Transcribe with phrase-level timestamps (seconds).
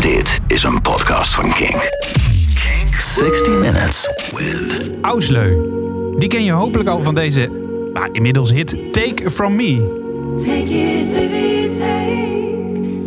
[0.00, 1.90] Dit is een podcast van Kink.
[2.54, 4.90] Kink 60 Minutes with...
[5.02, 5.56] Ausleu.
[6.18, 7.50] Die ken je hopelijk al van deze
[7.92, 10.04] nou, inmiddels hit Take From Me.
[10.36, 12.26] Take it, baby, take.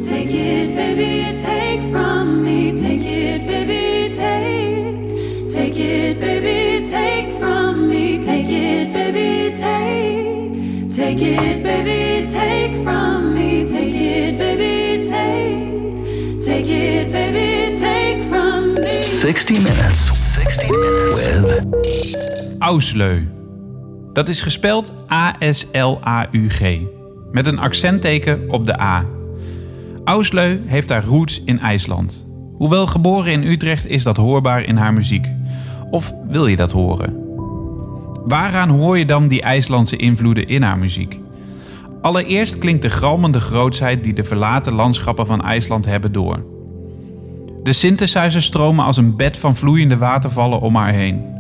[0.02, 2.72] Take it, baby, take from me.
[2.72, 4.90] Take it, baby, take.
[5.54, 8.18] Take it, baby, take from me.
[8.18, 10.90] Take it, baby, take.
[10.90, 13.66] Take it, baby, take from me.
[13.66, 15.70] Take it, baby, take.
[16.50, 18.92] Take it, baby, take from me.
[18.92, 20.34] 60 Minutes.
[20.34, 21.66] 60 Minutes with...
[22.60, 23.28] Ausleu.
[24.14, 26.80] Dat is gespeld A-S-L-A-U-G.
[27.32, 29.06] Met een accentteken op de A.
[30.04, 32.26] Ausleu heeft haar roots in IJsland.
[32.58, 35.28] Hoewel geboren in Utrecht is dat hoorbaar in haar muziek.
[35.90, 37.18] Of wil je dat horen?
[38.26, 41.20] Waaraan hoor je dan die IJslandse invloeden in haar muziek?
[42.02, 46.44] Allereerst klinkt de galmende grootsheid die de verlaten landschappen van IJsland hebben door.
[47.64, 51.38] De synthesizers stromen als een bed van vloeiende watervallen om haar heen.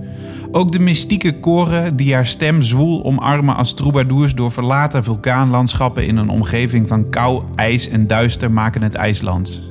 [0.51, 6.17] Ook de mystieke koren die haar stem zwoel omarmen als troubadours door verlaten vulkaanlandschappen in
[6.17, 9.61] een omgeving van kou, ijs en duister maken het IJslands.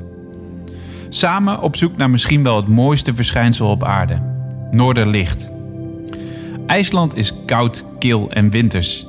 [1.09, 4.23] Samen op zoek naar misschien wel het mooiste verschijnsel op aarde:
[4.71, 5.53] Noorderlicht.
[6.67, 9.08] IJsland is koud, kil en winters.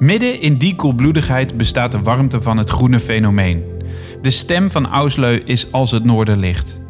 [0.00, 3.62] Midden in die koelbloedigheid bestaat de warmte van het groene fenomeen.
[4.22, 6.80] De stem van Ausleu is als het noorderlicht.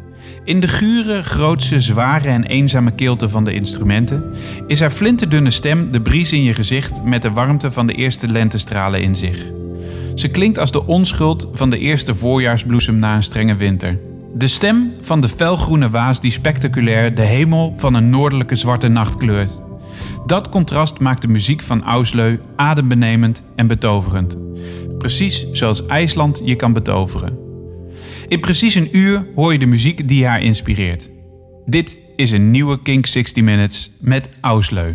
[0.43, 4.23] In de gure, grootse, zware en eenzame keelte van de instrumenten
[4.67, 8.27] is haar flinterdunne stem de bries in je gezicht met de warmte van de eerste
[8.27, 9.45] lentestralen in zich.
[10.15, 13.99] Ze klinkt als de onschuld van de eerste voorjaarsbloesem na een strenge winter.
[14.33, 19.15] De stem van de felgroene waas die spectaculair de hemel van een noordelijke zwarte nacht
[19.15, 19.61] kleurt.
[20.31, 24.37] Dat contrast maakt de muziek van Ausleu adembenemend en betoverend.
[24.97, 27.37] Precies zoals IJsland je kan betoveren.
[28.27, 31.09] In precies een uur hoor je de muziek die haar inspireert.
[31.65, 34.93] Dit is een nieuwe Kink 60 Minutes met Ausleu.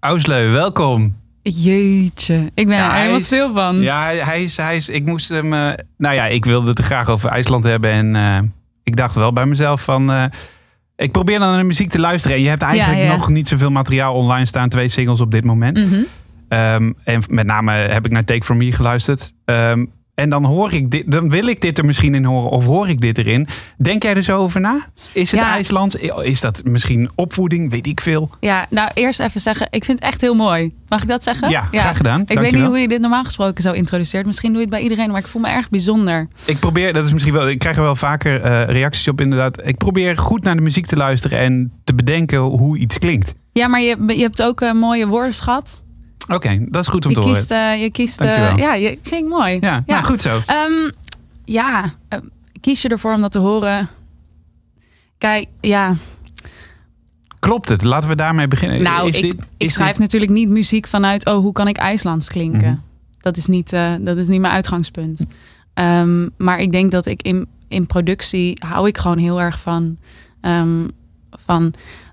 [0.00, 1.16] Ausleu, welkom.
[1.42, 3.80] Jeetje, ik ben Ja, er helemaal is- stil van.
[3.80, 5.52] Ja, hij is, hij is, ik moest hem.
[5.52, 7.90] eh, nou ja, ik wilde het graag over IJsland hebben.
[7.90, 8.38] En eh,
[8.82, 10.12] ik dacht wel bij mezelf van.
[10.12, 10.24] eh,
[11.02, 12.36] ik probeer dan naar de muziek te luisteren.
[12.36, 13.12] En je hebt eigenlijk Ja, ja.
[13.16, 14.68] nog niet zoveel materiaal online staan.
[14.68, 15.78] Twee singles op dit moment.
[15.78, 16.00] Mhm.
[16.48, 19.32] Ehm, en met name heb ik naar Take From Me geluisterd.
[19.44, 19.84] Ehm,
[20.22, 22.88] en dan hoor ik dit, dan wil ik dit er misschien in horen, of hoor
[22.88, 23.46] ik dit erin.
[23.76, 24.86] Denk jij er zo over na?
[25.12, 25.50] Is het Ja.
[25.50, 25.94] IJslands?
[26.22, 27.70] Is dat misschien opvoeding?
[27.70, 28.30] Weet ik veel.
[28.40, 30.72] Ja, nou eerst even zeggen, ik vind het echt heel mooi.
[30.88, 31.50] Mag ik dat zeggen?
[31.50, 32.22] Ja, graag gedaan.
[32.26, 34.26] Ik weet niet hoe je dit normaal gesproken zo introduceert.
[34.26, 36.28] Misschien doe je het bij iedereen, maar ik voel me erg bijzonder.
[36.44, 39.66] Ik probeer, dat is misschien wel, ik krijg er wel vaker eh, reacties op inderdaad.
[39.66, 43.34] Ik probeer goed naar de muziek te luisteren en te bedenken hoe iets klinkt.
[43.52, 45.81] Ja, maar je, je hebt ook een mooie woordenschat.
[46.28, 47.36] Oké, dat is goed om Je te horen.
[47.36, 49.58] kiest, eh, je kiest eh, ja, je vind ik mooi.
[49.60, 50.40] Ja, nou goed zo.
[50.46, 50.90] Ehm,
[51.44, 52.18] ja, eh,
[52.60, 53.88] kies je ervoor om dat te horen?
[55.18, 55.94] Kijk, ja.
[57.38, 57.82] Klopt het?
[57.82, 58.82] Laten we daarmee beginnen.
[58.82, 61.68] Nou, Is ik, dit- ik is schrijf dit- natuurlijk niet muziek vanuit, oh, hoe kan
[61.68, 62.60] ik IJslands klinken?
[62.70, 62.76] Mhm.
[63.20, 65.24] Dat, is niet, dat is niet mijn uitgangspunt.
[65.74, 69.96] Ehm, maar ik denk dat ik in, in productie hou ik gewoon heel erg van,
[70.40, 70.88] ehm,
[71.30, 71.72] van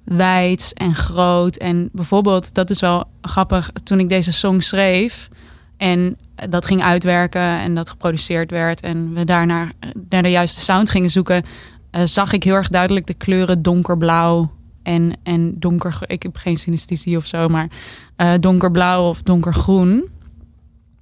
[0.09, 1.55] wijds en groot.
[1.55, 5.29] En bijvoorbeeld, dat is wel grappig, toen ik deze song schreef
[5.77, 6.17] en
[6.49, 9.71] dat ging uitwerken en dat geproduceerd werd en we daarna
[10.09, 11.43] naar de juiste sound gingen zoeken,
[11.91, 14.51] eh, zag ik heel erg duidelijk de kleuren donkerblauw
[14.83, 15.99] en, en donker.
[16.01, 17.67] Ik heb geen synesthesie of zo, maar
[18.15, 20.09] eh, donkerblauw of donkergroen.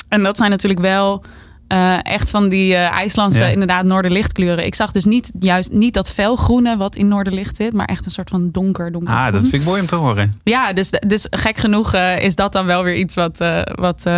[0.08, 1.24] En dat zijn natuurlijk wel
[1.68, 3.48] eh, echt van die eh, IJslandse, Ja.
[3.50, 4.66] inderdaad, noorderlichtkleuren.
[4.66, 8.12] Ik zag dus niet juist niet dat felgroene wat in noorderlicht zit, maar echt een
[8.12, 9.14] soort van donker, donker.
[9.16, 10.34] Ah, dat vind ik mooi om te horen.
[10.44, 13.46] Ja, dus, dus gek genoeg eh, is dat dan wel weer iets wat,
[13.76, 14.10] wat,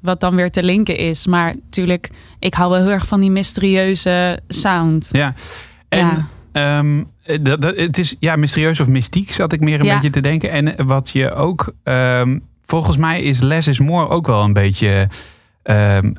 [0.00, 1.26] wat dan weer te linken is.
[1.26, 5.08] Maar natuurlijk, ik hou wel heel erg van die mysterieuze sound.
[5.12, 5.34] Ja.
[5.88, 6.26] En Ja.
[6.52, 7.02] ehm,
[7.42, 9.94] dat, dat, het is ja, mysterieus of mystiek, zat ik meer een Ja.
[9.94, 10.50] beetje te denken.
[10.50, 15.08] En wat je ook, ehm, volgens mij is Less is More ook wel een beetje.
[15.62, 16.12] ehm,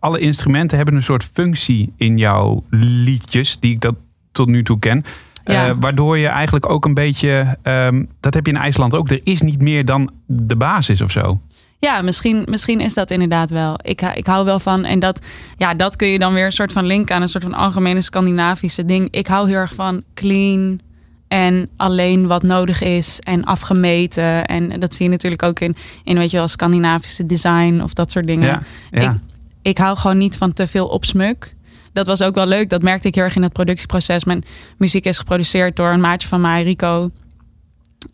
[0.00, 3.94] alle instrumenten hebben een soort functie in jouw liedjes, die ik dat
[4.32, 5.04] tot nu toe ken.
[5.44, 5.68] Ja.
[5.68, 9.20] Eh, waardoor je eigenlijk ook een beetje, ehm, dat heb je in IJsland ook, er
[9.22, 11.40] is niet meer dan de basis of zo.
[11.78, 13.74] Ja, misschien, misschien is dat inderdaad wel.
[13.82, 14.84] Ik, ik hou wel van.
[14.84, 15.20] En dat,
[15.56, 18.00] ja, dat kun je dan weer een soort van linken aan een soort van algemene
[18.00, 19.08] Scandinavische ding.
[19.10, 20.80] Ik hou heel erg van clean
[21.28, 24.44] en alleen wat nodig is en afgemeten.
[24.44, 28.10] En dat zie je natuurlijk ook in, in weet je wel, Scandinavische design of dat
[28.10, 28.46] soort dingen.
[28.46, 29.10] Ja, ja.
[29.10, 29.18] Ik,
[29.62, 31.54] ik hou gewoon niet van te veel opsmuk.
[31.92, 32.68] Dat was ook wel leuk.
[32.68, 34.24] Dat merkte ik heel erg in het productieproces.
[34.24, 34.44] Mijn
[34.76, 37.10] muziek is geproduceerd door een maatje van mij, Rico.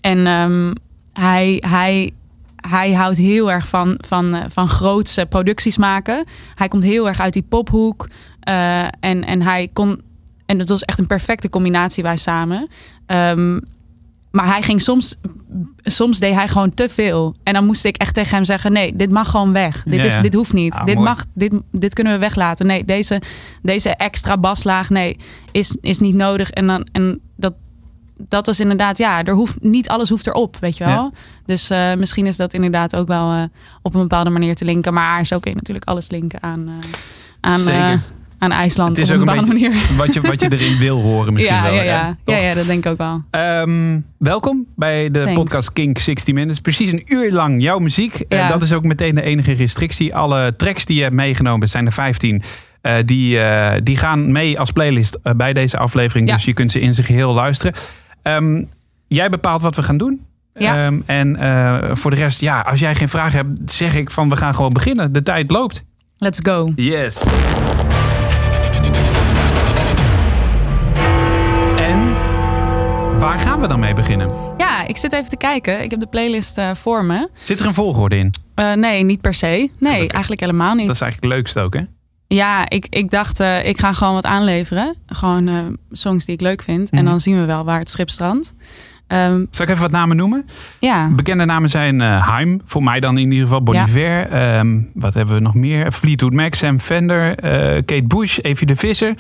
[0.01, 0.73] En ehm,
[1.13, 2.11] hij, hij,
[2.57, 6.25] hij houdt heel erg van, van, eh, van grootse producties maken.
[6.55, 8.09] Hij komt heel erg uit die pophoek.
[8.41, 10.01] Eh, en, en hij kon
[10.47, 12.69] en dat was echt een perfecte combinatie wij samen.
[13.07, 13.61] Ehm,
[14.37, 15.17] maar hij ging soms,
[15.83, 17.37] soms deed hij gewoon te veel.
[17.43, 19.83] En dan moest ik echt tegen hem zeggen: nee, dit mag gewoon weg.
[19.83, 20.23] Dit, is, ja.
[20.23, 20.73] dit hoeft niet.
[20.73, 21.07] Ah, dit, mooi.
[21.09, 22.67] mag, dit, dit kunnen we weglaten.
[22.67, 23.23] Nee, deze,
[23.63, 25.17] deze extra baslaag, nee,
[25.53, 26.51] is, is niet nodig.
[26.51, 27.55] En, dan, en dat,
[28.29, 30.95] dat is inderdaad, ja, er hoeft, niet alles hoeft erop, weet je wel.
[30.95, 31.11] Ja.
[31.45, 33.43] Dus eh, misschien is dat inderdaad ook wel eh,
[33.83, 34.95] op een bepaalde manier te linken.
[34.95, 36.75] Maar zo kun je natuurlijk alles linken aan, eh,
[37.41, 38.01] aan, Zeker.
[38.39, 39.83] Aan IJsland Het is op ook een een bepaalde manier.
[39.97, 41.73] Wat je, wat je erin wil horen misschien Ja, wel.
[41.75, 42.17] ja, ja.
[42.25, 42.35] Toch?
[42.35, 43.23] ja, ja, dat denk ik ook wel.
[43.31, 45.33] Ehm, welkom bij de Thanks.
[45.35, 46.61] podcast Kink 60 Minutes.
[46.61, 48.15] Precies een uur lang jouw muziek.
[48.29, 50.15] Eh, dat is ook meteen de enige restrictie.
[50.15, 52.43] Alle tracks die je hebt meegenomen, zijn er 15.
[52.81, 56.29] eh, die, eh, die gaan mee als playlist bij deze aflevering.
[56.29, 56.35] Ja.
[56.35, 57.73] Dus je kunt ze in zijn geheel luisteren.
[58.23, 58.63] Ehm,
[59.09, 60.21] jij bepaalt wat we gaan doen.
[60.55, 60.85] Ja.
[60.87, 64.29] Ehm, en eh, voor de rest, ja, als jij geen vragen hebt, zeg ik van
[64.29, 65.13] we gaan gewoon beginnen.
[65.13, 65.85] De tijd loopt.
[66.19, 66.73] Let's go.
[66.77, 67.25] Yes.
[73.19, 74.31] Waar gaan we dan mee beginnen?
[74.57, 75.83] Ja, ik zit even te kijken.
[75.83, 77.29] Ik heb de playlist eh, voor me.
[77.35, 78.35] Zit er een volgorde in?
[78.55, 79.47] Eh, nee, niet per se.
[79.47, 80.11] Nee, Gelukkig.
[80.13, 80.87] eigenlijk helemaal niet.
[80.87, 81.81] Dat is eigenlijk het leukste ook, hè?
[82.27, 84.95] Ja, ik, ik dacht, eh, ik ga gewoon wat aanleveren.
[85.07, 86.91] Gewoon songs die ik leuk vind.
[86.91, 87.01] Mhm.
[87.01, 88.55] En dan zien we wel waar het schip strandt.
[89.07, 90.45] Ehm, Zal ik even wat namen noemen?
[90.81, 94.27] ja, Bekende namen zijn eh Haim, voor mij dan in ieder geval Bon Ja.
[94.29, 95.93] Ehm, wat hebben we nog meer?
[95.93, 99.15] Fleetwood Mac, Sam Fender, eh, Kate Bush, Evie de Visser.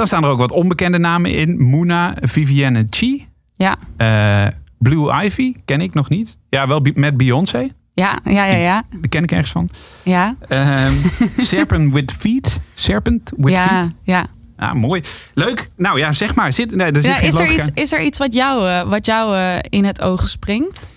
[0.00, 1.62] Dan staan er ook wat onbekende namen in.
[1.62, 3.26] Moona, Vivienne Chi.
[3.56, 4.46] ja, eh,
[4.78, 6.36] Blue Ivy, ken ik nog niet.
[6.48, 7.68] Ja, wel met Beyoncé.
[7.94, 8.82] ja, ja, ja, ja.
[8.90, 9.68] Daar ken ik ergens van.
[10.02, 10.92] Ja, Ehm,
[11.36, 12.60] Serpent with Feet.
[12.74, 13.92] Serpent with ja, Feet.
[14.02, 14.26] ja.
[14.56, 15.02] Ah, mooi.
[15.34, 15.70] Leuk.
[15.76, 16.52] Nou ja, zeg maar.
[16.52, 18.88] Zit, nee, er zit ja geen is, er iets, is er iets wat jou, eh,
[18.88, 20.90] wat jou eh, in het oog springt?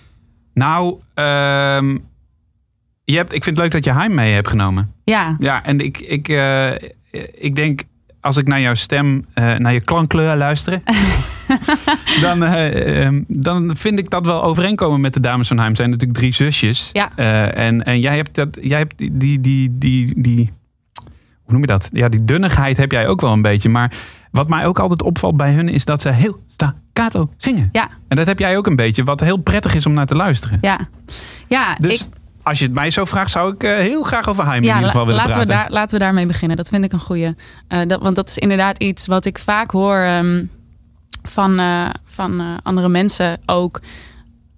[0.54, 1.96] Nou, ehm,
[3.04, 4.92] je hebt, ik vind het leuk dat je Haim mee hebt genomen.
[5.04, 6.28] Ja, Ja, en ik, ik,
[7.34, 7.82] ik denk,
[8.24, 10.80] als ik naar jouw stem, eh, naar je klankkleur luister,
[12.20, 15.58] dan, eh, ehm, dan vind ik dat wel overeenkomen met de dames van.
[15.58, 16.90] Het zijn natuurlijk drie zusjes.
[16.92, 17.10] Ja.
[17.16, 20.52] Eh, en, en jij hebt, dat, jij hebt die, die, die, die, die,
[21.42, 21.88] hoe noem je dat?
[21.92, 23.68] Ja, die dunnigheid heb jij ook wel een beetje.
[23.68, 23.92] Maar
[24.30, 27.68] wat mij ook altijd opvalt bij hun is dat ze heel staccato zingen.
[27.72, 30.16] ja, En dat heb jij ook een beetje, wat heel prettig is om naar te
[30.16, 30.58] luisteren.
[30.60, 30.78] ja.
[31.48, 32.06] Ja, Dus ik,
[32.44, 34.84] als je het mij zo vraagt, zou ik eh, heel graag over Haim in ieder
[34.84, 36.56] geval willen laten, we daar, laten we daarmee beginnen.
[36.56, 37.34] Dat vind ik een goeie.
[37.68, 40.44] Eh, dat, want dat is inderdaad iets wat ik vaak hoor ehm,
[41.22, 43.80] van, eh, van andere mensen ook.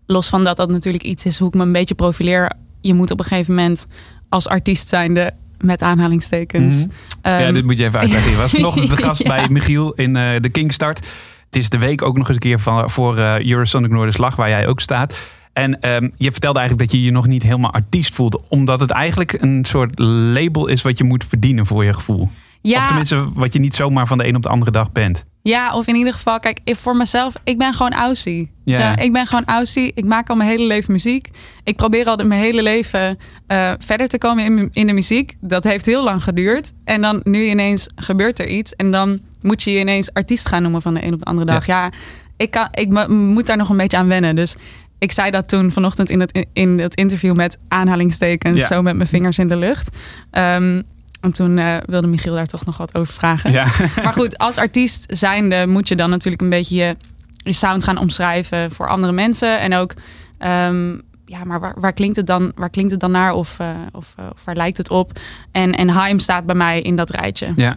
[0.06, 2.52] Los van dat dat natuurlijk iets is hoe ik me een beetje profileer.
[2.80, 3.86] Je moet op een gegeven moment
[4.28, 6.76] als artiest zijnde met aanhalingstekens.
[6.76, 6.88] Mhm.
[7.22, 8.30] ehm, ja, dit moet je even uitleggen.
[8.30, 9.28] Je was vanochtend de gast Ja.
[9.28, 10.98] bij Michiel in de Kingstart.
[11.44, 14.66] Het is de week ook nog eens een keer van, voor Eurosonic Noorderslag, waar jij
[14.66, 15.16] ook staat.
[15.56, 18.40] En ehm, je vertelde eigenlijk dat je je nog niet helemaal artiest voelde.
[18.48, 22.30] Omdat het eigenlijk een soort label is wat je moet verdienen voor je gevoel.
[22.62, 25.24] ja, Of tenminste, wat je niet zomaar van de een op de andere dag bent.
[25.42, 28.50] Ja, of in ieder geval, kijk, ik, voor mezelf, ik ben gewoon Aussie.
[28.64, 28.78] Ja.
[28.78, 28.96] Ja.
[28.96, 29.92] ik ben gewoon Aussie.
[29.94, 31.28] Ik maak al mijn hele leven muziek.
[31.64, 35.34] Ik probeer al mijn hele leven eh, verder te komen in, in de muziek.
[35.40, 36.72] Dat heeft heel lang geduurd.
[36.84, 38.74] En dan nu ineens gebeurt er iets.
[38.74, 41.46] En dan moet je je ineens artiest gaan noemen van de een op de andere
[41.46, 41.66] dag.
[41.66, 41.90] Ja,
[42.36, 44.36] ik, kan, ik mo- moet daar nog een beetje aan wennen.
[44.36, 44.56] Dus
[44.98, 48.60] ik zei dat toen vanochtend in het, in het interview met aanhalingstekens.
[48.60, 48.66] Ja.
[48.66, 49.96] Zo met mijn vingers in de lucht.
[50.30, 50.82] Ehm,
[51.20, 53.52] en toen eh, wilde Michiel daar toch nog wat over vragen.
[53.52, 53.66] Ja.
[54.04, 56.96] Maar goed, als artiest zijnde moet je dan natuurlijk een beetje je,
[57.36, 59.60] je sound gaan omschrijven voor andere mensen.
[59.60, 59.94] En ook,
[60.38, 60.90] ehm,
[61.24, 64.12] ja, maar waar, waar, klinkt het dan, waar klinkt het dan naar of, eh, of,
[64.16, 65.18] eh, of waar lijkt het op?
[65.52, 67.52] En, en Haim staat bij mij in dat rijtje.
[67.56, 67.76] ja.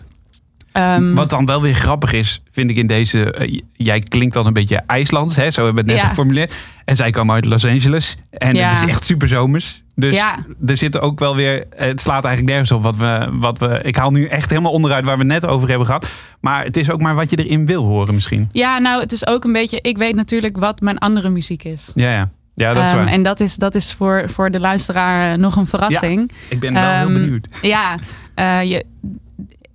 [0.80, 3.32] Ehm, Wat dan wel weer grappig is, vind ik in deze...
[3.32, 5.52] eh, jij klinkt dan een beetje IJslands, hè?
[5.52, 6.10] zo hebben we het net Ja.
[6.10, 6.54] geformuleerd.
[6.86, 8.18] En zij komen uit Los Angeles.
[8.32, 8.70] En Ja.
[8.70, 9.84] het is echt super zomers.
[9.96, 10.38] Dus Ja.
[10.66, 11.66] er zitten ook wel weer...
[11.76, 13.80] Het slaat eigenlijk nergens op wat we, wat we...
[13.84, 16.10] Ik haal nu echt helemaal onderuit waar we het net over hebben gehad.
[16.40, 18.50] Maar het is ook maar wat je erin wil horen misschien.
[18.52, 19.80] Ja, nou, het is ook een beetje.
[19.82, 21.92] Ik weet natuurlijk wat mijn andere muziek is.
[21.96, 22.30] Ja, ja.
[22.56, 23.08] Ja, dat is Ehm, waar.
[23.08, 26.32] en dat is, dat is voor, voor de luisteraar eh, nog een verrassing.
[26.50, 27.48] ik ben wel heel ehm, benieuwd.
[27.62, 27.98] Ja,
[28.36, 28.86] eh, je,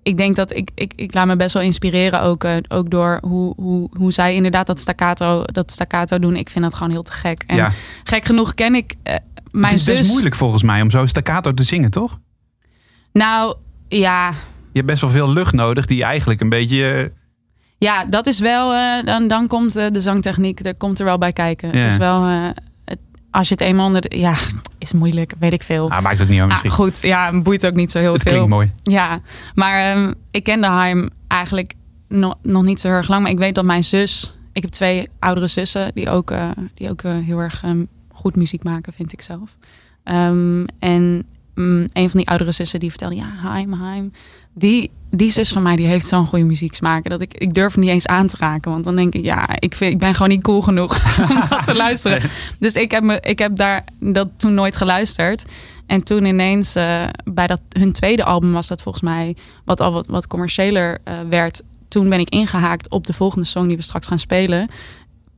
[0.04, 3.18] ik denk dat ik, ik, ik laat me best wel inspireren ook, eh, ook door
[3.22, 6.36] hoe, hoe, hoe zij inderdaad dat staccato, dat staccato doen.
[6.36, 7.44] Ik vind dat gewoon heel te gek.
[7.46, 7.72] En Ja.
[8.04, 9.14] gek genoeg ken ik eh,
[9.50, 9.98] mijn het is zus.
[9.98, 12.18] best moeilijk volgens mij om zo staccato te zingen, toch?
[13.12, 13.56] Nou,
[13.88, 14.34] ja, Je
[14.80, 16.92] hebt best wel veel lucht nodig die eigenlijk een beetje...
[16.92, 17.08] eh,
[17.78, 18.70] ja, dat is wel.
[19.04, 21.72] dan, dan komt de zangtechniek, er komt er wel bij kijken.
[21.72, 21.78] Ja.
[21.78, 22.52] Het is wel.
[23.34, 24.34] Als je het eenmaal onder de, ja,
[24.78, 25.90] is moeilijk, weet ik veel.
[25.90, 26.70] Ah, maakt het niet uit Ah, misschien.
[26.84, 28.30] goed, ja, boeit ook niet zo heel het veel.
[28.32, 28.72] klinkt mooi.
[28.82, 29.20] Ja,
[29.54, 31.74] maar ehm, ik ken de Haim eigenlijk
[32.08, 33.22] no- nog niet zo heel erg lang.
[33.22, 34.36] Maar ik weet dat mijn zus...
[34.52, 38.36] Ik heb twee oudere zussen die ook, eh, die ook eh, heel erg ehm, goed
[38.36, 39.56] muziek maken, vind ik zelf.
[40.04, 43.14] Ehm, en mm, een van die oudere zussen die vertelde...
[43.16, 44.10] Ja, Haim, Haim.
[44.54, 47.08] Die, die zus van mij die heeft zo'n goede muzieksmaak.
[47.08, 48.70] Dat ik, ik durf hem niet eens aan te raken.
[48.70, 51.64] Want dan denk ik, ja, ik, vind, ik ben gewoon niet cool genoeg om dat
[51.64, 52.22] te luisteren.
[52.58, 55.44] Dus ik heb, me, ik heb daar dat toen nooit geluisterd.
[55.86, 59.92] En toen ineens, eh, bij dat, hun tweede album was dat volgens mij, wat al
[59.92, 61.62] wat, wat commerciëler eh, werd.
[61.88, 64.68] Toen ben ik ingehaakt op de volgende song die we straks gaan spelen.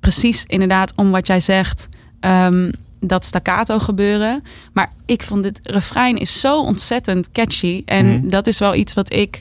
[0.00, 1.88] Precies inderdaad om wat jij zegt.
[2.20, 4.42] ehm, dat staccato gebeuren.
[4.72, 7.82] Maar ik vond dit refrein is zo ontzettend catchy.
[7.84, 8.28] En Mhm.
[8.28, 9.40] dat is wel iets wat ik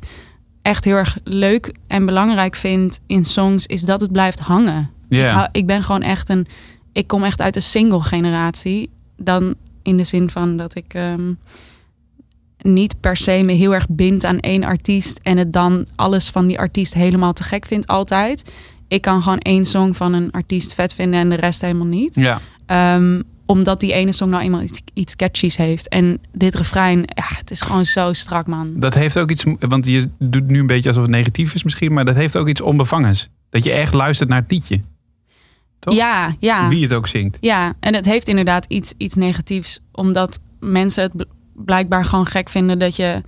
[0.62, 3.66] echt heel erg leuk en belangrijk vind in songs.
[3.66, 4.90] Is dat het blijft hangen.
[5.10, 6.48] Ik, hou- ik ben gewoon echt een...
[6.92, 8.90] Ik kom echt uit de single generatie.
[9.18, 10.94] Dan in de zin van dat ik...
[10.94, 11.34] ehm,
[12.62, 16.48] niet per se me heel erg bind aan één artiest en het dan alles van
[16.48, 18.44] die artiest helemaal te gek vind altijd.
[18.88, 22.16] Ik kan gewoon één song van een artiest vet vinden en de rest helemaal niet.
[22.16, 22.42] Ja.
[22.66, 25.88] Ehm, omdat die ene song nou eenmaal iets, iets catchies heeft.
[25.88, 28.74] En dit refrein, ja, het is gewoon zo strak, man.
[28.80, 31.94] Dat heeft ook iets, want je doet nu een beetje alsof het negatief is misschien,
[31.94, 33.30] maar dat heeft ook iets onbevangens.
[33.50, 34.80] Dat je echt luistert naar het liedje.
[35.80, 35.94] Toch?
[35.94, 36.70] Ja, ja.
[36.70, 37.38] Wie het ook zingt.
[37.40, 39.80] Ja, en het heeft inderdaad iets, iets negatiefs.
[39.92, 41.24] Omdat mensen het bl-
[41.54, 43.22] blijkbaar gewoon gek vinden dat je,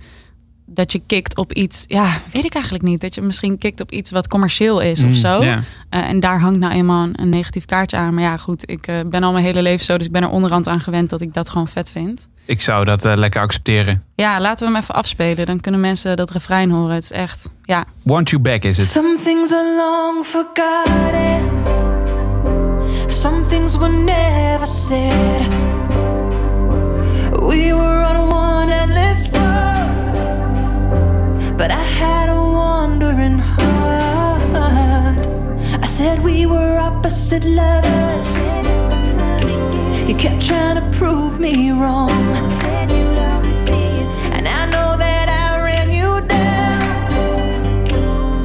[0.70, 1.84] dat je kikt op iets.
[1.86, 3.00] Ja, weet ik eigenlijk niet.
[3.00, 5.42] Dat je misschien kikt op iets wat commercieel is of Mm, zo.
[5.44, 5.60] ja.
[5.90, 8.14] Eh, en daar hangt nou eenmaal een, een negatief kaartje aan.
[8.14, 9.96] Maar ja, goed, ik eh, ben al mijn hele leven zo.
[9.96, 12.28] Dus ik ben er onderhand aan gewend dat ik dat gewoon vet vind.
[12.44, 14.02] Ik zou dat eh, lekker accepteren.
[14.14, 15.46] Ja, laten we hem even afspelen.
[15.46, 16.94] Dan kunnen mensen dat refrein horen.
[16.94, 17.84] Het is echt, ja.
[18.02, 18.86] Want You Back is het.
[18.86, 21.46] Some things are long forgotten.
[23.06, 25.46] Some things were never said.
[27.30, 28.07] We were
[31.58, 34.42] but I had a wandering heart.
[35.82, 38.28] I said we were opposite lovers.
[40.08, 42.10] You kept trying to prove me wrong.
[44.36, 47.88] And I know that I ran you down.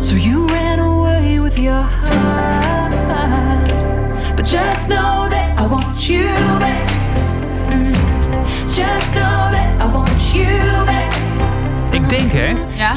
[0.01, 2.93] So you ran away with your heart.
[4.35, 6.25] But just know that I want you
[6.63, 6.89] back.
[7.69, 7.93] Mm.
[8.75, 10.72] Just know that I want you.
[12.03, 12.93] Ik denk hè, Ja?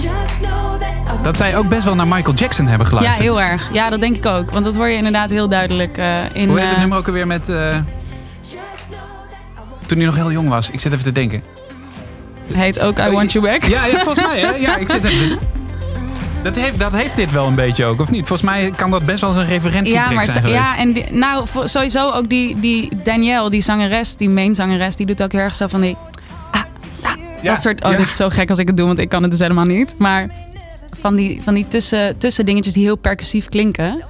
[1.23, 3.27] Dat zij ook best wel naar Michael Jackson hebben Ja, geluisterd.
[3.27, 3.69] heel erg.
[3.73, 4.51] Ja, dat denk ik ook.
[4.51, 6.49] Want dat hoor je inderdaad heel duidelijk eh, in...
[6.49, 7.49] Hoe heet het eh, nummer ook alweer met...
[7.49, 7.77] eh,
[9.87, 10.71] toen hij nog heel jong was.
[10.71, 11.43] Ik zit even te denken.
[12.53, 13.65] heet ook I Want You Back.
[13.65, 14.51] Ja, ja volgens mij hè.
[14.57, 15.39] Ja, ik zit even...
[16.43, 18.27] Dat heeft, dat heeft dit wel een beetje ook, of niet?
[18.27, 20.55] Volgens mij kan dat best wel eens een referentietrack Ja, maar zijn geweest.
[20.63, 25.07] ja, en die- nou sowieso ook die, die Danielle, die zangeres, die main zangeres, die
[25.07, 25.97] doet ook heel erg zo van die.
[27.47, 27.85] Ja, dat soort.
[27.85, 27.97] Oh, ja.
[27.97, 29.95] dit is zo gek als ik het doe, want ik kan het dus helemaal niet.
[29.99, 30.29] Maar
[31.01, 34.05] van die, van die tussen, tussendingetjes die heel percussief klinken.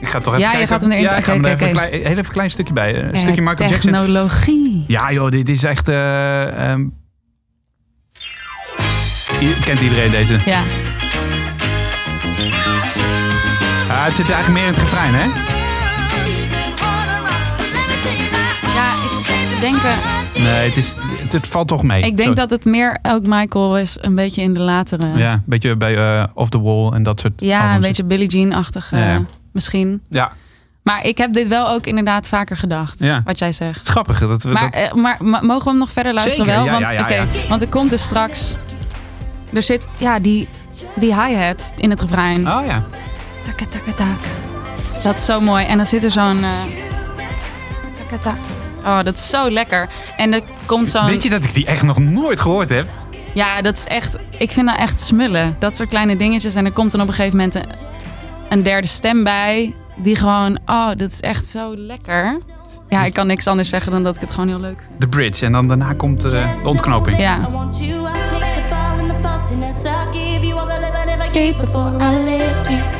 [0.00, 1.92] Ik ga toch even Ja, je gaat hem erin- Ja, ik ga er even klein,
[1.92, 3.02] heel even klein stukje bij.
[3.02, 3.90] Een Eh, stukje Michael Jackson.
[3.92, 4.84] Technologie.
[4.86, 5.88] Ja joh, dit is echt...
[5.88, 6.84] eh, ehm,
[9.64, 10.40] Kent iedereen deze?
[10.44, 10.62] Ja.
[13.88, 15.24] Ah, het zit eigenlijk meer in het refrein, hè?
[18.74, 19.98] ja, ik zit te denken.
[20.42, 22.02] Nee, het, is, het, het valt toch mee.
[22.02, 22.34] Ik denk Zo.
[22.34, 25.06] dat het meer ook Michael is, een beetje in de latere.
[25.18, 27.74] Ja, een beetje bij eh, Off the Wall en dat soort Ja, albums.
[27.74, 29.22] een beetje Billie Jean-achtig Ja, ja.
[29.52, 30.02] misschien.
[30.08, 30.32] Ja,
[30.82, 33.22] Maar ik heb dit wel ook inderdaad vaker gedacht, Ja.
[33.24, 33.88] wat jij zegt.
[33.88, 34.18] grappig.
[34.18, 36.80] Dat, we Maar, dat, eh, maar, maar mogen we hem nog verder luisteren Zeker, wel?
[36.80, 38.56] Want, want er komt dus straks...
[39.52, 40.48] Er zit, ja, die,
[40.96, 42.36] die hi-hat in het refrein.
[42.36, 42.82] oh ja.
[43.42, 44.18] Takka, takka, tak.
[45.02, 45.64] Dat is zo mooi.
[45.64, 46.40] En dan zit er zo'n...
[47.98, 48.38] takka, tak.
[48.84, 49.88] Oh, dat is zo lekker.
[50.16, 51.04] En er komt zo'n...
[51.04, 52.86] Weet je dat ik die echt nog nooit gehoord heb?
[53.34, 54.16] Ja, dat is echt...
[54.38, 55.56] Ik vind dat echt smullen.
[55.58, 56.54] Dat soort kleine dingetjes.
[56.54, 57.64] En er komt dan op een gegeven moment een,
[58.48, 59.74] een derde stem bij.
[59.96, 60.58] Die gewoon...
[60.66, 62.38] Oh, dat is echt zo lekker.
[62.88, 65.00] Ja, ik kan niks anders zeggen dan dat ik het gewoon heel leuk vind.
[65.00, 65.44] De bridge.
[65.44, 66.30] En dan daarna komt eh,
[66.62, 67.18] de ontknoping.
[67.18, 67.38] Ja.
[67.48, 68.08] I want you,
[72.00, 72.99] I'll take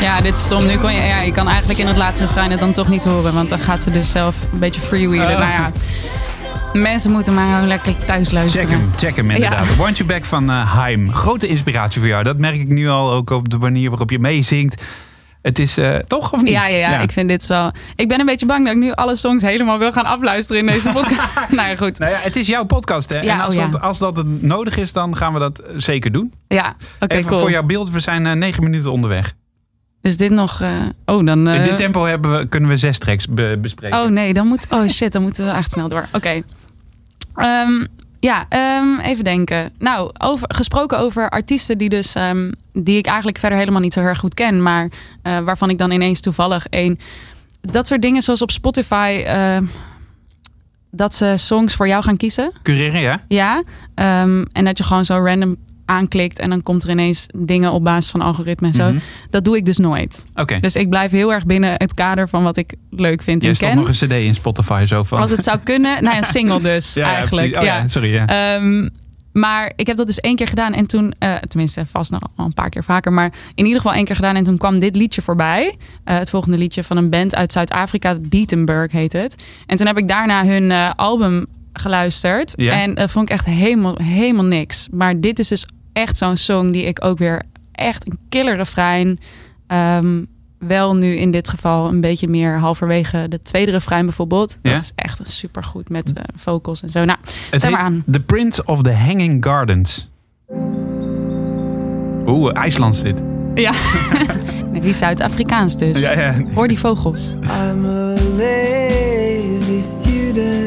[0.00, 0.66] Ja, dit is stom.
[0.66, 3.04] Nu kon je, ja, je kan eigenlijk in het laatste refrein het dan toch niet
[3.04, 3.34] horen.
[3.34, 5.32] Want dan gaat ze dus zelf een beetje freewheelen.
[5.32, 5.38] Oh.
[5.38, 5.72] Nou ja,
[6.72, 8.68] mensen moeten maar gewoon lekker thuis luisteren.
[8.68, 9.68] Check hem, check hem inderdaad.
[9.68, 9.74] Ja.
[9.74, 11.12] Want You Back van eh Haim.
[11.12, 12.22] Grote inspiratie voor jou.
[12.22, 14.84] Dat merk ik nu al ook op de manier waarop je meezingt.
[15.46, 16.52] Het is eh, toch of niet?
[16.52, 17.72] Ja, ja, ja, ik vind dit wel...
[17.96, 20.72] Ik ben een beetje bang dat ik nu alle songs helemaal wil gaan afluisteren in
[20.72, 21.50] deze podcast.
[21.56, 21.98] nou ja, goed.
[21.98, 23.20] Nou ja, het is jouw podcast hè.
[23.20, 26.12] Ja, en als, oh dat, als dat het nodig is, dan gaan we dat zeker
[26.12, 26.32] doen.
[26.48, 27.40] Ja, oké, Even cool.
[27.40, 29.32] voor jouw beeld, we zijn eh, negen minuten onderweg.
[30.00, 30.60] Dus dit nog...
[30.60, 30.70] eh,
[31.04, 31.48] oh, dan...
[31.48, 33.98] In eh, dit tempo hebben we, kunnen we zes tracks be- bespreken.
[34.02, 34.66] Oh nee, dan moet.
[34.70, 36.06] Oh shit, dan moeten we echt snel door.
[36.12, 36.42] Oké.
[37.34, 37.86] Ehm,
[38.20, 39.72] ja, ehm, even denken.
[39.78, 44.00] Nou, over, gesproken over artiesten die dus ehm, die ik eigenlijk verder helemaal niet zo
[44.00, 44.88] heel erg goed ken, maar
[45.22, 46.98] eh, waarvan ik dan ineens toevallig één.
[47.60, 49.22] Dat soort dingen zoals op Spotify.
[49.26, 49.64] ehm,
[50.90, 52.52] dat ze songs voor jou gaan kiezen.
[52.62, 53.20] Cureren, ja?
[53.28, 53.62] Ja.
[54.52, 58.10] En dat je gewoon zo random aanklikt en dan komt er ineens dingen op basis
[58.10, 58.88] van algoritme en zo.
[58.88, 58.98] Mhm.
[59.30, 60.24] Dat doe ik dus nooit.
[60.60, 63.56] Dus ik blijf heel erg binnen het kader van wat ik leuk vind Jij en
[63.56, 63.76] ken.
[63.76, 65.20] nog een cd in Spotify zo van.
[65.20, 65.84] Als het zou kunnen.
[66.06, 67.56] Nou ja, single dus ja, eigenlijk.
[67.56, 67.88] Oh, ja.
[67.88, 68.12] sorry.
[68.12, 68.26] Ja.
[68.26, 68.88] Ehm,
[69.32, 70.72] maar ik heb dat dus één keer gedaan.
[70.72, 73.12] En toen, eh, tenminste vast nog al een paar keer vaker.
[73.12, 74.36] Maar in ieder geval één keer gedaan.
[74.36, 75.76] En toen kwam dit liedje voorbij.
[76.04, 78.16] Eh, het volgende liedje van een band uit Zuid-Afrika.
[78.28, 79.44] Beatenburg heet het.
[79.66, 81.46] En toen heb ik daarna hun eh, album
[81.80, 82.52] geluisterd.
[82.56, 82.80] Ja.
[82.80, 84.88] En dat vond ik echt helemaal, helemaal niks.
[84.90, 87.42] Maar dit is dus echt zo'n song die ik ook weer
[87.72, 89.18] echt een killer refrein...
[89.66, 90.22] Ehm,
[90.58, 94.58] wel nu in dit geval een beetje meer halverwege de tweede refrein bijvoorbeeld.
[94.62, 94.78] Dat Ja?
[94.78, 97.04] is echt supergoed met eh, vocals en zo.
[97.04, 97.18] Nou,
[97.50, 98.04] zet maar aan.
[98.10, 100.08] The Prince of the Hanging Gardens.
[102.26, 103.22] Oeh, IJslands dit.
[103.54, 103.72] Ja,
[104.72, 106.00] nee, die Zuid-Afrikaans dus.
[106.00, 106.36] ja.
[106.54, 107.32] Hoor die vogels.
[107.42, 110.65] I'm a lazy student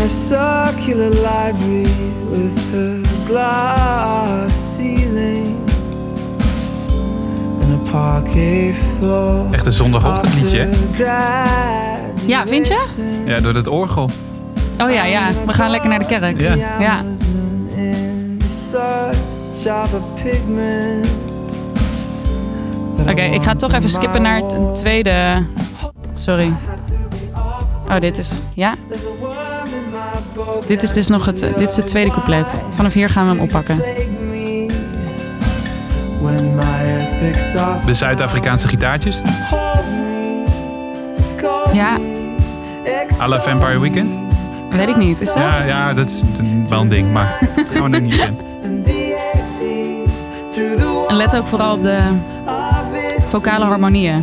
[0.00, 1.86] a circular library
[2.30, 5.56] with a glass ceiling
[7.62, 9.52] and a parquet floor.
[9.52, 10.68] Echt een zondagochtendliedje, hè?
[12.26, 12.86] Ja, vind je?
[13.26, 14.10] Ja, door dat orgel.
[14.78, 15.28] Oh ja, ja.
[15.46, 16.40] We gaan lekker naar de kerk.
[16.78, 17.04] Ja.
[23.08, 25.46] Oké, ik ga toch even skippen naar het een tweede.
[26.14, 26.52] Sorry.
[27.88, 28.42] Oh, dit is.
[28.54, 28.74] Ja?
[30.66, 31.38] Dit is dus nog het.
[31.56, 32.60] Dit is het tweede couplet.
[32.74, 33.76] Vanaf hier gaan we hem oppakken.
[37.86, 39.20] De Zuid-Afrikaanse gitaartjes.
[41.72, 41.98] Ja,
[43.20, 44.10] à la Vampire Weekend.
[44.70, 45.20] weet ik niet.
[45.20, 45.36] Is dat?
[45.36, 47.38] Ja, ja, dat is een- wel een ding, maar
[47.72, 48.48] gaan we nu niet in.
[51.08, 51.98] En let ook vooral op de
[53.18, 54.14] vocale harmonieën.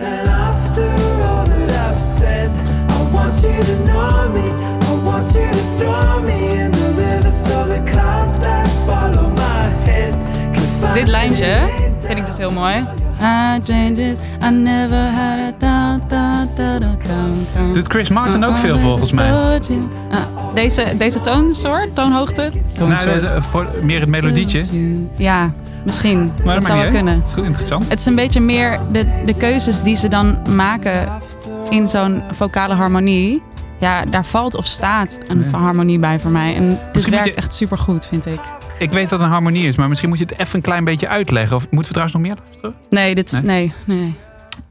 [0.00, 2.50] And after all that I've said,
[2.88, 4.75] I want you to know me.
[5.16, 9.90] I want you to throw me in the river so the clouds that follow my
[9.90, 10.12] head
[10.52, 12.74] can find Dit lijntje vind ik dus heel mooi.
[13.20, 13.60] I
[14.42, 15.52] I never had a.
[17.72, 19.32] Doet Chris Martin ook veel volgens mij?
[19.32, 20.18] Ah,
[20.54, 22.50] deze, deze toonsoort, toonhoogte?
[22.78, 24.64] Nou, de- de- voor, meer het melodietje.
[25.16, 25.52] Ja,
[25.84, 26.32] misschien.
[26.44, 27.18] Maar dat zou wel kunnen.
[27.18, 27.88] Dat is goed interessant.
[27.88, 31.08] Het is een beetje meer de, de keuzes die ze dan maken
[31.68, 33.42] in zo'n vocale harmonie.
[33.80, 35.58] Ja, daar valt of staat een Ja.
[35.58, 36.54] harmonie bij voor mij.
[36.54, 38.40] En dit Misschien werkt je- echt super goed, vind ik.
[38.78, 41.08] Ik weet wat een harmonie is, maar misschien moet je het even een klein beetje
[41.08, 41.56] uitleggen.
[41.56, 42.74] Of moeten we trouwens nog meer luisteren?
[42.90, 44.14] Nee, dit is, nee, nee, nee.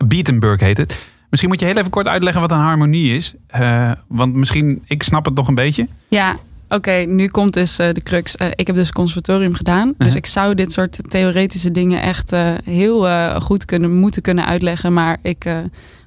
[0.06, 1.06] Beatenburg heet het.
[1.30, 3.34] Misschien moet je heel even kort uitleggen wat een harmonie is.
[3.48, 5.88] Eh, want misschien, ik snap het nog een beetje.
[6.08, 6.36] Ja,
[6.70, 8.36] oké, nu komt dus eh, de crux.
[8.36, 9.88] Eh, ik heb dus conservatorium gedaan.
[9.88, 10.16] Dus Uh-huh.
[10.16, 12.32] ik zou dit soort theoretische dingen echt
[12.64, 13.08] heel
[13.42, 14.94] goed kunnen, moeten kunnen uitleggen.
[14.94, 15.46] Maar ik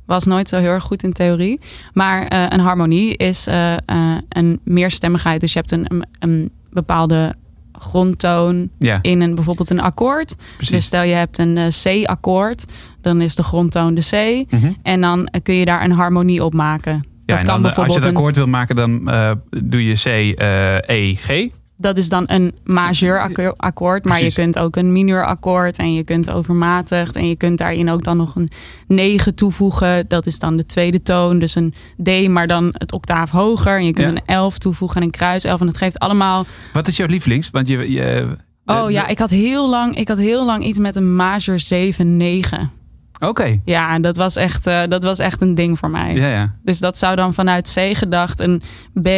[0.09, 1.61] was nooit zo heel erg goed in theorie.
[1.93, 3.79] Maar eh, een harmonie is eh, eh,
[4.29, 5.41] een meerstemmigheid.
[5.41, 7.35] Dus je hebt een, een, een bepaalde
[7.73, 10.37] grondtoon Ja, in een, bijvoorbeeld een akkoord.
[10.57, 10.75] precies.
[10.75, 12.65] Dus stel je hebt een C-akkoord,
[13.01, 14.45] dan is de grondtoon de C.
[14.53, 14.73] Mhm.
[14.83, 16.93] En dan kun je daar een harmonie op maken.
[16.93, 19.05] Ja, dat en kan eh, als bijvoorbeeld je het een- akkoord wil maken, dan
[19.65, 20.05] doe je C,
[20.91, 21.49] E, G.
[21.81, 24.05] Dat is dan een majeur akko- akkoord.
[24.05, 24.35] Maar Precies.
[24.35, 25.79] je kunt ook een mineur akkoord.
[25.79, 27.17] En je kunt overmatigd.
[27.17, 28.49] En je kunt daarin ook dan nog een
[28.87, 30.05] 9 toevoegen.
[30.09, 31.39] Dat is dan de tweede toon.
[31.39, 33.77] Dus een D, maar dan het octaaf hoger.
[33.77, 34.15] En je kunt Ja.
[34.17, 35.61] een 11 toevoegen en een kruiself.
[35.61, 36.45] En dat geeft allemaal.
[36.73, 37.51] Wat is jouw lievelings?
[37.51, 38.27] Want je, je,
[38.65, 41.59] Oh de- ja, ik had heel lang, ik had heel lang iets met een majeur
[41.59, 42.71] 7, 9.
[43.21, 46.15] Oké, Ja, dat was, echt, eh, dat was echt een ding voor mij.
[46.15, 46.55] ja, ja.
[46.63, 48.63] Dus dat zou dan vanuit C gedacht een
[49.03, 49.09] B,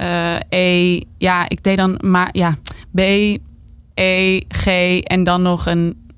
[0.00, 1.00] eh, E.
[1.18, 2.58] Ja, ik deed dan maar ja,
[2.94, 2.98] B,
[3.94, 4.66] E, G
[5.00, 6.08] en dan nog een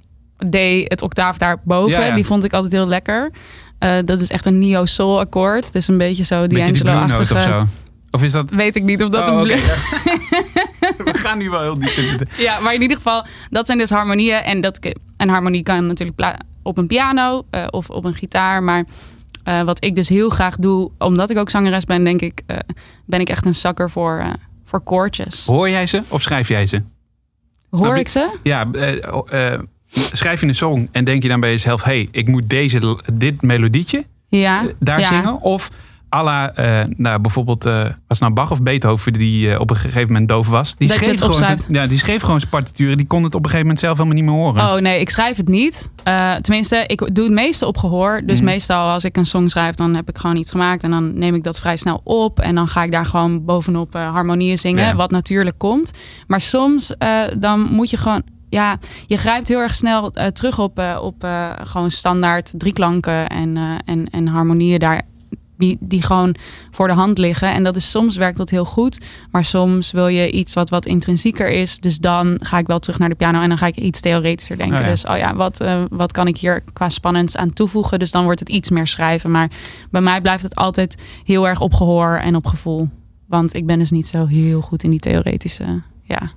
[0.50, 1.90] D, het octaaf daarboven.
[2.00, 2.14] Ja, ja.
[2.14, 3.30] Die vond ik altijd heel lekker.
[3.78, 5.72] Eh, dat is echt een neo-soul akkoord.
[5.72, 7.40] Dus een beetje zo of D'Angelo-achtige.
[7.40, 7.64] zo.
[8.10, 8.50] Of is dat...
[8.50, 9.56] Weet ik niet of dat Oh, een blue...
[9.56, 9.62] ja.
[11.12, 12.16] We gaan nu wel heel diep in.
[12.16, 14.36] de- Ja, maar in ieder geval, dat zijn dus harmonieën.
[14.42, 14.78] En dat,
[15.16, 18.62] een harmonie kan natuurlijk op een piano eh, of op een gitaar.
[18.62, 18.84] Maar
[19.42, 22.56] eh, wat ik dus heel graag doe, omdat ik ook zangeres ben, denk ik, eh,
[23.04, 24.30] ben ik echt een zakker voor, eh,
[24.64, 25.44] voor koortjes.
[25.46, 26.82] Hoor jij ze of schrijf jij ze?
[27.70, 28.38] Hoor ik ze?
[28.42, 28.66] Ja,
[29.10, 29.58] oh,
[29.92, 31.82] schrijf je een song en denk je dan bij jezelf...
[31.82, 34.64] hey, ik moet deze, dit melodietje Ja.
[34.78, 35.08] daar ja.
[35.08, 35.40] zingen?
[35.40, 35.70] Of
[36.14, 39.70] à la, eh, nou, bijvoorbeeld, eh, was het nou Bach of Beethoven die eh, op
[39.70, 40.74] een gegeven moment doof was?
[40.76, 42.96] Die Dat schreef, gewoon zijn, ja, die schreef gewoon zijn partituren.
[42.96, 44.74] Die kon het op een gegeven moment zelf helemaal niet meer horen.
[44.74, 45.90] Oh nee, ik schrijf het niet.
[46.40, 48.22] Tenminste, ik doe het meeste op gehoor.
[48.24, 48.44] Dus Mhm.
[48.44, 50.84] meestal als ik een song schrijf, dan heb ik gewoon iets gemaakt.
[50.84, 52.38] En dan neem ik dat vrij snel op.
[52.40, 54.84] En dan ga ik daar gewoon bovenop harmonieën zingen.
[54.86, 54.94] Ja.
[54.94, 55.90] Wat natuurlijk komt.
[56.26, 56.94] Maar soms
[57.38, 58.22] dan moet je gewoon...
[58.48, 61.14] Ja, je grijpt heel erg snel terug op, op
[61.62, 65.02] gewoon standaard drieklanken en, en, en harmonieën daar.
[65.62, 66.34] Die, die gewoon
[66.70, 67.52] voor de hand liggen.
[67.52, 69.04] En dat is soms werkt dat heel goed.
[69.30, 71.78] Maar soms wil je iets wat wat intrinsieker is.
[71.78, 74.56] Dus dan ga ik wel terug naar de piano en dan ga ik iets theoretischer
[74.56, 74.76] denken.
[74.78, 74.90] Oh ja.
[74.90, 77.98] Dus oh ja, wat, eh, wat kan ik hier qua spannends aan toevoegen?
[77.98, 79.30] Dus dan wordt het iets meer schrijven.
[79.30, 79.50] Maar
[79.90, 82.88] bij mij blijft het altijd heel erg op gehoor en op gevoel.
[83.26, 85.82] Want ik ben dus niet zo heel goed in die theoretische.
[86.02, 86.30] Ja,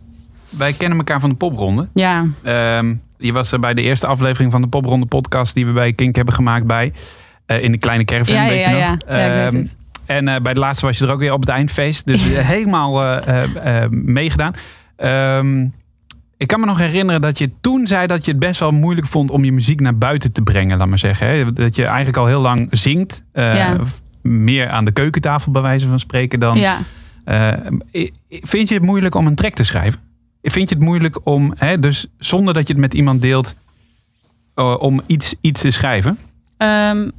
[0.50, 1.88] Wij kennen elkaar van de popronde.
[1.94, 2.26] ja.
[2.44, 5.94] Ehm, je was er bij de eerste aflevering van de popronde podcast die we bij
[5.94, 6.94] Kink hebben gemaakt bij.
[7.45, 8.99] Eh, in de kleine caravan, Ja, ja, weet je ja, nog?
[9.08, 9.45] ja.
[9.45, 9.75] Ehm, het.
[10.05, 12.05] en eh, bij de laatste was je er ook weer op het eindfeest.
[12.05, 14.53] Dus helemaal eh, meegedaan.
[14.95, 15.67] Ehm,
[16.38, 19.08] ik kan me nog herinneren dat je toen zei dat je het best wel moeilijk
[19.08, 21.27] vond om je muziek naar buiten te brengen, laat maar zeggen.
[21.27, 21.53] Hè?
[21.53, 23.23] Dat je eigenlijk al heel lang zingt.
[24.21, 26.58] Meer aan de keukentafel bij wijze van spreken dan.
[28.29, 29.99] vind je het moeilijk om een track te schrijven?
[30.41, 33.55] Vind je het moeilijk om, hè, dus zonder dat je het met iemand deelt,
[34.79, 36.17] om iets, iets te schrijven?
[36.58, 37.10] Ehm,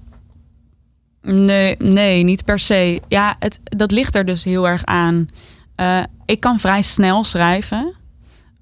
[1.27, 3.01] nee, nee, niet per se.
[3.09, 5.29] Ja, het, dat ligt er dus heel erg aan.
[5.75, 7.95] Eh, ik kan vrij snel schrijven.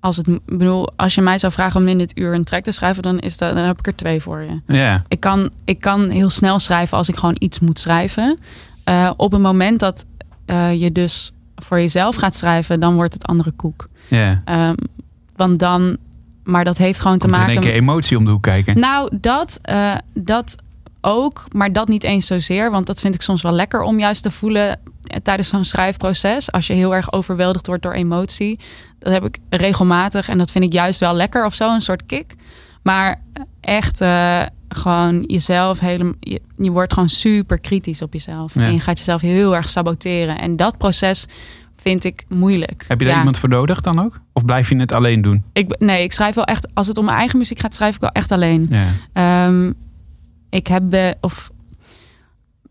[0.01, 2.73] Als, het, bedoel, als je mij zou vragen om in dit uur een track te
[2.73, 4.61] schrijven, dan, is dat, dan heb ik er twee voor je.
[4.75, 5.03] Ja.
[5.09, 8.39] Ik kan, ik kan heel snel schrijven als ik gewoon iets moet schrijven.
[8.85, 10.05] Eh, op het moment dat
[10.47, 13.89] eh, je dus voor jezelf gaat schrijven, dan wordt het andere koek.
[14.09, 14.43] ja.
[14.45, 14.75] Ehm,
[15.37, 15.97] want dan,
[16.45, 18.79] maar dat heeft gewoon te in maken één keer emotie om de hoek kijken.
[18.81, 19.61] nou, dat,
[20.15, 20.57] dat
[21.05, 22.71] ook, maar dat niet eens zozeer.
[22.71, 26.53] Want dat vind ik soms wel lekker om juist te voelen eh, tijdens zo'n schrijfproces.
[26.53, 28.59] Als je heel erg overweldigd wordt door emotie.
[28.99, 32.07] Dat heb ik regelmatig en dat vind ik juist wel lekker of zo, een soort
[32.07, 32.35] kick.
[32.83, 33.21] Maar
[33.61, 36.15] echt eh, gewoon jezelf helemaal.
[36.21, 38.55] Je, je wordt gewoon super kritisch op jezelf.
[38.55, 38.61] Ja.
[38.63, 40.39] En je gaat jezelf heel erg saboteren.
[40.39, 41.27] En dat proces
[41.77, 42.85] vind ik moeilijk.
[42.89, 43.19] Heb je daar Ja.
[43.19, 44.21] iemand voor nodig dan ook?
[44.33, 45.43] Of blijf je het alleen doen?
[45.53, 46.75] Ik, nee, ik schrijf wel echt.
[46.75, 48.67] Als het om mijn eigen muziek gaat, schrijf ik wel echt alleen.
[48.71, 48.87] Ja.
[49.13, 49.73] Ehm,
[50.55, 50.83] ik heb
[51.21, 51.51] of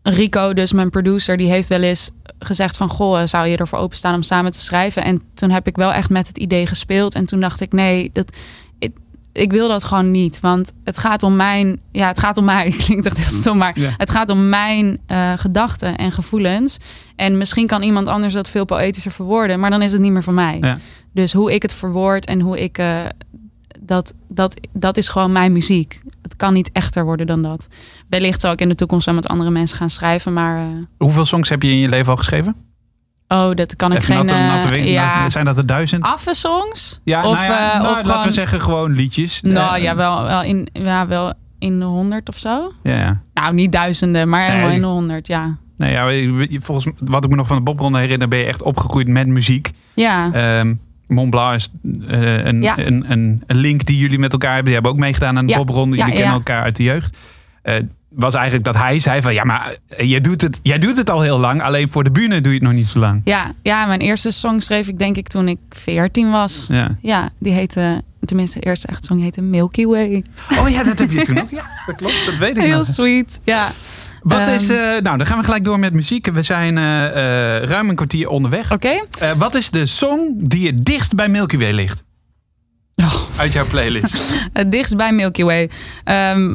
[0.02, 4.14] Rico, dus mijn producer, die heeft wel eens gezegd van goh, zou je ervoor openstaan
[4.14, 5.04] om samen te schrijven?
[5.04, 7.14] En toen heb ik wel echt met het idee gespeeld.
[7.14, 8.36] En toen dacht ik, nee, dat,
[8.78, 8.96] ik,
[9.32, 10.40] ik wil dat gewoon niet.
[10.40, 12.70] Want het gaat om mijn, ja, het gaat om mij.
[12.84, 13.94] Klinkt echt heel stom, maar Ja.
[13.96, 16.78] het gaat om mijn eh, gedachten en gevoelens.
[17.16, 20.22] En misschien kan iemand anders dat veel poëtischer verwoorden, maar dan is het niet meer
[20.22, 20.58] van mij.
[20.60, 20.78] Ja.
[21.12, 23.00] Dus hoe ik het verwoord en hoe ik eh,
[23.86, 26.00] dat, dat, dat is gewoon mijn muziek.
[26.22, 27.66] Het kan niet echter worden dan dat.
[28.08, 30.66] Wellicht zal ik in de toekomst wel met andere mensen gaan schrijven, maar eh,
[30.98, 32.56] Hoeveel songs heb je in je leven al geschreven?
[33.28, 34.26] oh, dat kan ik Even geen.
[34.26, 36.02] natte, eh, natte ja, Zijn dat er duizend?
[36.02, 37.00] affe songs?
[37.04, 39.40] Ja, of, nou ja, eh, nou, of laten we zeggen gewoon liedjes.
[39.42, 42.72] Nou ja, wel, wel in, ja, wel in de honderd of zo.
[42.82, 43.20] Ja, ja.
[43.34, 44.60] Nou, niet duizenden, maar Nee.
[44.60, 45.56] wel in de honderd, ja.
[45.76, 49.08] Nee, ja, volgens wat ik me nog van de popronde herinner, ben je echt opgegroeid
[49.08, 49.70] met muziek.
[49.94, 50.74] Ja, Ehm
[51.06, 51.70] Mont Blanc is
[52.08, 52.78] eh, een, Ja.
[52.78, 54.64] een, een, een link die jullie met elkaar hebben.
[54.72, 55.58] Die hebben ook meegedaan aan de Ja.
[55.58, 55.96] popronde.
[55.96, 57.16] Jullie Ja, kennen elkaar uit de jeugd.
[57.62, 57.74] Eh,
[58.08, 59.34] was eigenlijk dat hij zei van...
[59.34, 61.62] Ja, maar eh, jij doet, het, jij doet het al heel lang.
[61.62, 63.20] Alleen voor de bühne doe je het nog niet zo lang.
[63.24, 66.66] ja, ja, mijn eerste song schreef ik denk ik toen ik 14 was.
[66.70, 66.96] Ja.
[67.02, 70.24] Ja, die heette, tenminste de eerste echt song heette Milky Way.
[70.58, 71.34] Oh ja, dat heb je toen.
[71.50, 72.22] Ja, dat klopt.
[72.26, 72.86] Dat weet ik Heel nog.
[72.86, 73.70] sweet, ja.
[74.24, 74.68] Wat Ehm, is...
[74.68, 76.26] eh, nou, dan gaan we gelijk door met muziek.
[76.26, 78.72] We zijn eh, eh, ruim een kwartier onderweg.
[78.72, 79.04] Oké.
[79.38, 82.04] Wat is de song die het dichtst bij Milky Way ligt?
[82.96, 83.14] Oh.
[83.36, 84.40] Uit jouw playlist.
[84.52, 85.70] Het dichtst bij Milky Way.
[86.04, 86.54] Ehm,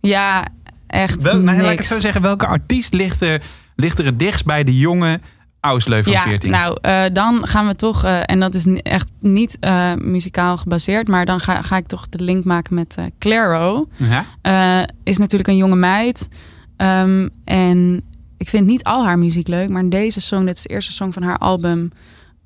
[0.00, 0.46] ja,
[0.86, 2.22] echt Wel, nou, laat ik het zo zeggen.
[2.22, 3.42] Welke artiest ligt er,
[3.76, 5.20] ligt er het dichtst bij de jonge
[5.60, 6.50] Ausleu van ja, 14?
[6.50, 6.78] nou,
[7.12, 9.58] dan gaan we toch, en dat is echt niet
[9.98, 13.88] muzikaal gebaseerd, maar dan ga, ga ik toch de link maken met Claro.
[14.42, 14.86] Ja?
[15.04, 16.28] Is natuurlijk een jonge meid.
[16.80, 18.02] Ehm, en
[18.36, 21.12] ik vind niet al haar muziek leuk, maar deze song, dit is de eerste song
[21.12, 21.92] van haar album.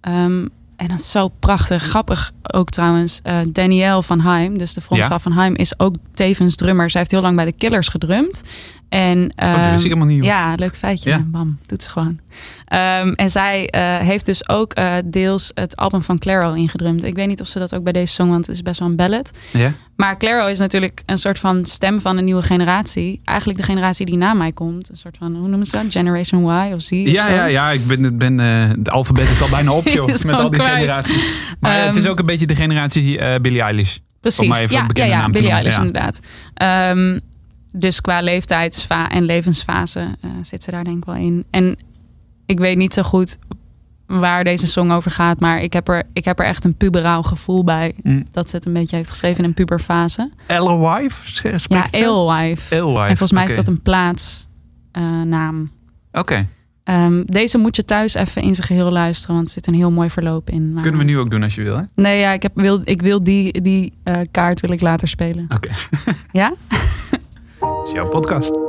[0.01, 1.83] Ehm, en dat is zo prachtig.
[1.83, 3.21] Grappig ook trouwens.
[3.23, 5.23] eh Danielle van Heim, dus de frontvrouw Ja.
[5.23, 6.91] van Heim, is ook tevens drummer.
[6.91, 8.43] Zij heeft heel lang bij de Killers gedrumd.
[8.89, 10.17] En, Oh, dat wist ehm, ik helemaal niet.
[10.17, 10.25] joh.
[10.27, 11.11] ja, leuk feitje.
[11.11, 11.23] Ja.
[11.27, 12.19] Bam, doet ze gewoon.
[12.67, 17.05] Ehm, en zij eh, heeft dus ook eh, deels het album van Claro ingedrumd.
[17.05, 18.89] Ik weet niet of ze dat ook bij deze song, want het is best wel
[18.89, 19.31] een ballad.
[19.51, 19.73] Ja?
[19.97, 23.21] Maar Claro is natuurlijk een soort van stem van een nieuwe generatie.
[23.25, 24.91] Eigenlijk de generatie die na mij komt.
[24.91, 25.85] Een soort van, hoe noemen ze dat?
[25.89, 26.91] Generation Y of Z?
[26.91, 30.35] Ja, ja, ja, ik ben, ben eh, de alfabet is al bijna op, joh, met
[30.35, 30.75] al die kwijt.
[30.75, 31.25] generaties.
[31.61, 33.97] Maar het Ehm, is ook een beetje de generatie eh Billie Eilish.
[33.97, 34.65] Om maar Precies.
[34.65, 35.83] even Ja, een ja, bekende ja, naam te Billie Eilish ja.
[35.83, 36.21] inderdaad.
[36.55, 37.19] Ehm,
[37.77, 41.45] dus qua leeftijdsfa en levensfase eh, zit ze daar denk ik wel in.
[41.51, 41.77] En
[42.47, 43.39] ik weet niet zo goed
[44.07, 47.23] waar deze song over gaat, maar ik heb er, ik heb er echt een puberaal
[47.23, 48.25] gevoel bij Mm.
[48.31, 50.31] dat ze het een beetje heeft geschreven in een puberfase.
[50.47, 51.49] Alewife?
[51.69, 51.87] Ja?
[51.91, 52.75] Alewife.
[52.77, 55.71] En volgens mij is dat een plaatsnaam.
[56.13, 56.47] Oké,
[56.85, 59.91] Ehm, deze moet je thuis even in zijn geheel luisteren, want er zit een heel
[59.91, 60.73] mooi verloop in.
[60.73, 60.83] Maar...
[60.83, 61.83] kunnen we nu ook doen als je wil, hè?
[61.95, 65.47] Nee, ja, ik, heb, wil, ik wil die, die eh, kaart wil ik later spelen.
[65.49, 65.71] Oké.
[66.33, 66.55] Ja?
[67.67, 68.53] Dat is jouw podcast.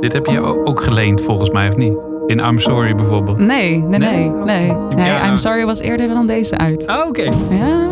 [0.00, 1.96] Dit heb je ook geleend volgens mij, of niet?
[2.26, 3.38] In I'm Sorry bijvoorbeeld.
[3.38, 4.30] Nee, nee, nee.
[4.30, 4.72] nee.
[4.96, 5.28] nee Ja.
[5.28, 6.88] I'm Sorry was eerder dan deze uit.
[6.88, 7.30] Oh, oké.
[7.50, 7.90] Ja.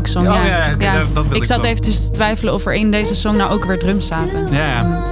[0.00, 0.06] Ook?
[0.06, 0.46] Song, Oh, ja.
[0.46, 3.36] ja, ja, dat- dat ik ik zat even te twijfelen of er in deze song
[3.36, 4.48] nou ook weer drums zaten.
[4.52, 5.02] Ja, ja.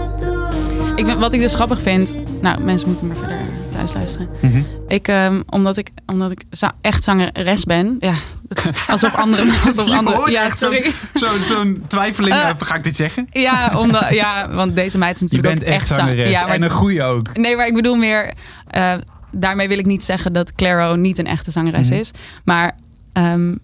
[0.96, 2.14] Ik vind, wat ik dus grappig vind...
[2.42, 4.29] Nou, mensen moeten maar verder thuis luisteren.
[4.40, 4.61] Mhm.
[4.88, 6.42] Ik, ehm, omdat ik, omdat ik
[6.81, 7.96] echt zangeres ben...
[8.01, 9.46] Ja, dat alsof anderen...
[9.66, 10.92] Alsof Je anderen hoort ja, zo'n- sorry.
[11.14, 12.51] Zo'n zo'n twijfeling, Eh.
[12.59, 13.27] ga ik dit zeggen?
[13.31, 16.31] Ja, omdat, ja, want deze meid is Je natuurlijk bent ook echt zang- zangeres.
[16.31, 17.37] Ja, maar En een goeie ook.
[17.37, 18.33] Nee, maar ik bedoel meer.
[18.66, 18.92] eh,
[19.33, 21.98] daarmee wil ik niet zeggen dat Claro niet een echte zangeres Mhm.
[21.98, 22.11] is.
[22.44, 22.72] Maar
[23.12, 23.55] ehm,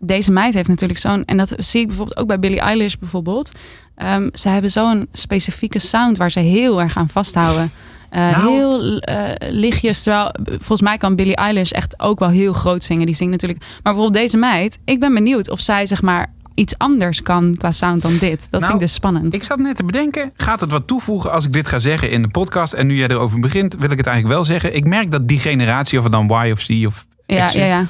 [0.00, 1.24] deze meid heeft natuurlijk zo'n.
[1.24, 3.52] En dat zie ik bijvoorbeeld ook bij Billie Eilish bijvoorbeeld.
[3.96, 7.70] Ehm, ze hebben zo'n specifieke sound waar ze heel erg aan vasthouden.
[8.10, 8.50] Eh, Nou.
[8.52, 10.02] Heel eh, lichtjes.
[10.02, 13.06] Terwijl volgens mij kan Billie Eilish echt ook wel heel groot zingen.
[13.06, 13.60] Die zingt natuurlijk.
[13.60, 14.78] Maar bijvoorbeeld deze meid.
[14.84, 18.40] Ik ben benieuwd of zij zeg maar iets anders kan qua sound dan dit.
[18.40, 19.34] Dat Nou, vind ik dus spannend.
[19.34, 22.22] Ik zat net te bedenken, gaat het wat toevoegen als ik dit ga zeggen in
[22.22, 22.72] de podcast?
[22.72, 24.74] En nu jij erover begint, wil ik het eigenlijk wel zeggen.
[24.74, 27.64] Ik merk dat die generatie, of het dan Y of C of ja, X ja,
[27.64, 27.86] ja.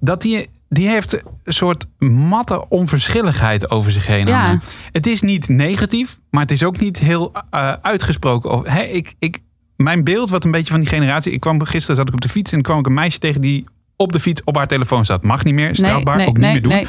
[0.00, 1.12] dat die, die heeft
[1.44, 4.26] een soort matte onverschilligheid over zich heen.
[4.26, 4.58] Ja.
[4.92, 8.50] Het is niet negatief, maar het is ook niet heel eh, uitgesproken.
[8.50, 9.38] Of, hè, ik, ik,
[9.76, 11.32] mijn beeld, wat een beetje van die generatie.
[11.32, 13.64] Ik kwam gisteren zat ik op de fiets en kwam ik een meisje tegen die
[13.96, 15.22] op de fiets op haar telefoon zat.
[15.22, 16.72] Mag niet meer, strafbaar, ook niet meer doen.
[16.72, 16.86] nee.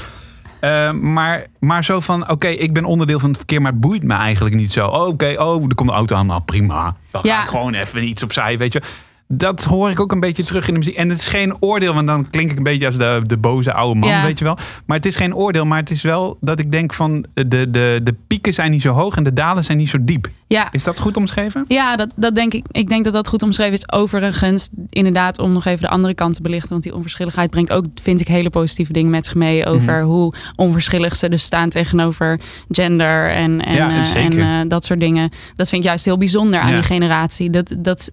[0.60, 4.04] Eh, maar, maar zo van, oké, ik ben onderdeel van het verkeer, maar het boeit
[4.04, 4.88] me eigenlijk niet zo.
[4.88, 6.96] Oh, oké, oh, er komt een auto aan, nou prima.
[7.12, 7.36] Dan Ja.
[7.38, 8.82] ga ik gewoon even iets opzij, weet je.
[9.28, 10.96] Dat hoor ik ook een beetje terug in de muziek.
[10.96, 13.74] En het is geen oordeel, want dan klink ik een beetje als de, de boze
[13.74, 14.24] oude man, Ja.
[14.26, 14.58] weet je wel.
[14.86, 17.26] Maar het is geen oordeel, maar het is wel dat ik denk van...
[17.34, 20.28] De, de, de pieken zijn niet zo hoog en de dalen zijn niet zo diep.
[20.48, 21.66] Ja, Is dat goed omschreven?
[21.68, 22.66] Ja, dat, dat denk ik.
[22.72, 23.92] Ik denk dat dat goed omschreven is.
[23.92, 26.70] Overigens, inderdaad, om nog even de andere kant te belichten.
[26.70, 29.66] Want die onverschilligheid brengt ook, vind ik, hele positieve dingen met zich mee.
[29.66, 30.06] Over Mhm.
[30.06, 35.00] hoe onverschillig ze dus staan tegenover gender en, en, Ja, eh, en eh, dat soort
[35.00, 35.30] dingen.
[35.54, 36.76] Dat vind ik juist heel bijzonder aan Ja.
[36.76, 37.50] die generatie.
[37.50, 38.12] Dat, dat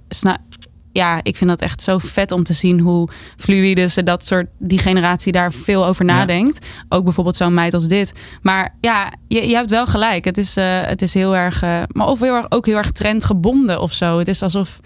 [0.93, 4.47] ja, ik vind dat echt zo vet om te zien hoe fluïde ze dat soort,
[4.59, 6.15] die generatie daar veel over Ja.
[6.15, 6.67] nadenkt.
[6.89, 8.13] Ook bijvoorbeeld zo'n meid als dit.
[8.43, 10.25] Maar ja, je, je hebt wel gelijk.
[10.25, 12.91] Het is, eh, het is heel erg, eh, maar of heel erg, ook heel erg
[12.91, 14.19] trendgebonden of zo.
[14.19, 14.81] Het is alsof.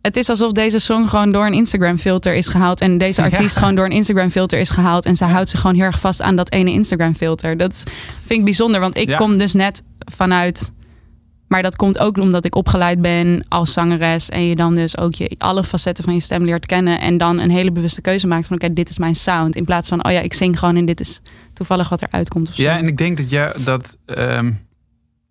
[0.00, 2.80] Het is alsof deze song gewoon door een Instagram filter is gehaald.
[2.80, 3.60] En deze artiest Ja.
[3.60, 5.04] gewoon door een Instagram filter is gehaald.
[5.04, 7.56] En zij houdt zich gewoon heel erg vast aan dat ene Instagram filter.
[7.56, 7.82] Dat
[8.24, 8.80] vind ik bijzonder.
[8.80, 9.16] Want ik Ja.
[9.16, 10.72] kom dus net vanuit.
[11.50, 14.28] Maar dat komt ook omdat ik opgeleid ben als zangeres.
[14.28, 17.00] En je dan dus ook je, alle facetten van je stem leert kennen.
[17.00, 19.56] En dan een hele bewuste keuze maakt van oké, dit is mijn sound.
[19.56, 21.20] In plaats van oh ja, ik zing gewoon en dit is
[21.52, 22.62] toevallig wat eruit komt of zo.
[22.62, 24.52] Ja, en ik denk dat, jij, dat, ehm,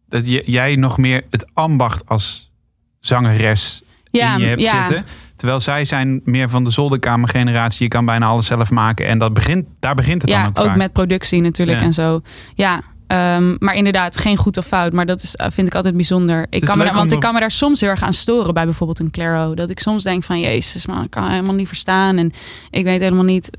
[0.08, 2.51] dat jij nog meer het ambacht als
[2.99, 4.86] zangeres ja, in je hebt ja.
[4.86, 5.05] zitten.
[5.36, 7.84] Terwijl zij zijn meer van de zolderkamergeneratie.
[7.84, 9.08] Je kan bijna alles zelf maken.
[9.08, 10.77] En dat begint, daar begint het ja, dan ook, ook vaak.
[10.77, 11.86] met productie natuurlijk Ja.
[11.86, 12.21] en zo.
[12.55, 14.93] Ja, ehm, maar inderdaad, geen goed of fout.
[14.93, 16.45] Maar dat is, eh, vind ik altijd bijzonder.
[16.50, 18.54] Ik kan me daar, want om- ik kan me daar soms heel erg aan storen
[18.54, 19.54] bij bijvoorbeeld een Claro.
[19.54, 22.17] Dat ik soms denk van, jezus man, ik kan helemaal niet verstaan.
[22.17, 22.32] En
[22.69, 23.50] ik weet helemaal niet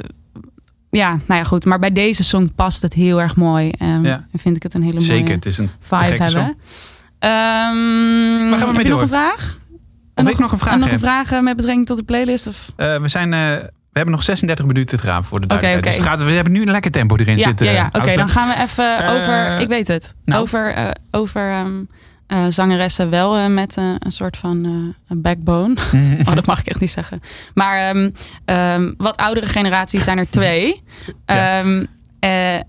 [0.91, 1.65] ja, nou ja, goed.
[1.65, 3.71] Maar bij deze song past het heel erg mooi.
[3.71, 4.27] ehm, Ja.
[4.33, 6.57] En vind ik het een hele mooie Zeker, het is een vibe hebben.
[8.51, 9.01] Waar gaan we mee je nog door?
[9.03, 9.59] een vraag?
[10.15, 12.47] Of ik nog een vraag en nog een vraag met betrekking tot de playlist?
[12.47, 12.73] Of?
[12.77, 13.53] Eh, we, zijn, eh,
[13.92, 15.94] we hebben nog 36 minuten te gaan voor de duidelijkheid.
[15.96, 16.05] oké.
[16.05, 17.66] Dus het gaat, we hebben nu een lekker tempo erin Ja, zitten.
[17.66, 17.87] ja, ja.
[17.92, 18.14] oké.
[18.16, 19.61] Dan gaan we even Eh, over...
[19.61, 20.14] Ik weet het.
[20.24, 20.42] nou.
[20.42, 21.83] Over, eh, over ehm,
[22.26, 24.70] eh, zangeressen wel met een soort van eh,
[25.09, 25.74] een backbone.
[26.29, 27.20] Oh, dat mag ik echt niet zeggen.
[27.55, 28.11] Maar ehm,
[28.44, 30.83] ehm, wat oudere generaties zijn er twee.
[31.26, 31.59] Ja.
[31.59, 31.85] Ehm,
[32.20, 32.61] eh,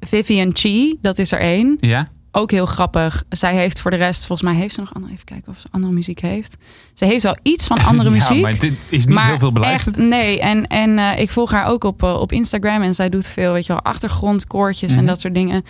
[0.00, 1.76] Vivian Chi, dat is er één.
[1.80, 2.08] Ja?
[2.32, 3.24] Ook heel grappig.
[3.28, 5.12] Zij heeft voor de rest, volgens mij heeft ze nog andere.
[5.12, 6.56] Even kijken of ze andere muziek heeft.
[6.94, 8.42] Ze heeft wel iets van andere muziek.
[8.42, 9.96] Maar dit is niet maar heel veel beluisterd.
[9.96, 10.40] echt, nee.
[10.40, 12.82] En, en eh, ik volg haar ook op, eh, op Instagram.
[12.82, 15.00] En zij doet veel, weet je wel, achtergrondkoortjes Mhm.
[15.00, 15.64] en dat soort dingen.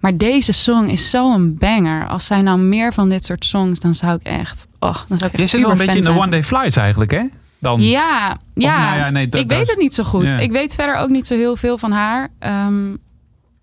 [0.00, 2.06] Maar deze song is zo'n banger.
[2.08, 4.66] Als zij nou meer van dit soort songs, dan zou ik echt...
[4.78, 6.76] Oh, dan zou ik Je echt zit wel een beetje in de One Day Flies
[6.76, 7.22] eigenlijk, hè?
[7.58, 7.80] Dan.
[7.82, 8.84] Ja, ja.
[8.84, 10.30] nou ja, nee, dat- ik weet het niet zo goed.
[10.30, 10.38] Ja.
[10.38, 12.28] Ik weet verder ook niet zo heel veel van haar.
[12.38, 12.96] Ehm,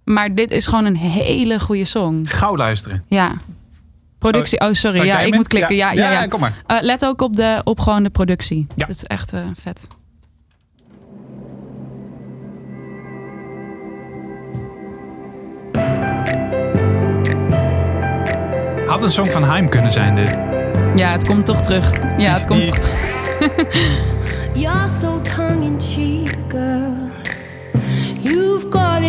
[0.04, 2.26] maar dit is gewoon een hele goede song.
[2.28, 3.04] Gauw luisteren.
[3.08, 3.32] Ja.
[4.18, 4.60] Productie.
[4.60, 5.06] Oh, Zal sorry.
[5.08, 5.36] Ja, ik met?
[5.36, 5.76] moet klikken.
[5.76, 6.28] Ja, ja, ja.
[6.28, 6.62] kom maar.
[6.68, 8.68] Eh, let ook op, de, op gewoon de productie.
[8.76, 8.86] Ja.
[8.86, 9.88] Dat is echt eh, vet.
[18.88, 20.38] Had een song van Haim kunnen zijn dit.
[20.96, 21.92] Ja, het komt toch terug.
[22.18, 23.00] Ja, het komt niet- toch terug.
[24.54, 26.71] You're so tongue in cheek, girl.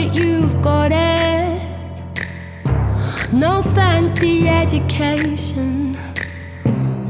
[0.03, 1.63] You've got it, you've got it.
[3.33, 5.97] No fancy education.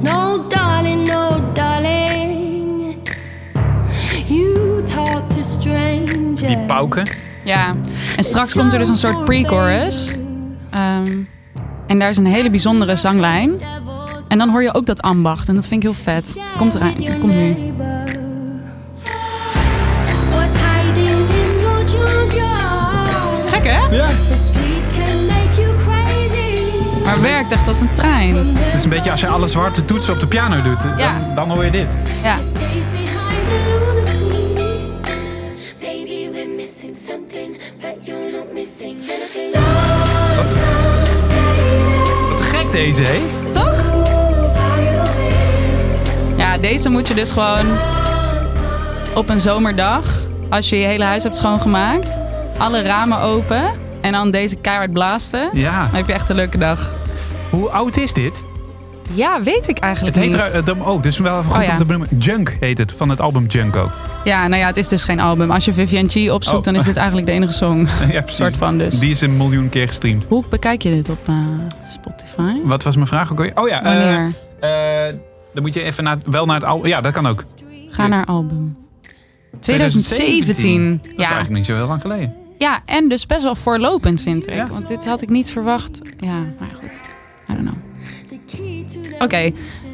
[0.03, 2.97] No, darling, no, darling.
[4.27, 6.41] You talk to strangers.
[6.41, 7.07] Die pauken.
[7.45, 7.75] Ja.
[8.17, 10.13] En straks komt er dus een soort pre-chorus.
[10.71, 11.23] Ehm,
[11.87, 13.61] en daar is een hele bijzondere zanglijn.
[14.29, 15.49] En dan hoor je ook dat ambacht.
[15.49, 16.37] En dat vind ik heel vet.
[16.57, 16.95] Komt eraan.
[17.21, 17.73] Komt nu.
[20.31, 22.62] What's hiding in your junkyard?
[23.63, 23.97] Gek hè?
[23.97, 24.07] Ja.
[24.07, 26.63] The streets can make you crazy.
[27.05, 28.37] Maar werkt echt als een trein.
[28.59, 30.83] Het is een beetje als je alle zwarte toetsen op de piano doet.
[30.83, 31.13] Dan, Ja.
[31.35, 31.99] dan hoor je dit.
[32.23, 32.37] Ja.
[32.37, 34.63] Safe behind the lunacy.
[35.81, 39.53] Baby, we're missing something, but you're not missing anything.
[40.35, 42.29] Don't stop fading.
[42.31, 43.21] Wat gek deze, hè?
[43.51, 43.81] Toch?
[46.37, 47.67] Ja, deze moet je dus gewoon
[49.15, 50.05] op een zomerdag,
[50.51, 52.21] als je je hele huis hebt schoongemaakt,
[52.59, 53.63] alle ramen open
[54.01, 55.51] en dan deze keihard blasten.
[55.53, 55.87] Ja.
[55.87, 56.91] Dan heb je echt een leuke dag.
[57.51, 58.45] Hoe oud is dit?
[59.15, 60.69] Ja, weet ik eigenlijk Het heet niet.
[60.69, 61.71] er, eh, oh, dus wel even goed Oh, ja.
[61.71, 62.09] om te benoemen.
[62.19, 63.91] Junk heet het, van het album Junk ook.
[64.25, 65.51] Ja, nou ja, het is dus geen album.
[65.51, 66.63] Als je Vivian Chi opzoekt, Oh.
[66.65, 67.89] dan is dit eigenlijk de enige song.
[68.11, 68.37] ja, precies.
[68.37, 68.99] soort van dus.
[68.99, 70.25] Die is een miljoen keer gestreamd.
[70.29, 71.35] Hoe bekijk je dit op eh,
[71.89, 72.61] Spotify?
[72.65, 73.57] Wat was mijn vraag ook alweer?
[73.57, 74.33] Oh ja, eh, Wanneer?
[75.55, 76.87] dan moet je even naar, wel naar het album.
[76.89, 77.45] Ja, dat kan ook.
[77.91, 78.77] Ga naar album.
[79.61, 80.97] 2017.
[80.97, 81.17] Dat is Ja.
[81.17, 82.35] eigenlijk niet zo heel lang geleden.
[82.63, 84.55] Ja, en dus best wel voorlopend vind ik.
[84.55, 84.67] Ja.
[84.67, 86.01] Want dit had ik niet verwacht.
[86.19, 87.01] Ja, maar ja, goed.
[87.51, 89.23] I don't know.
[89.23, 89.37] Oké.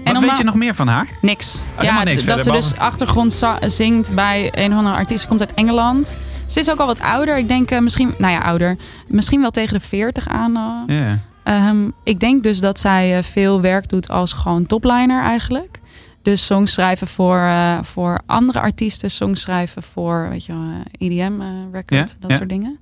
[0.05, 1.07] En Wat weet je nog meer van haar?
[1.21, 1.63] Niks.
[1.77, 5.21] helemaal ja, niks dat ze dus achtergrond zingt bij een of andere artiest.
[5.21, 6.19] Ze komt uit Engeland.
[6.47, 7.39] Ze is ook al wat ouder.
[7.39, 8.77] Ik denk eh, misschien, nou ja, ouder.
[9.07, 10.57] Misschien wel tegen de 40 aan.
[10.87, 10.97] eh.
[10.97, 11.19] Ja.
[11.43, 15.81] Ehm, ik denk dus dat zij eh, veel werk doet als gewoon topliner eigenlijk.
[16.29, 19.11] Dus songs schrijven voor, eh, voor andere artiesten.
[19.11, 22.11] Songs schrijven voor, weet je wel, eh, EDM eh, record.
[22.11, 22.37] Ja, dat ja.
[22.37, 22.79] soort dingen.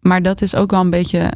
[0.00, 1.32] Maar dat is ook wel een beetje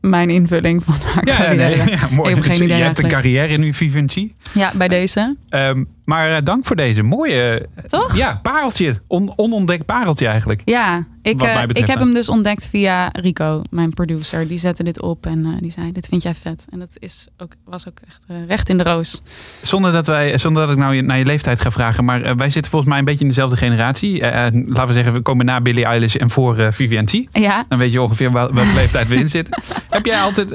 [0.00, 1.84] mijn invulling van haar Ja, carrière.
[1.84, 2.28] nee, ja, mooi.
[2.28, 4.34] Ik heb geen Dus idee je hebt een carrière nu, Vivendi.
[4.54, 5.36] Ja, bij deze.
[5.48, 7.68] Ehm, maar eh, dank voor deze mooie...
[7.74, 8.16] eh, Toch?
[8.16, 9.00] Ja, pareltje.
[9.06, 10.62] On, onontdekt pareltje eigenlijk.
[10.64, 14.48] Ja, ik, eh, ik heb hem dus ontdekt via Rico, mijn producer.
[14.48, 16.66] Die zette dit op en die zei, dit vind jij vet.
[16.70, 19.22] En dat is ook, was ook echt recht in de roos.
[19.62, 22.04] Zonder dat, wij, zonder dat ik nou je- naar je leeftijd ga vragen.
[22.04, 24.20] Maar wij zitten volgens mij een beetje in dezelfde generatie.
[24.20, 27.28] Laten we zeggen, we komen na Billie Eilish en voor eh Vivienne.
[27.32, 29.62] Ja, Dan weet je ongeveer wel- welke leeftijd we in zitten.
[29.90, 30.52] Heb jij altijd...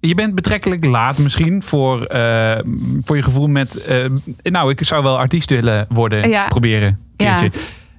[0.00, 2.58] je bent betrekkelijk laat misschien voor, eh,
[3.02, 3.76] voor je gevoel met...
[3.76, 4.04] eh,
[4.42, 6.28] nou, ik zou wel artiest willen worden.
[6.28, 6.48] Ja.
[6.48, 6.98] Proberen.
[7.16, 7.48] Ja.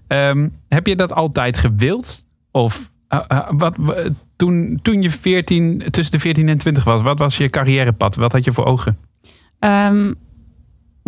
[0.08, 2.26] Ehm, heb je dat altijd gewild?
[2.52, 3.76] Of eh, wat,
[4.36, 8.16] toen, toen je 14, tussen de 14 en 20 was, wat was je carrièrepad?
[8.16, 8.98] Wat had je voor ogen?
[9.60, 10.14] Ehm,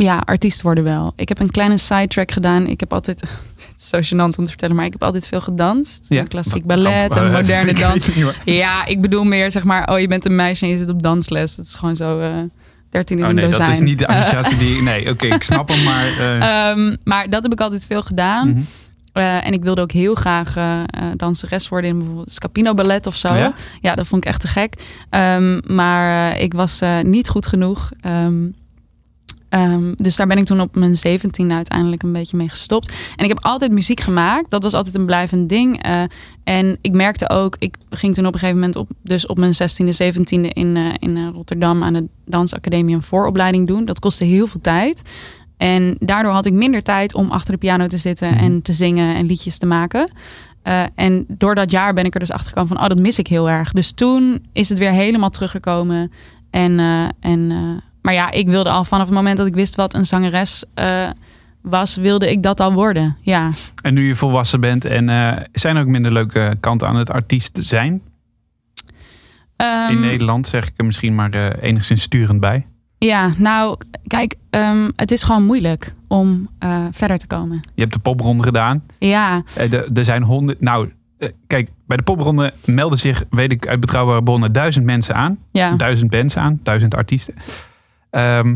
[0.03, 1.13] ja, artiest worden wel.
[1.15, 2.67] Ik heb een kleine sidetrack gedaan.
[2.67, 3.21] Ik heb altijd,
[3.71, 6.05] het is zo gênant om te vertellen, maar ik heb altijd veel gedanst.
[6.09, 6.23] Ja.
[6.23, 8.09] Klassiek ballet en moderne dans.
[8.45, 11.01] Ja, ik bedoel meer zeg maar, oh je bent een meisje en je zit op
[11.03, 11.55] dansles.
[11.55, 12.30] Dat is gewoon zo eh
[12.89, 13.71] 13 in Oh nee, dat dozijn.
[13.71, 14.82] is niet de associatie die...
[14.91, 16.05] Nee, oké, ik snap hem, maar...
[16.05, 18.47] eh, Ehm, maar dat heb ik altijd veel gedaan.
[18.49, 18.61] mhm.
[19.13, 20.80] Eh, en ik wilde ook heel graag eh,
[21.15, 23.34] danseres worden in bijvoorbeeld Scapino Ballet of zo.
[23.36, 23.53] Ja?
[23.82, 24.73] Ja, dat vond ik echt te gek.
[25.09, 27.91] Ehm, maar ik was niet goed genoeg.
[28.01, 28.43] Ehm,
[29.52, 32.91] Ehm, dus daar ben ik toen op mijn 17 uiteindelijk een beetje mee gestopt.
[33.16, 34.49] En ik heb altijd muziek gemaakt.
[34.49, 35.84] Dat was altijd een blijvend ding.
[35.84, 36.02] Eh,
[36.43, 39.54] en ik merkte ook, ik ging toen op een gegeven moment op, dus op mijn
[39.54, 43.86] 16e, 17e in, eh, in eh, Rotterdam aan de dansacademie een vooropleiding doen.
[43.86, 45.02] Dat kostte heel veel tijd.
[45.58, 49.16] En daardoor had ik minder tijd om achter de piano te zitten en te zingen
[49.16, 50.12] en liedjes te maken.
[50.95, 53.28] En door dat jaar ben ik er dus achter gekomen van, oh, dat mis ik
[53.28, 53.72] heel erg.
[53.72, 56.12] Dus toen is het weer helemaal teruggekomen.
[56.49, 56.80] En,
[57.20, 57.52] en,
[58.02, 61.10] maar ja, ik wilde al vanaf het moment dat ik wist wat een zangeres eh,
[61.62, 63.18] was, wilde ik dat al worden.
[63.22, 63.49] Ja.
[63.82, 67.12] En nu je volwassen bent en eh, zijn er ook minder leuke kanten aan het
[67.12, 68.02] artiest zijn?
[69.56, 72.66] Ehm, In Nederland zeg ik er misschien maar eh, enigszins sturend bij.
[72.97, 73.78] Ja, nou,
[74.08, 76.49] kijk, ehm, het is gewoon moeilijk om
[76.91, 77.60] verder te komen.
[77.76, 78.84] Je hebt de popronde gedaan.
[78.99, 79.43] Ja,
[79.93, 80.62] Er zijn honderd.
[80.62, 80.91] Nou,
[81.47, 85.38] kijk, bij de popronde melden zich, weet ik uit betrouwbare bronnen, duizend mensen aan.
[85.52, 87.34] ja, Duizend bands aan, duizend artiesten.
[88.12, 88.55] Ehm,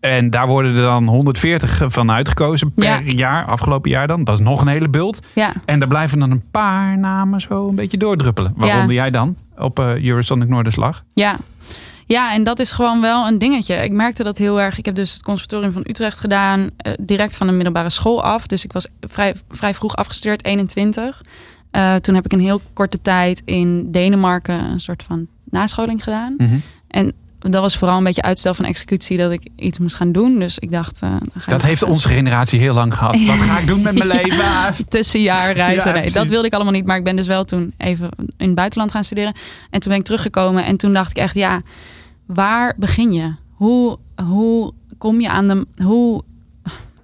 [0.00, 3.00] en daar worden er dan 140 van uitgekozen per Ja.
[3.04, 4.24] jaar, afgelopen jaar dan.
[4.24, 5.20] Dat is nog een hele bult.
[5.34, 5.52] ja.
[5.64, 8.52] En daar blijven dan een paar namen zo een beetje doordruppelen.
[8.56, 11.04] Waaronder jij dan op eh Eurosonic Noorderslag.
[11.14, 11.36] Ja.
[12.06, 13.74] Ja, en dat is gewoon wel een dingetje.
[13.74, 14.78] Ik merkte dat heel erg.
[14.78, 18.46] Ik heb dus het conservatorium van Utrecht gedaan, eh, direct van de middelbare school af.
[18.46, 21.20] Dus ik was vrij, vrij vroeg afgestudeerd, 21.
[21.70, 26.36] Eh, toen heb ik een heel korte tijd in Denemarken een soort van nascholing gedaan.
[26.88, 30.38] En dat was vooral een beetje uitstel van executie dat ik iets moest gaan doen.
[30.38, 31.02] Dus ik dacht.
[31.02, 33.24] eh, ga Dat heeft onze generatie heel lang gehad.
[33.26, 34.22] Wat ga ik doen met mijn Ja.
[34.66, 34.88] leven?
[34.88, 35.94] tussenjaar reizen.
[35.94, 36.86] Ja, nee, dat wilde ik allemaal niet.
[36.86, 39.32] Maar ik ben dus wel toen even in het buitenland gaan studeren.
[39.70, 40.64] En toen ben ik teruggekomen.
[40.64, 41.62] En toen dacht ik echt, ja,
[42.26, 43.34] waar begin je?
[43.50, 45.66] Hoe, hoe kom je aan de...
[45.82, 46.22] Hoe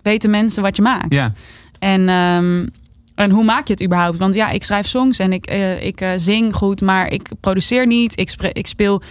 [0.03, 1.13] weten mensen wat je maakt?
[1.13, 1.33] Ja,
[1.79, 2.67] En, ehm,
[3.15, 4.19] en hoe maak je het überhaupt?
[4.19, 7.87] Want ja, ik schrijf songs en ik, eh, ik eh, zing goed, maar ik produceer
[7.87, 8.19] niet.
[8.19, 9.03] Ik, ik speel...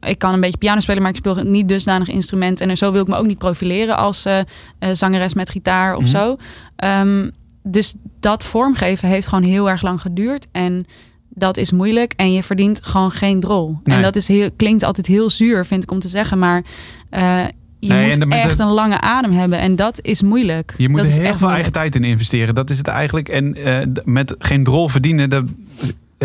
[0.00, 2.60] Ik kan een beetje piano spelen, maar ik speel niet dusdanig instrument.
[2.60, 4.44] En zo wil ik me ook niet profileren als eh, eh,
[4.92, 6.10] zangeres met gitaar of Mhm.
[6.10, 6.36] zo.
[6.76, 7.30] Ehm,
[7.62, 10.46] dus dat vormgeven heeft gewoon heel erg lang geduurd.
[10.52, 10.86] En
[11.28, 12.12] dat is moeilijk.
[12.16, 13.76] En je verdient gewoon geen drol.
[13.84, 13.96] Nee.
[13.96, 16.38] En dat is heel, klinkt altijd heel zuur, vind ik om te zeggen.
[16.38, 16.62] Maar
[17.10, 17.44] eh,
[17.80, 19.58] je Nee, moet echt een lange adem hebben.
[19.58, 20.74] En dat is moeilijk.
[20.76, 21.54] je moet dat er heel echt veel moeilijk.
[21.74, 22.54] eigen tijd in investeren.
[22.54, 23.28] Dat is het eigenlijk.
[23.28, 23.56] En
[24.04, 25.44] met geen drol verdienen, dat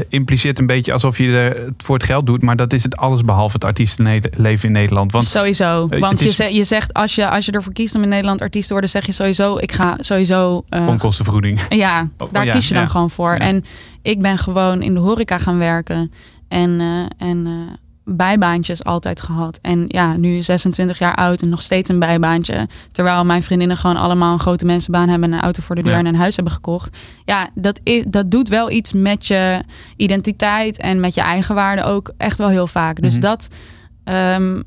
[0.09, 2.41] impliceert een beetje alsof je er het voor het geld doet.
[2.41, 5.11] Maar dat is het alles behalve het artiestenleven in Nederland.
[5.11, 5.87] Want Sowieso.
[5.89, 8.65] Eh, Want is- je zegt, als je, als je ervoor kiest om in Nederland artiest
[8.67, 10.63] te worden, zeg je sowieso, ik ga sowieso.
[10.69, 11.59] eh, onkostenvergoeding.
[11.85, 12.89] ja, Oh, daar ja, kies je dan ja.
[12.89, 13.31] gewoon voor.
[13.31, 13.37] Ja.
[13.39, 13.63] En
[14.01, 16.11] ik ben gewoon in de horeca gaan werken.
[16.47, 17.51] En, eh, en eh,
[18.05, 19.59] bijbaantjes altijd gehad.
[19.61, 22.67] En ja, nu 26 jaar oud en nog steeds een bijbaantje.
[22.91, 25.31] Terwijl mijn vriendinnen gewoon allemaal een grote mensenbaan hebben...
[25.31, 25.97] en een auto voor de deur Ja.
[25.97, 26.97] en een huis hebben gekocht.
[27.25, 29.61] Ja, dat, is, dat doet wel iets met je
[29.97, 30.77] identiteit...
[30.77, 33.01] en met je eigenwaarde ook echt wel heel vaak.
[33.01, 33.21] Dus Mhm.
[33.21, 33.47] dat...
[34.03, 34.61] ehm,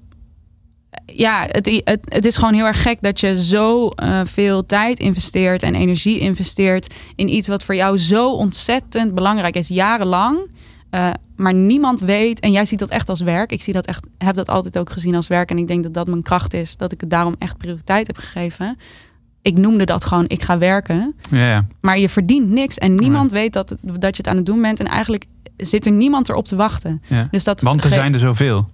[1.06, 4.98] ja, het, het, het is gewoon heel erg gek dat je zo eh, veel tijd
[4.98, 10.38] investeert en energie investeert in iets wat voor jou zo ontzettend belangrijk is, jarenlang.
[10.90, 13.52] Eh, maar niemand weet, en jij ziet dat echt als werk.
[13.52, 15.50] Ik zie dat echt, heb dat altijd ook gezien als werk.
[15.50, 18.16] En ik denk dat dat mijn kracht is, dat ik het daarom echt prioriteit heb
[18.16, 18.76] gegeven.
[19.42, 21.14] Ik noemde dat gewoon, ik ga werken.
[21.30, 21.66] Ja, ja.
[21.80, 24.80] Maar je verdient niks en niemand weet dat, dat je het aan het doen bent.
[24.80, 25.24] En eigenlijk
[25.56, 27.02] zit er niemand erop te wachten.
[27.30, 28.68] Dus dat Want er zijn er zoveel.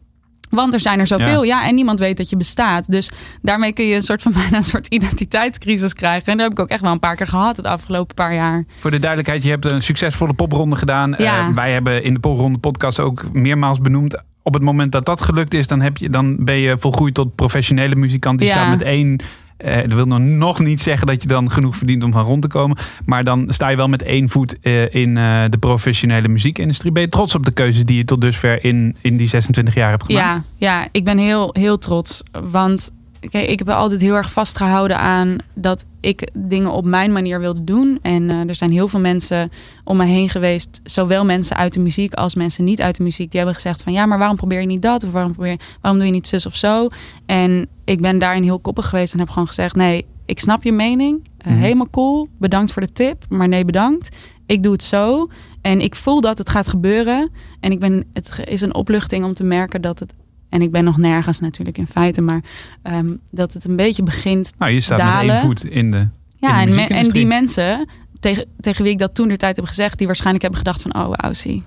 [0.53, 1.67] Want er zijn er zoveel, ja.
[1.69, 2.91] En niemand weet dat je bestaat.
[2.91, 3.11] Dus
[3.43, 6.27] daarmee kun je een soort van bijna een soort identiteitscrisis krijgen.
[6.33, 8.65] En dat heb ik ook echt wel een paar keer gehad het afgelopen paar jaar.
[8.79, 11.15] Voor de duidelijkheid, je hebt een succesvolle popronde gedaan.
[11.19, 11.49] Ja.
[11.49, 14.23] Eh, wij hebben in de popronde podcast ook meermaals benoemd.
[14.43, 17.35] Op het moment dat dat gelukt is, dan, heb je, dan ben je volgroeid tot
[17.35, 18.39] professionele muzikant.
[18.39, 18.55] Die Ja.
[18.55, 19.21] staat met één.
[19.63, 22.43] Eh, dat wil nog, nog niet zeggen dat je dan genoeg verdient om van rond
[22.43, 22.77] te komen.
[23.05, 26.93] Maar dan sta je wel met één voet eh, in eh, de professionele muziekindustrie.
[26.93, 29.91] Ben je trots op de keuzes die je tot dusver in, in die 26 jaar
[29.91, 30.41] hebt gemaakt?
[30.57, 32.23] Ja, ja, ik ben heel, heel trots.
[32.51, 32.93] Want
[33.29, 37.65] kijk, ik heb altijd heel erg vastgehouden aan dat ik dingen op mijn manier wilde
[37.65, 37.99] doen.
[38.03, 39.51] En eh, er zijn heel veel mensen
[39.85, 43.31] om me heen geweest, zowel mensen uit de muziek als mensen niet uit de muziek,
[43.31, 45.05] die hebben gezegd van ja, maar waarom probeer je niet dat?
[45.05, 46.89] Of waarom, probeer, waarom doe je niet zus of zo?
[47.27, 50.73] En ik ben daarin heel koppig geweest en heb gewoon gezegd: nee, ik snap je
[50.73, 51.21] mening.
[51.39, 51.61] Eh, Mhm.
[51.61, 52.29] Helemaal cool.
[52.39, 54.17] Bedankt voor de tip, maar nee, bedankt.
[54.47, 55.29] Ik doe het zo.
[55.61, 57.31] En ik voel dat het gaat gebeuren.
[57.61, 60.13] En ik ben, het is een opluchting om te merken dat het.
[60.53, 62.41] En ik ben nog nergens natuurlijk in feite, maar
[62.83, 64.53] ehm, dat het een beetje begint.
[64.59, 65.35] Nou, je staat met Dalen.
[65.35, 65.97] één voet in de.
[65.99, 67.89] in Ja, de en, die mensen
[68.21, 70.95] tegen, tegen wie ik dat toen de tijd heb gezegd, die waarschijnlijk hebben gedacht van,
[70.95, 71.63] oh, wauw, zie,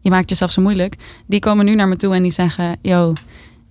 [0.00, 0.96] je maakt jezelf zo moeilijk.
[1.26, 3.12] Die komen nu naar me toe en die zeggen, yo,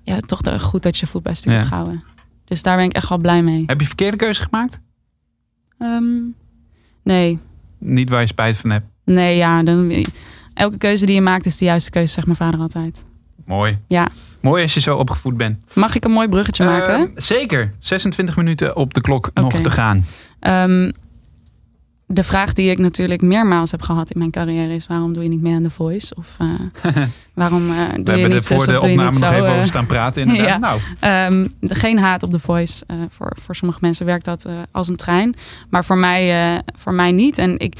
[0.03, 1.57] ja, toch goed dat je je voet bij stuk Ja.
[1.57, 2.03] hebt gehouden.
[2.45, 3.63] Dus daar ben ik echt wel blij mee.
[3.65, 4.79] Heb je verkeerde keuze gemaakt?
[5.77, 6.03] Ehm,
[7.03, 7.39] nee,
[7.77, 8.85] Niet waar je spijt van hebt.
[9.05, 10.05] nee, ja, dan,
[10.53, 13.03] elke keuze die je maakt is de juiste keuze, zegt mijn vader altijd.
[13.49, 13.77] Mooi.
[13.87, 14.07] Ja.
[14.41, 15.57] Mooi als je zo opgevoed bent.
[15.73, 16.93] Mag ik een mooi bruggetje maken?
[16.95, 17.71] Ehm, zeker.
[17.79, 20.05] 26 minuten op de klok nog te gaan.
[20.39, 20.91] Ehm,
[22.05, 25.29] de vraag die ik natuurlijk meermaals heb gehad in mijn carrière is: waarom doe je
[25.29, 26.15] niet meer aan The Voice?
[26.15, 26.47] Of eh,
[27.33, 29.35] waarom eh, doe We je hebben er niet zus voor of de opname nog zo?
[29.35, 29.53] even eh?
[29.53, 30.21] over staan praten.
[30.21, 30.47] Inderdaad.
[30.49, 30.57] Ja.
[30.57, 32.85] Nou, Ehm, de- geen haat op The Voice.
[33.09, 35.35] Voor, voor sommige mensen werkt dat als een trein.
[35.69, 37.37] Maar voor mij, voor mij niet.
[37.37, 37.75] En ik,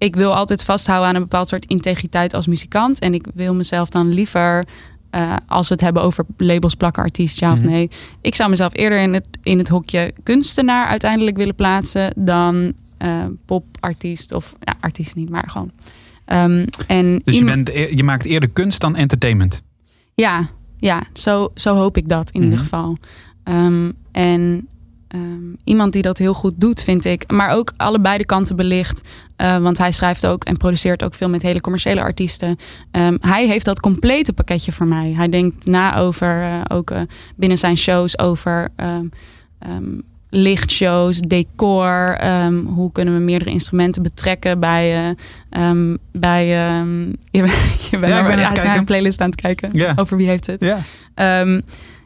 [0.00, 2.98] ik wil altijd vasthouden aan een bepaald soort integriteit als muzikant.
[2.98, 4.64] En ik wil mezelf dan liever,
[5.10, 7.58] eh, als we het hebben over labels plakken, artiest, ja Mhm.
[7.62, 7.90] of nee.
[8.20, 13.24] Ik zou mezelf eerder in het, in het hokje kunstenaar uiteindelijk willen plaatsen dan eh,
[13.46, 14.32] popartiest.
[14.32, 15.70] Of ja, artiest niet, maar gewoon.
[16.24, 19.62] Ehm, en dus je, bent, e- je maakt eerder kunst dan entertainment.
[20.14, 20.48] ja,
[20.78, 22.50] ja zo, zo hoop ik dat in Mhm.
[22.50, 22.96] ieder geval.
[23.44, 24.68] Ehm, en
[25.10, 25.22] ehm,
[25.64, 27.30] iemand die dat heel goed doet, vind ik.
[27.32, 29.08] Maar ook allebei de kanten belicht.
[29.36, 32.56] Eh, want hij schrijft ook en produceert ook veel met hele commerciële artiesten.
[32.90, 35.12] Ehm, hij heeft dat complete pakketje voor mij.
[35.16, 37.00] Hij denkt na over, eh, ook eh,
[37.36, 39.04] binnen zijn shows, over ehm,
[40.32, 42.18] lichtshows, decor.
[42.66, 45.08] hoe kunnen we meerdere instrumenten betrekken bij...
[45.08, 45.14] eh,
[45.68, 47.00] ehm, bij ehm,
[47.36, 47.52] je, bent-
[47.90, 48.76] je bent Ja, ben naar kijken.
[48.78, 49.98] een playlist aan het kijken.
[49.98, 50.74] Over wie heeft het.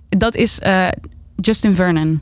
[0.09, 0.61] Dat is
[1.37, 2.21] Justin Vernon,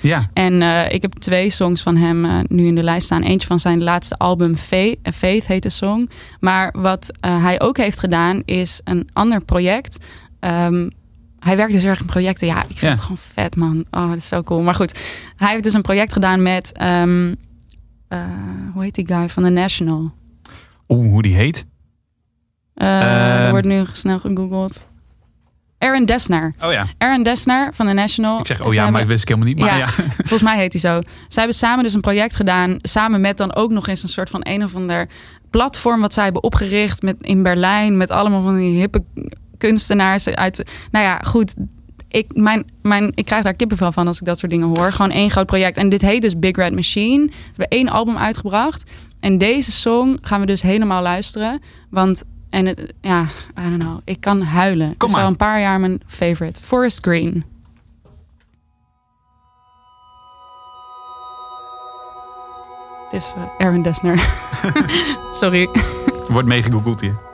[0.00, 0.30] Ja.
[0.32, 3.22] En eh, ik heb twee songs van hem eh, nu in de lijst staan.
[3.22, 6.08] Eentje van zijn laatste album, Faith, eh, Faith heet de song.
[6.40, 10.04] Maar wat hij ook heeft gedaan, is een ander project.
[10.40, 10.88] Ehm,
[11.38, 12.46] hij werkt dus erg in projecten.
[12.46, 12.88] Ja, ik vind Ja.
[12.90, 13.84] het gewoon vet, man.
[13.90, 14.62] Oh, dat is zo cool.
[14.62, 14.98] Maar goed,
[15.36, 16.72] hij heeft dus een project gedaan met...
[16.72, 17.34] ehm,
[18.08, 18.20] eh,
[18.72, 20.12] hoe heet die guy van The National?
[20.88, 21.66] Oeh, hoe die heet?
[22.74, 23.50] Eh, Ehm.
[23.50, 24.86] wordt nu snel gegoogeld.
[25.78, 26.54] Aaron Dessner.
[26.64, 26.86] Oh ja.
[26.98, 28.40] Aaron Dessner van The National.
[28.40, 29.58] Ik zeg, Ze oh ja, maar hebben- dat wist ik helemaal niet.
[29.58, 29.76] Maar Ja.
[29.76, 29.86] ja.
[30.16, 31.00] Volgens mij heet hij zo.
[31.10, 32.76] Zij hebben samen dus een project gedaan.
[32.80, 35.08] Samen met dan ook nog eens een soort van een of ander
[35.50, 37.96] platform wat zij hebben opgericht met, in Berlijn.
[37.96, 39.04] Met allemaal van die hippe
[39.58, 40.70] kunstenaars uit.
[40.90, 41.54] Nou ja, goed.
[42.08, 44.92] Ik, mijn, mijn, ik krijg daar kippenvel van als ik dat soort dingen hoor.
[44.92, 45.76] Gewoon één groot project.
[45.76, 47.26] En dit heet dus Big Red Machine.
[47.30, 48.90] Ze hebben één album uitgebracht.
[49.20, 51.60] En deze song gaan we dus helemaal luisteren.
[51.90, 53.22] Want, en het, ja,
[53.58, 54.00] I don't know.
[54.04, 54.88] Ik kan huilen.
[54.88, 56.60] het is al een paar jaar mijn favorite.
[56.62, 57.44] Forest Green.
[63.10, 64.18] Het is eh, Aaron Dessner.
[65.30, 65.68] Sorry.
[66.28, 67.27] Wordt meegegoogeld hier.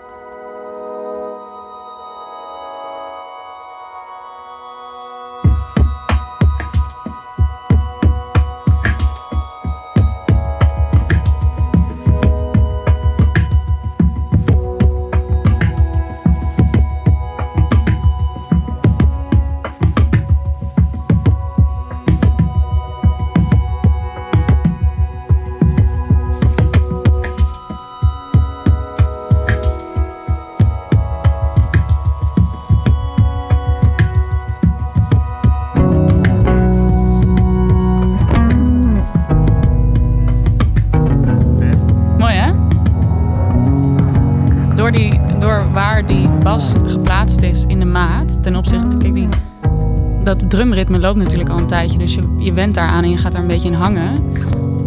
[50.55, 51.99] Drumritme loopt natuurlijk al een tijdje.
[51.99, 54.15] Dus je, je went daar aan en je gaat daar een beetje in hangen.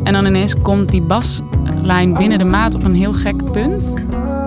[0.03, 3.93] En dan ineens komt die baslijn binnen de maat op een heel gek punt.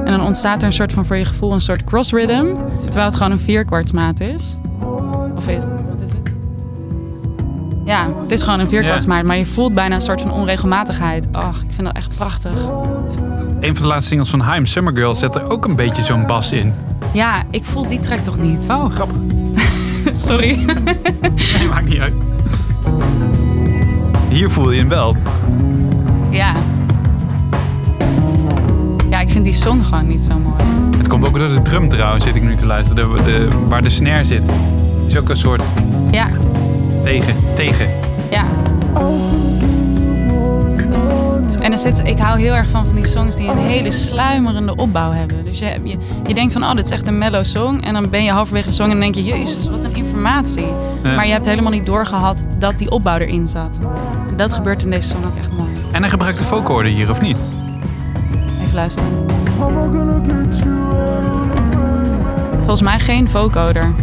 [0.04, 2.46] En dan ontstaat er een soort van voor je gevoel een soort cross rhythm.
[2.82, 4.56] Terwijl het gewoon een vierkwartsmaat is.
[5.36, 6.32] Of is, wat is het?
[7.84, 9.24] Ja, het is gewoon een vierkwartsmaat.
[9.24, 11.28] Maar je voelt bijna een soort van onregelmatigheid.
[11.32, 12.52] Ach, ik vind dat echt prachtig.
[13.60, 16.26] Een van de laatste singles van Haim, Summer Girl, zet er ook een beetje zo'n
[16.26, 16.74] bas in.
[17.12, 18.66] Ja, ik voel die track toch niet.
[18.68, 19.16] Oh, grappig.
[20.14, 20.58] Sorry.
[21.58, 22.12] Nee, maakt niet uit.
[24.28, 25.16] Hier voel je hem wel.
[26.30, 26.52] ja.
[29.10, 30.54] Ja, ik vind die song gewoon niet zo mooi.
[30.98, 33.16] Het komt ook door de drum trouwens, zit ik nu te luisteren.
[33.16, 34.50] De, de, waar de snare zit.
[35.06, 35.62] Is ook een soort
[36.10, 36.28] Ja,
[37.02, 37.88] tegen, tegen.
[38.30, 38.44] ja.
[41.60, 44.76] En er zit, ik hou heel erg van van die songs die een hele sluimerende
[44.76, 45.44] opbouw hebben.
[45.44, 45.96] Dus je, je,
[46.26, 47.80] je denkt van, oh, dit is echt een mellow song.
[47.80, 50.66] En dan ben je halverwege de song en dan denk je, jezus, wat een informatie.
[51.02, 51.14] Ja.
[51.14, 53.78] Maar je hebt helemaal niet doorgehad dat die opbouw erin zat.
[54.28, 55.70] En dat gebeurt in deze song ook echt mooi.
[55.92, 57.44] En hij gebruikt de vocorden hier, of niet?
[58.62, 59.08] Even luisteren.
[62.56, 63.94] Volgens mij geen vocoder.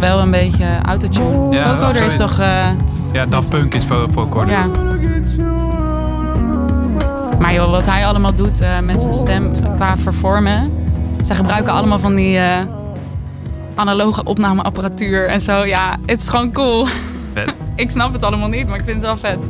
[0.00, 1.48] Wel een beetje autotune.
[1.56, 2.38] Ja, vocoder is toch...
[2.38, 2.68] eh,
[3.12, 4.50] Ja, Daft Punk is vo- vocoder.
[4.50, 4.66] ja.
[7.38, 10.72] Maar joh, wat hij allemaal doet eh, met zijn stem qua vervormen.
[11.24, 12.60] Ze gebruiken allemaal van die eh,
[13.74, 15.64] analoge opnameapparatuur en zo.
[15.64, 16.86] Ja, het is gewoon cool.
[17.32, 17.54] Vet.
[17.74, 19.48] ik snap het allemaal niet, maar ik vind het wel vet.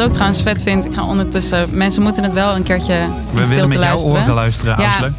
[0.00, 1.66] Wat ook trouwens vet vind, ik ga ondertussen...
[1.72, 2.94] Mensen moeten het wel een keertje
[3.32, 4.22] We willen met jouw luisteren.
[4.22, 4.90] oren luisteren, Ja.
[4.90, 5.12] Ausle.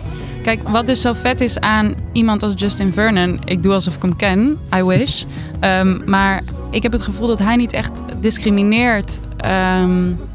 [0.43, 3.39] Kijk, wat dus zo vet is aan iemand als Justin Vernon...
[3.45, 5.23] Ik doe alsof ik hem ken, I wish.
[5.59, 9.19] Ehm, maar ik heb het gevoel dat hij niet echt discrimineert...
[9.37, 10.30] ehm eh,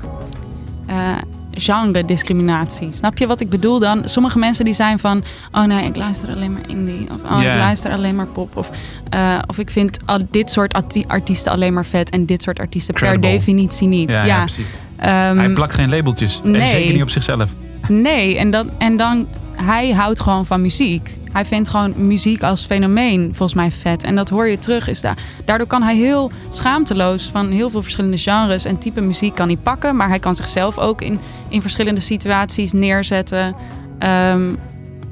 [1.56, 2.92] genre-discriminatie.
[2.92, 4.08] Snap je wat ik bedoel dan?
[4.08, 5.22] Sommige mensen die zijn van...
[5.52, 7.06] Oh nee, ik luister alleen maar indie.
[7.10, 8.56] Of oh, ik luister alleen maar pop.
[8.56, 8.70] Of,
[9.10, 12.10] eh, of ik vind al dit soort arti- artiesten alleen maar vet...
[12.10, 13.20] en dit soort artiesten Credible.
[13.20, 14.10] per definitie niet.
[14.10, 14.64] Ja, Ja, ja, precies.
[14.96, 16.40] Ehm, Hij plakt geen labeltjes.
[16.44, 16.70] En nee.
[16.70, 17.54] zeker niet op zichzelf.
[17.88, 19.26] Nee, en dan, en dan,
[19.56, 21.18] hij houdt gewoon van muziek.
[21.32, 24.02] Hij vindt gewoon muziek als fenomeen volgens mij vet.
[24.02, 24.88] En dat hoor je terug.
[24.88, 29.34] Is da daardoor kan hij heel schaamteloos van heel veel verschillende genres en type muziek
[29.34, 29.96] kan hij pakken.
[29.96, 33.54] Maar hij kan zichzelf ook in, in verschillende situaties neerzetten.
[33.98, 34.54] Ehm,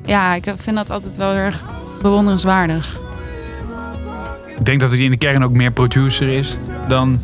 [0.04, 1.64] ja, ik vind dat altijd wel erg
[2.02, 3.00] bewonderenswaardig.
[4.58, 6.56] Ik denk dat hij in de kern ook meer producer is
[6.88, 7.18] dan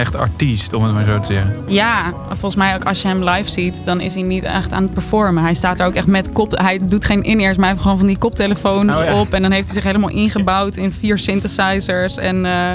[0.00, 1.62] echt artiest, om het maar zo te zeggen.
[1.66, 4.82] Ja, volgens mij ook als je hem live ziet, dan is hij niet echt aan
[4.82, 5.42] het performen.
[5.42, 6.58] Hij staat er ook echt met kop.
[6.58, 9.20] Hij doet geen in-ears, maar hij heeft gewoon van die koptelefoon Oh ja.
[9.20, 9.32] op.
[9.32, 12.16] En dan heeft hij zich helemaal ingebouwd in vier synthesizers.
[12.16, 12.72] En eh,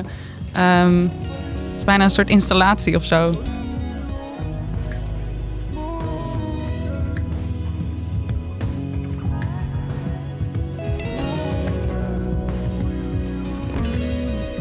[0.52, 1.02] ehm,
[1.72, 3.32] het is bijna een soort installatie of zo.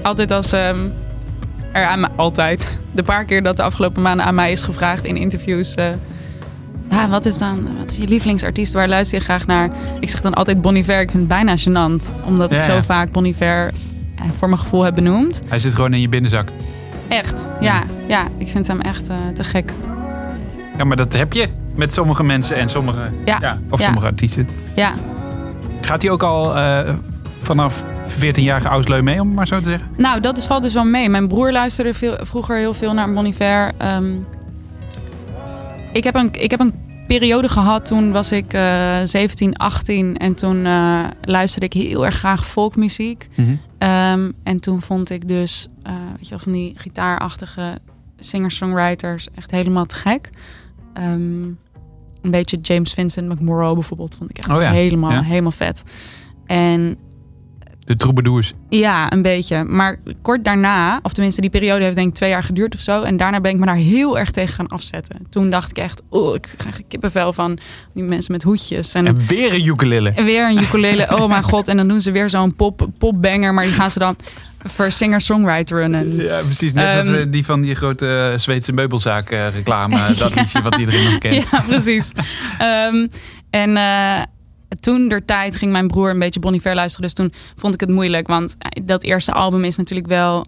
[0.03, 0.89] Altijd als ehm,
[1.75, 2.79] er aan mij, altijd.
[2.93, 5.75] De paar keer dat de afgelopen maanden aan mij is gevraagd in interviews.
[5.75, 5.89] eh,
[6.91, 8.72] ja, wat is dan wat is je lievelingsartiest?
[8.72, 9.70] Waar luister je graag naar?
[10.01, 11.01] Ik zeg dan altijd Bon Iver.
[11.01, 12.25] Ik vind het bijna gênant.
[12.25, 12.83] Omdat ik zo ja.
[12.83, 13.72] vaak Bon Iver
[14.16, 15.41] eh, voor mijn gevoel heb benoemd.
[15.49, 16.49] Hij zit gewoon in je binnenzak.
[17.09, 17.49] Echt.
[17.61, 19.72] Ja, ja ik vind hem echt eh, te gek.
[20.79, 23.01] Ja, maar dat heb je met sommige mensen en sommige...
[23.25, 23.59] Ja.
[23.70, 23.85] of Ja.
[23.85, 24.49] sommige artiesten.
[24.75, 24.93] Ja.
[25.81, 26.55] Gaat hij ook al
[27.43, 29.91] vanaf 14-jarige Ausleu mee, om het maar zo te zeggen?
[29.97, 31.09] Nou, dat is, valt dus wel mee.
[31.09, 33.73] Mijn broer luisterde veel, vroeger heel veel naar Bon Iver.
[33.79, 34.15] Ehm,
[35.93, 36.75] ik, heb een, ik heb een
[37.07, 40.17] periode gehad, toen was ik eh 17, 18.
[40.17, 43.29] En toen eh, luisterde ik heel erg graag folkmuziek.
[43.79, 47.79] Ehm, en toen vond ik dus, eh, weet je wel, van die gitaarachtige
[48.19, 50.31] singer-songwriters echt helemaal te gek.
[50.95, 51.43] Ehm,
[52.23, 55.23] een beetje James Vincent McMorrow bijvoorbeeld vond ik echt Oh ja, helemaal, ja.
[55.23, 55.83] helemaal vet.
[56.47, 56.99] En
[57.85, 58.53] De troubadours.
[58.68, 59.64] ja, een beetje.
[59.64, 63.03] Maar kort daarna, of tenminste die periode heeft denk ik twee jaar geduurd of zo.
[63.03, 65.26] En daarna ben ik me daar heel erg tegen gaan afzetten.
[65.30, 67.59] Toen dacht ik echt, oh, ik krijg een kippenvel van
[67.95, 68.95] die mensen met hoedjes.
[68.95, 70.11] En, En weer een ukulele.
[70.11, 71.68] en weer een ukulele, oh mijn god.
[71.68, 73.55] En dan doen ze weer zo'n pop, popbanger.
[73.55, 74.16] Maar die gaan ze dan
[74.66, 75.95] voor singer-songwriteren.
[75.95, 76.72] En, Ja, precies.
[76.72, 79.99] Net zoals Ehm, eh, die van die grote eh, Zweedse meubelzaak eh, reclame.
[80.18, 81.47] Dat liedje wat iedereen nog kent.
[81.51, 82.12] Ja, precies.
[82.59, 83.07] Ehm,
[83.51, 83.76] en
[84.81, 87.03] toen der tijd ging mijn broer een beetje Bon Iver luisteren.
[87.07, 88.27] Dus toen vond ik het moeilijk.
[88.27, 90.47] Want dat eerste album is natuurlijk wel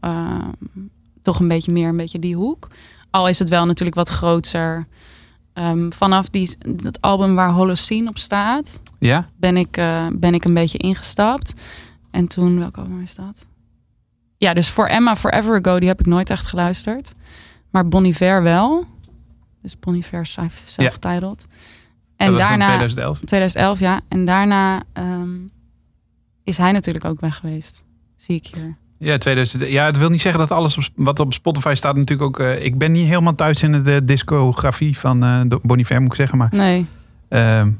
[0.00, 0.48] ehm,
[1.22, 2.68] toch een beetje meer een beetje die hoek.
[3.10, 4.86] Al is het wel natuurlijk wat groter.
[5.52, 9.28] Ehm, vanaf die, dat album waar Holocene op staat, Ja?
[9.36, 11.52] ben ik, eh, ben ik een beetje ingestapt.
[12.10, 13.46] En toen, welk album is dat?
[14.36, 17.12] Ja, dus voor Emma Forever Ago, die heb ik nooit echt geluisterd.
[17.70, 18.84] Maar Bon Iver wel.
[19.62, 21.44] Dus Bon Iver self- self-titled.
[22.16, 23.18] En dat daarna, 2011.
[23.24, 24.00] 2011, ja.
[24.08, 25.30] En daarna ehm,
[26.44, 27.84] is hij natuurlijk ook weg geweest.
[28.16, 28.76] Zie ik hier.
[28.98, 29.66] Ja, 2000.
[29.70, 32.38] Ja, het wil niet zeggen dat alles op, wat op Spotify staat natuurlijk ook...
[32.46, 36.16] eh, ik ben niet helemaal thuis in de discografie van eh Bon Iver, moet ik
[36.16, 36.38] zeggen.
[36.38, 36.86] Maar, Nee.
[37.28, 37.70] ehm,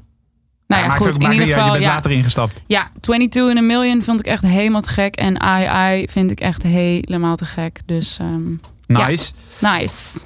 [0.66, 1.06] Nou ja, goed.
[1.08, 1.88] ook- in ieder niet geval, je bent ja.
[1.94, 2.62] later ingestapt.
[2.66, 5.14] Ja, 22 in a Million vond ik echt helemaal te gek.
[5.16, 7.80] En I, I vind ik echt helemaal te gek.
[7.86, 8.50] Dus ehm,
[8.86, 9.06] Ja.
[9.06, 9.32] Nice.
[9.60, 10.18] nice.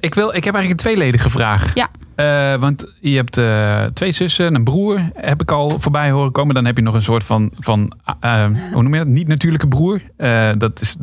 [0.00, 1.74] Ik, wil, ik heb eigenlijk een tweeledige vraag.
[1.74, 1.90] Ja.
[2.14, 6.32] Eh, want je hebt eh, twee zussen en een broer, heb ik al voorbij horen
[6.32, 6.54] komen.
[6.54, 9.08] Dan heb je nog een soort van, van eh, hoe noem je dat?
[9.08, 10.00] Niet natuurlijke broer.
[10.58, 10.96] Dat is,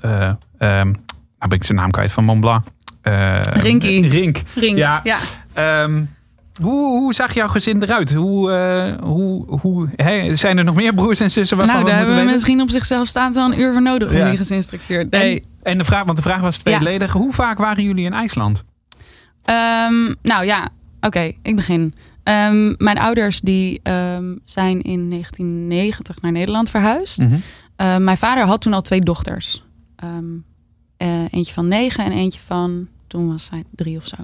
[0.00, 0.90] eh ehm,
[1.38, 2.64] nou ben ik zijn naam kwijt, van Mont Blanc.
[3.42, 4.08] Rinky.
[4.08, 4.42] Rink.
[4.54, 4.78] Ring.
[4.78, 5.00] Ja.
[5.02, 5.18] ja.
[5.52, 6.02] Ehm,
[6.62, 8.12] hoe, hoe zag jouw gezin eruit?
[8.12, 11.90] Hoe, eh, hoe, hoe, hè, zijn er nog meer broers en zussen waarvan Nou, we
[11.90, 12.32] daar moeten hebben we weten?
[12.32, 14.28] misschien op zichzelf staand wel een uur voor nodig om Ja.
[14.28, 15.06] die gezinsstructuur.
[15.10, 15.40] Nee.
[15.40, 17.12] En, en de vraag, want de vraag was tweeledig.
[17.12, 18.62] Hoe vaak waren jullie in IJsland?
[19.44, 20.68] Ehm, nou ja,
[21.00, 21.94] oké, ik begin.
[22.22, 27.18] Ehm, mijn ouders die ehm, zijn in 1990 naar Nederland verhuisd.
[27.18, 27.36] Mhm.
[28.04, 29.62] Mijn vader had toen al twee dochters.
[30.96, 34.16] Eh, eentje van negen en eentje van, toen was zij drie of zo.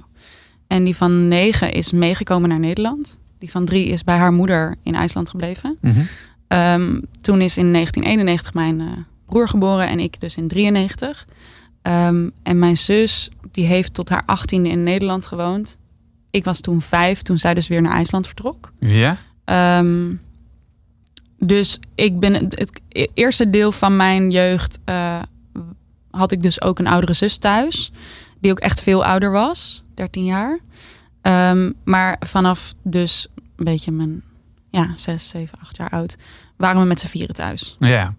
[0.71, 3.17] En die van negen is meegekomen naar Nederland.
[3.37, 5.77] Die van drie is bij haar moeder in IJsland gebleven.
[5.81, 6.01] Mhm.
[6.47, 8.87] Ehm, toen is in 1991 mijn eh,
[9.25, 11.27] broer geboren en ik dus in 93.
[11.81, 15.77] Ehm, en mijn zus, die heeft tot haar 18e in Nederland gewoond.
[16.29, 18.71] Ik was toen vijf, toen zij dus weer naar IJsland vertrok.
[18.79, 19.17] Ja?
[19.45, 20.13] Ehm,
[21.39, 22.81] dus ik ben het
[23.13, 25.21] eerste deel van mijn jeugd eh,
[26.11, 27.91] had ik dus ook een oudere zus thuis.
[28.39, 30.59] Die ook echt veel ouder was, 13 jaar.
[31.21, 34.23] Ehm, maar vanaf dus een beetje mijn
[34.69, 36.15] ja, 6, 7, 8 jaar oud,
[36.57, 37.75] waren we met z'n vieren thuis.
[37.79, 38.13] Ja,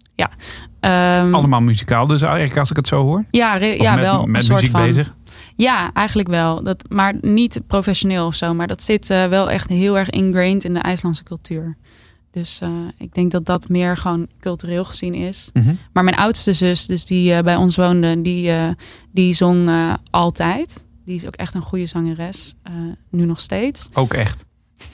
[0.81, 3.25] Ehm, allemaal muzikaal dus eigenlijk als ik het zo hoor.
[3.31, 4.27] ja, re- ja met, wel.
[4.27, 5.15] met een soort muziek van, bezig.
[5.57, 6.63] Ja, eigenlijk wel.
[6.63, 8.55] Dat, maar niet professioneel of zo.
[8.55, 11.77] Maar dat zit eh, wel echt heel erg ingrained in de IJslandse cultuur.
[12.31, 12.69] Dus eh,
[12.99, 15.51] ik denk dat dat meer gewoon cultureel gezien is.
[15.53, 15.75] Mhm.
[15.93, 18.53] Maar mijn oudste zus, dus die eh, bij ons woonde, die,
[19.13, 19.71] die zong
[20.11, 20.85] altijd.
[21.05, 22.55] Die is ook echt een goede zangeres.
[22.63, 22.73] eh,
[23.11, 23.89] nu nog steeds.
[23.93, 24.45] Ook echt.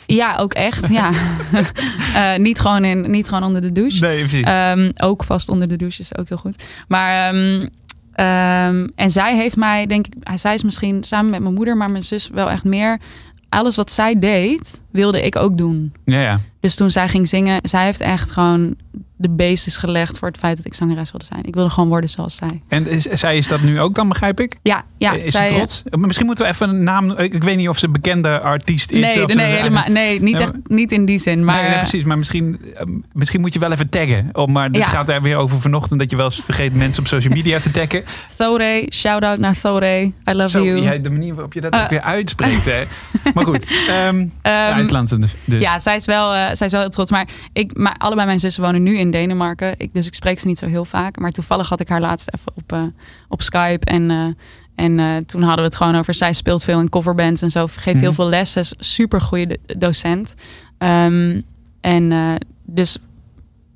[0.06, 0.88] Ja, ook echt.
[0.88, 1.10] Ja.
[2.14, 4.00] Eh, niet, gewoon in, niet gewoon onder de douche.
[4.00, 4.44] Nee, precies.
[4.44, 6.64] Ehm, ook vast onder de douche is ook heel goed.
[6.88, 7.66] Maar ehm,
[8.12, 11.90] ehm, en zij heeft mij, denk ik, zij is misschien samen met mijn moeder, maar
[11.90, 13.00] mijn zus wel echt meer.
[13.48, 15.92] Alles wat zij deed, wilde ik ook doen.
[16.04, 16.40] ja, ja.
[16.60, 18.74] Dus toen zij ging zingen, zij heeft echt gewoon
[19.16, 21.44] de basis gelegd voor het feit dat ik zangeres wilde zijn.
[21.44, 22.62] Ik wilde gewoon worden zoals zij.
[22.68, 24.56] En is, zij is dat nu ook dan, begrijp ik?
[24.62, 25.12] Ja, ja.
[25.12, 25.82] is zij, ze trots?
[25.90, 27.10] Misschien moeten we even een naam...
[27.10, 29.00] Ik weet niet of ze een bekende artiest is.
[29.00, 31.44] Nee, of nee, er helemaal, nee niet, Ja, echt, niet in die zin.
[31.44, 32.04] Maar nee, nee, eh, precies.
[32.04, 32.82] Maar misschien, eh,
[33.12, 34.28] misschien moet je wel even taggen.
[34.32, 34.84] Om, maar het Ja.
[34.84, 37.70] gaat er weer over vanochtend dat je wel eens vergeet mensen op social media te
[37.70, 38.04] taggen.
[38.38, 40.00] Thore, shout-out naar Thore.
[40.30, 40.80] I love Zo, you.
[40.82, 41.82] jij, de manier waarop je dat Eh.
[41.82, 42.64] ook weer uitspreekt.
[42.64, 42.82] Hè.
[43.34, 45.34] Maar goed, ehm Ehm, IJsland dus.
[45.44, 45.62] dus.
[45.62, 47.10] Ja, zij is, wel, eh, zij is wel heel trots.
[47.10, 49.74] Maar, ik, maar allebei mijn zussen wonen nu in Denemarken.
[49.78, 51.18] Ik, dus ik spreek ze niet zo heel vaak.
[51.18, 52.82] Maar toevallig had ik haar laatst even op, eh,
[53.28, 53.86] op Skype.
[53.86, 56.14] En, eh, en toen hadden we het gewoon over...
[56.14, 57.66] Zij speelt veel in coverbands en zo.
[57.66, 58.14] Geeft heel Mhm.
[58.20, 58.64] veel lessen.
[58.78, 60.34] Super goede docent.
[60.78, 61.40] Ehm,
[61.80, 62.98] en dus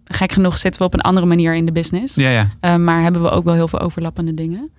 [0.05, 2.15] gek genoeg zitten we op een andere manier in de business.
[2.15, 2.49] ja, ja.
[2.61, 4.71] Eh, maar hebben we ook wel heel veel overlappende dingen.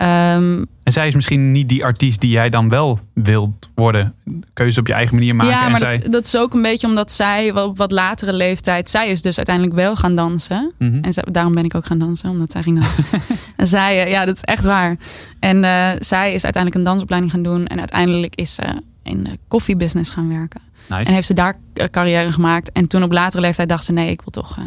[0.00, 4.14] Ehm, En zij is misschien niet die artiest die jij dan wel wilt worden.
[4.52, 5.52] Keuze op je eigen manier maken.
[5.52, 5.98] Ja, en maar zij...
[5.98, 8.90] dat, dat is ook een beetje omdat zij op wat latere leeftijd...
[8.90, 10.72] Zij is dus uiteindelijk wel gaan dansen.
[10.78, 10.98] Mhm.
[11.02, 13.04] En zij- daarom ben ik ook gaan dansen, omdat zij ging dansen.
[13.56, 14.96] en zij, eh, ja, dat is echt waar.
[15.40, 17.66] En eh, zij is uiteindelijk een dansopleiding gaan doen.
[17.66, 18.62] En uiteindelijk is ze
[19.02, 20.60] in de koffiebusiness gaan werken.
[20.88, 21.04] Nice.
[21.04, 22.72] En heeft ze daar eh, carrière gemaakt.
[22.72, 24.58] En toen op latere leeftijd dacht ze, nee, ik wil toch...
[24.58, 24.64] eh,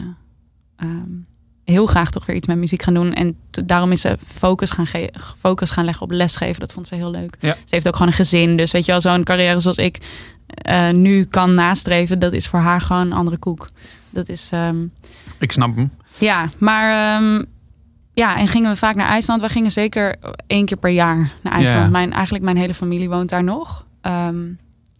[0.75, 1.09] ehm,
[1.66, 3.14] heel graag toch weer iets met muziek gaan doen.
[3.14, 4.88] En daarom is ze focus gaan,
[5.39, 6.59] focus gaan leggen op lesgeven.
[6.59, 7.36] Dat vond ze heel leuk.
[7.39, 7.53] Ja.
[7.53, 8.57] Ze heeft ook gewoon een gezin.
[8.57, 9.97] Dus weet je wel, zo'n carrière zoals ik
[10.47, 12.20] eh, nu kan nastreven...
[12.20, 13.68] dat is voor haar gewoon een andere koek.
[14.09, 14.49] Dat is...
[14.51, 14.84] ehm,
[15.39, 15.91] Ik snap hem.
[16.18, 17.43] ja, maar ehm,
[18.14, 19.41] ja, en gingen we vaak naar IJsland.
[19.41, 20.16] We gingen zeker
[20.47, 21.84] één keer per jaar naar IJsland.
[21.84, 21.89] Ja.
[21.89, 23.86] Mijn, eigenlijk mijn hele familie woont daar nog.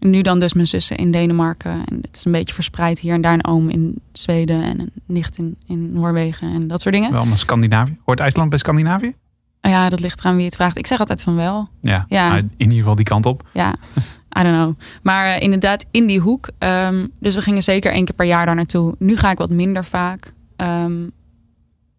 [0.06, 1.72] Nu dan dus mijn zussen in Denemarken.
[1.72, 4.92] En het is een beetje verspreid hier en daar een oom in Zweden en een
[5.06, 7.10] nicht in, in Noorwegen en dat soort dingen.
[7.12, 7.98] Wel allemaal Scandinavië.
[8.06, 9.14] Hoort IJsland bij Scandinavië?
[9.62, 10.78] Ja, dat ligt eraan wie het vraagt.
[10.78, 11.70] Ik zeg altijd van wel.
[11.82, 12.30] Ja, Ja.
[12.30, 13.48] maar in ieder geval die kant op.
[13.54, 13.76] Ja,
[14.40, 14.74] I don't know.
[15.04, 16.50] Maar eh, inderdaad, in die hoek.
[16.58, 18.96] Ehm, dus we gingen zeker één keer per jaar daar naartoe.
[19.00, 20.34] Nu ga ik wat minder vaak.
[20.56, 21.08] Ehm,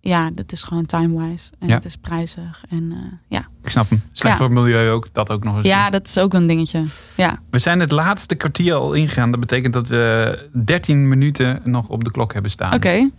[0.01, 1.51] ja, dat is gewoon time-wise.
[1.59, 1.75] En Ja.
[1.75, 2.65] het is prijzig.
[2.69, 2.99] En eh,
[3.29, 3.47] ja.
[3.65, 4.03] Ik snap hem.
[4.13, 4.45] Slecht Ja.
[4.45, 5.07] voor het milieu ook.
[5.13, 5.67] Dat ook nog eens.
[5.67, 6.85] ja, dat is ook een dingetje.
[7.15, 9.31] Ja, We zijn het laatste kwartier al ingegaan.
[9.31, 12.75] Dat betekent dat we 13 minuten nog op de klok hebben staan.
[12.75, 13.11] oké.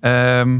[0.00, 0.58] Ehm,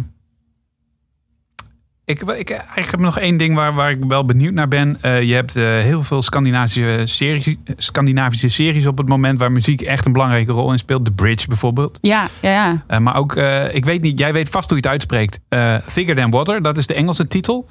[2.05, 4.99] ik, ik, eigenlijk heb nog één ding waar, waar ik wel benieuwd naar ben.
[5.01, 9.81] Eh, je hebt eh, heel veel Scandinavische series, Scandinavische series op het moment waar muziek
[9.83, 11.05] echt een belangrijke rol in speelt.
[11.05, 11.99] The Bridge bijvoorbeeld.
[12.03, 12.83] Ja, ja, ja.
[12.87, 15.41] Eh, maar ook, eh, ik weet niet, jij weet vast hoe je het uitspreekt.
[15.49, 17.69] Eh Thicker Than Water, dat is de Engelse titel.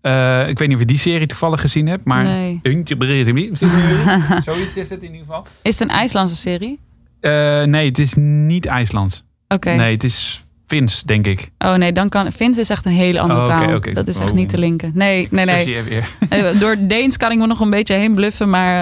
[0.00, 2.24] Eh, ik weet niet of je die serie toevallig gezien hebt, maar...
[2.24, 2.60] Nee.
[4.44, 5.46] Zoiets is het in ieder geval.
[5.62, 6.78] Is het een IJslandse serie?
[7.20, 9.24] Eh, nee, het is niet IJslands.
[9.48, 9.70] Oké.
[9.74, 11.50] Nee, het is Fins, denk ik.
[11.58, 12.32] Oh nee, dan kan...
[12.32, 13.74] Fins is echt een hele andere Oh, oké, taal.
[13.76, 13.92] oké.
[13.92, 14.36] Dat is echt Oh.
[14.36, 14.90] niet te linken.
[14.94, 15.82] Nee, nee, nee.
[15.82, 16.08] Weer.
[16.28, 18.78] Eh, Door Deens kan ik me nog een beetje heen bluffen, maar...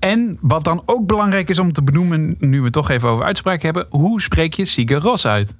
[0.00, 3.08] eh, En wat dan ook belangrijk is om te benoemen, nu we het toch even
[3.08, 3.86] over uitspraak hebben.
[3.90, 5.56] Hoe spreek je Sigur Ros uit?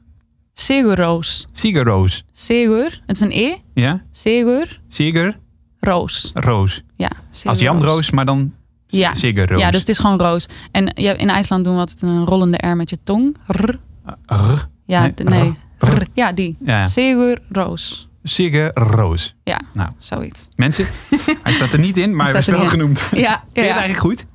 [0.59, 1.45] Sigur Roos.
[1.53, 2.25] Sigur Roos.
[2.33, 3.57] Sigur, het is een E.
[3.75, 4.03] Ja?
[4.11, 5.39] Sigur Sigur
[5.81, 6.31] Roos.
[6.35, 6.83] Roos.
[6.97, 8.55] Ja, Sigur Als Jan Roos, maar dan
[8.87, 9.15] Ja.
[9.15, 9.61] Sigur Roos.
[9.61, 10.47] Ja, dus het is gewoon roos.
[10.71, 13.37] En ja, in IJsland doen we altijd een rollende R met je tong.
[13.47, 13.79] Rr.
[14.27, 14.69] R.
[14.87, 15.55] Ja, Nee, de- nee.
[15.79, 15.89] rr.
[15.89, 16.07] Rr.
[16.15, 16.57] Ja, die.
[16.65, 16.87] Ja.
[16.87, 18.09] Sigur Roos.
[18.23, 19.35] Sigur Roos.
[19.45, 19.89] Ja, Nou.
[19.99, 20.49] zoiets.
[20.55, 20.87] Mensen,
[21.43, 23.03] hij staat er niet in, maar hij is wel genoemd.
[23.13, 23.63] Ja, ja, ja.
[23.63, 24.27] eigenlijk goed?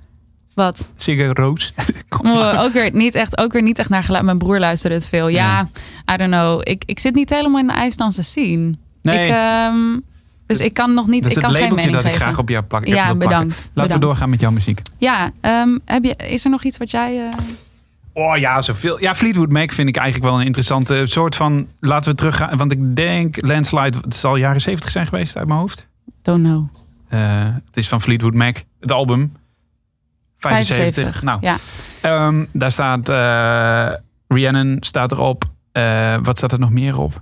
[0.53, 0.89] Wat?
[0.95, 1.73] Sigur Roos.
[2.23, 4.23] Oh, ook, weer niet echt, ook weer niet echt naar geluid.
[4.23, 5.27] Mijn broer luisterde het veel.
[5.27, 5.69] Ja,
[6.13, 6.61] I don't know.
[6.63, 8.75] Ik, ik zit niet helemaal in de IJslandse scene.
[9.01, 9.99] Nee, Ik, ehm,
[10.45, 11.23] dus ik kan nog niet.
[11.23, 12.85] dat is ik het kan geen labeltje mening dat ik graag op jou plak.
[12.87, 13.17] Ja, plakken.
[13.17, 13.53] bedankt.
[13.55, 13.93] Laten bedankt.
[13.93, 14.81] we doorgaan met jouw muziek.
[14.97, 17.19] Ja, ehm, heb je, is er nog iets wat jij.
[17.25, 17.27] eh,
[18.13, 19.01] Oh ja, zoveel.
[19.01, 21.67] Ja, Fleetwood Mac vind ik eigenlijk wel een interessante soort van...
[21.79, 23.97] Laten we teruggaan, want ik denk Landslide...
[24.01, 25.85] Het zal jaren 70 zijn geweest uit mijn hoofd.
[26.21, 26.67] don't know.
[27.07, 27.19] Eh,
[27.65, 29.31] het is van Fleetwood Mac, het album.
[30.41, 30.75] 75.
[30.93, 31.21] 75.
[31.21, 31.55] Nou, Ja.
[32.01, 33.89] ehm, daar staat eh
[34.27, 35.43] Rhiannon staat erop.
[35.71, 37.21] Eh, wat staat er nog meer op?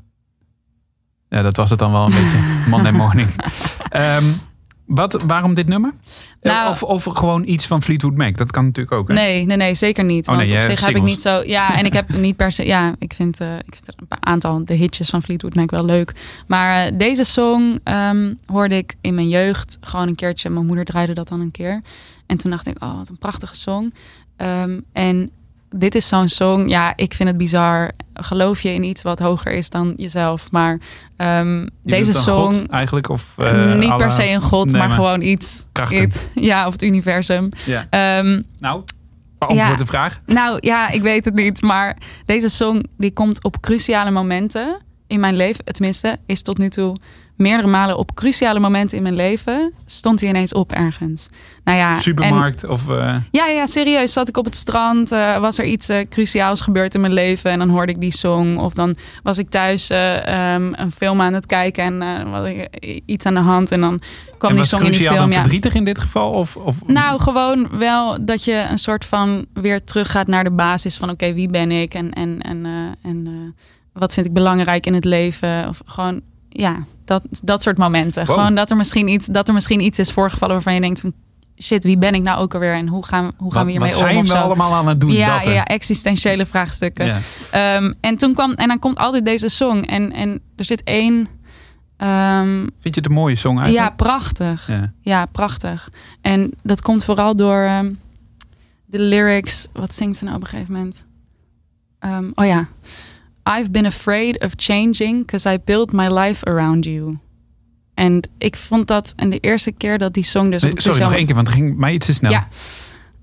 [1.30, 2.38] Ja, dat was het dan wel een beetje.
[2.70, 3.30] Monday morning.
[3.90, 4.24] Ehm,
[4.86, 5.94] wat, waarom dit nummer?
[6.42, 8.38] Eh, Nou- of, of gewoon iets van Fleetwood Mac.
[8.38, 9.08] Dat kan natuurlijk ook.
[9.08, 9.14] Hè?
[9.14, 10.28] Nee, nee, nee, zeker niet.
[10.28, 11.42] Oh, nee, Want op zich heb ik niet zo.
[11.46, 12.66] Ja, en ik heb niet per se.
[12.66, 16.14] Ja, ik vind, ik vind een aantal de hitjes van Fleetwood Mac wel leuk.
[16.48, 20.50] Maar deze song ehm, hoorde ik in mijn jeugd gewoon een keertje.
[20.50, 21.82] Mijn moeder draaide dat dan een keer.
[22.30, 23.94] En toen dacht ik, oh, wat een prachtige song.
[24.38, 25.30] Ehm, en
[25.70, 26.68] dit is zo'n song.
[26.68, 27.92] Ja, ik vind het bizar.
[28.14, 30.52] Geloof je in iets wat hoger is dan jezelf?
[30.52, 30.80] Maar
[31.18, 32.52] ehm, Je deze song.
[32.52, 33.10] God eigenlijk?
[33.10, 35.66] Of, eh, niet per se een god, maar, gewoon iets.
[35.90, 36.24] iets.
[36.36, 37.50] Ja, of het universum.
[37.66, 37.88] Ja.
[37.90, 38.84] Ehm, Nou,
[39.38, 39.76] beantwoord Ja.
[39.76, 40.22] de vraag.
[40.26, 41.62] nou ja, ik weet het niet.
[41.62, 44.78] Maar deze song die komt op cruciale momenten
[45.08, 45.66] in mijn leven.
[45.66, 46.96] Tenminste, is tot nu toe
[47.40, 49.74] meerdere malen op cruciale momenten in mijn leven.
[49.86, 51.30] Stond hij ineens op ergens.
[51.64, 52.90] Nou ja, en- Supermarkt of...
[52.90, 54.14] eh, ja, ja, serieus.
[54.14, 57.52] Zat ik op het strand, eh, was er iets eh, cruciaals gebeurd in mijn leven
[57.52, 58.58] en dan hoorde ik die song.
[58.58, 62.68] Of dan was ik thuis eh, ehm, een film aan het kijken en was ik
[63.06, 64.00] iets aan de hand en dan
[64.38, 65.16] kwam en die was song in die film.
[65.16, 65.34] dan Ja.
[65.40, 66.32] verdrietig in dit geval?
[66.32, 70.98] Of, of, Nou, gewoon wel dat je een soort van weer teruggaat naar de basis
[70.98, 72.66] van oké, wie ben ik en, en, en,
[73.04, 73.56] en
[73.94, 75.68] wat vind ik belangrijk in het leven?
[75.68, 78.26] Of gewoon, ja, dat, dat soort momenten.
[78.26, 78.36] Wow.
[78.36, 81.14] Gewoon dat er, misschien iets, dat er misschien iets is voorgevallen waarvan je denkt van
[81.62, 83.90] shit, wie ben ik nou ook alweer en hoe gaan, hoe gaan wat, we hiermee
[83.94, 84.08] wat om?
[84.08, 85.12] zijn of we allemaal aan het doen?
[85.12, 87.06] ja, dat, ja, ja, existentiële vraagstukken.
[87.06, 87.20] Ja.
[87.52, 91.28] Ehm, en toen kwam, en dan komt altijd deze song en, en er zit één,
[91.98, 93.96] ehm, Vind je het een mooie song ja, eigenlijk?
[93.96, 94.68] prachtig.
[94.68, 94.94] Ja.
[95.02, 95.90] Ja, prachtig.
[96.22, 97.92] En dat komt vooral door ehm,
[98.86, 99.68] de lyrics.
[99.74, 101.06] Wat zingt ze nou op een gegeven moment?
[102.36, 102.68] Oh ja.
[103.50, 107.18] I've been afraid of changing because I built my life around you.
[107.94, 110.62] En ik vond dat, en de eerste keer dat die song dus...
[110.62, 112.32] Nee, Sorry, nog één keer, want het ging mij iets te snel.
[112.32, 112.48] Ja.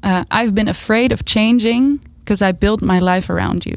[0.00, 3.76] Eh, I've been afraid of changing because I built my life around you.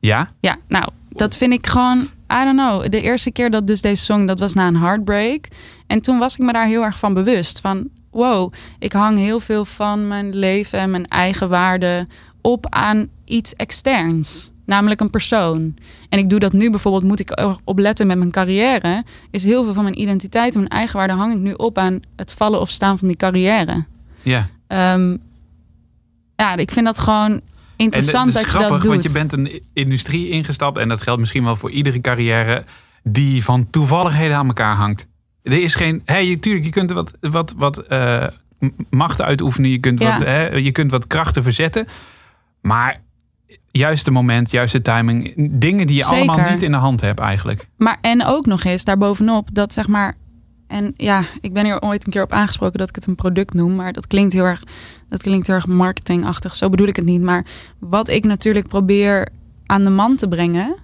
[0.00, 0.32] Ja?
[0.40, 1.98] Ja, nou, dat vind ik gewoon,
[2.32, 2.90] I don't know.
[2.90, 5.48] De eerste keer dat dus deze song, dat was na een heartbreak.
[5.86, 7.60] En toen was ik me daar heel erg van bewust.
[7.60, 12.06] Van, wow, ik hang heel veel van mijn leven en mijn eigen waarde
[12.40, 14.50] op aan iets externs.
[14.70, 15.74] Namelijk een persoon.
[16.08, 19.04] En ik doe dat nu bijvoorbeeld, moet ik op letten met mijn carrière.
[19.30, 22.00] Is heel veel van mijn identiteit en mijn eigen waarde hang ik nu op aan
[22.16, 23.84] het vallen of staan van die carrière.
[24.22, 24.48] Ja.
[24.66, 25.16] Ehm,
[26.36, 27.42] ja, ik vind dat gewoon En
[27.76, 28.90] interessant het is dat je grappig, dat doet.
[28.90, 30.78] want je bent een industrie ingestapt.
[30.78, 32.64] En dat geldt misschien wel voor iedere carrière.
[33.02, 35.06] Die van toevalligheden aan elkaar hangt.
[35.42, 36.02] Er is geen...
[36.04, 38.26] Hé, je, tuurlijk, je kunt wat, wat, wat eh,
[38.90, 39.70] macht uitoefenen.
[39.70, 40.12] Je kunt, Ja.
[40.12, 41.86] wat, hè, je kunt wat krachten verzetten.
[42.60, 43.00] Maar
[43.70, 45.34] juiste moment, juiste timing.
[45.50, 46.28] Dingen die je Zeker.
[46.28, 47.68] allemaal niet in de hand hebt eigenlijk.
[47.76, 50.14] Maar en ook nog eens daarbovenop dat zeg maar.
[50.66, 53.54] En ja, ik ben hier ooit een keer op aangesproken dat ik het een product
[53.54, 53.74] noem.
[53.74, 54.62] Maar dat klinkt heel erg,
[55.08, 56.56] dat klinkt heel erg marketingachtig.
[56.56, 57.22] Zo bedoel ik het niet.
[57.22, 57.46] Maar
[57.78, 59.28] wat ik natuurlijk probeer
[59.66, 60.76] aan de man te brengen.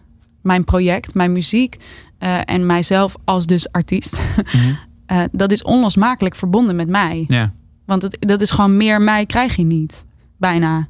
[0.42, 1.76] Mijn project, mijn muziek
[2.18, 4.20] eh, en mijzelf als dus artiest.
[5.06, 7.24] eh, dat is onlosmakelijk verbonden met mij.
[7.28, 7.52] Ja.
[7.86, 10.04] Want het, dat is gewoon meer mij krijg je niet.
[10.36, 10.88] Bijna.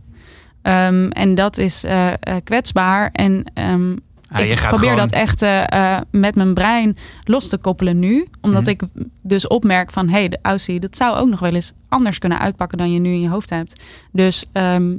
[0.67, 3.11] Ehm, en dat is eh, eh, kwetsbaar.
[3.13, 3.91] En ehm,
[4.23, 8.27] Ja, je ik probeer gewoon- dat echt eh, met mijn brein los te koppelen nu.
[8.41, 8.71] Omdat Mhm.
[8.71, 8.83] ik
[9.23, 10.09] dus opmerk van...
[10.09, 12.79] hé, hey, de Aussie, dat zou ook nog wel eens anders kunnen uitpakken...
[12.79, 13.81] dan je nu in je hoofd hebt.
[14.13, 14.97] Dus ehm,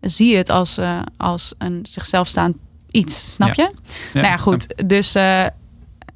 [0.00, 0.78] zie het als,
[1.16, 2.56] als een zichzelf staand
[2.90, 3.64] iets, snap Ja.
[3.64, 3.70] je?
[4.14, 4.88] nou ja, goed.
[4.88, 5.16] Dus,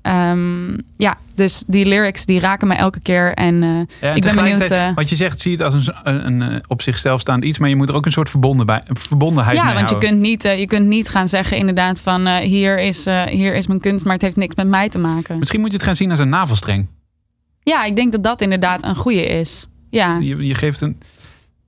[0.03, 3.35] eh, ehm, ja, dus die lyrics die raken me elke keer.
[3.35, 4.95] En Ja, en ik ben benieuwd...
[4.95, 7.59] Wat je zegt, zie het als een, een, een, eh, op zichzelf staand iets.
[7.59, 9.99] Maar je moet er ook een soort verbonden bij, een verbondenheid Ja, mee want je
[9.99, 12.27] kunt, niet, je kunt niet gaan zeggen inderdaad van...
[12.29, 15.39] hier, is, hier is mijn kunst, maar het heeft niks met mij te maken.
[15.39, 16.89] Misschien moet je het gaan zien als een navelstreng.
[17.63, 19.67] Ja, ik denk dat dat inderdaad een goede is.
[19.91, 21.01] Ja, Je, je geeft een.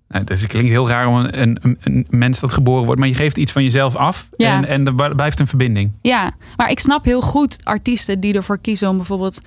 [0.09, 3.15] Nou, dat klinkt heel raar om een, een, een- mens dat geboren wordt, maar je
[3.15, 4.57] geeft iets van jezelf af Ja.
[4.57, 5.93] en, en er blijft een verbinding.
[6.03, 9.41] ja, maar ik snap heel goed artiesten die ervoor kiezen om bijvoorbeeld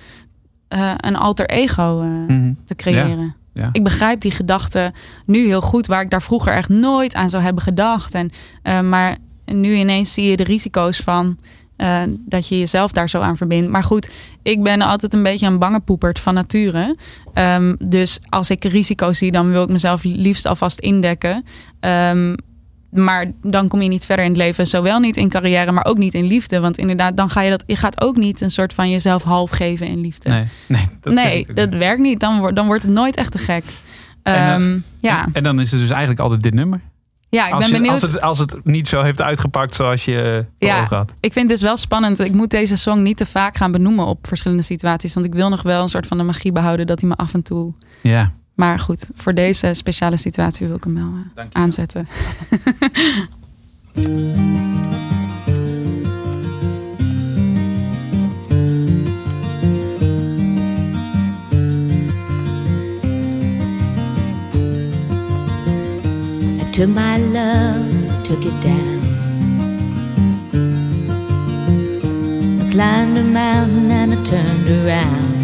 [0.68, 2.06] eh, een alter ego eh,
[2.36, 2.52] Mhm.
[2.64, 3.34] te creëren.
[3.54, 3.68] Ja.
[3.72, 4.92] Ik begrijp die gedachte
[5.26, 8.14] nu heel goed, waar ik daar vroeger echt nooit aan zou hebben gedacht.
[8.14, 8.30] En,
[8.62, 11.38] eh, maar nu ineens zie je de risico's van
[11.78, 13.70] eh, dat je jezelf daar zo aan verbindt.
[13.70, 14.10] Maar goed,
[14.42, 16.96] ik ben altijd een beetje een bange poepert van nature.
[17.34, 21.44] Ehm, dus als ik risico's zie, dan wil ik mezelf liefst alvast indekken.
[21.80, 22.34] Ehm,
[22.90, 24.66] maar dan kom je niet verder in het leven.
[24.66, 26.60] Zowel niet in carrière, maar ook niet in liefde.
[26.60, 27.64] Want inderdaad, dan ga je dat.
[27.66, 30.28] Je gaat ook niet een soort van jezelf half geven in liefde.
[30.28, 31.78] Nee, nee, dat nee, werkt dat niet.
[31.78, 32.20] werkt niet.
[32.20, 33.64] Dan, wordt- dan wordt het nooit echt te gek.
[34.22, 35.24] En, eh, Ehm, ja.
[35.24, 36.80] En, en dan is het dus eigenlijk altijd dit nummer.
[37.28, 38.02] Ja, ik als, ben je- benieuwd.
[38.02, 40.82] als, het, als het niet zo heeft uitgepakt zoals je eh, Ja.
[40.82, 41.14] ogen had.
[41.20, 42.18] Ik vind het dus wel spannend.
[42.20, 45.14] Ik moet deze song niet te vaak gaan benoemen op verschillende situaties.
[45.14, 47.34] Want ik wil nog wel een soort van de magie behouden dat hij me af
[47.34, 47.72] en toe.
[48.02, 48.32] Ja.
[48.54, 52.08] Maar goed, voor deze speciale situatie wil ik hem wel eh, aanzetten.
[66.78, 67.90] took my love,
[68.22, 69.00] took it down.
[72.60, 75.34] I climbed a mountain and I turned around.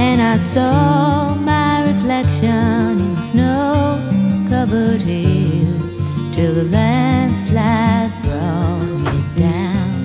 [0.00, 4.00] And I saw my reflection in snow
[4.48, 5.94] covered hills
[6.34, 10.00] till the landslide brought me down.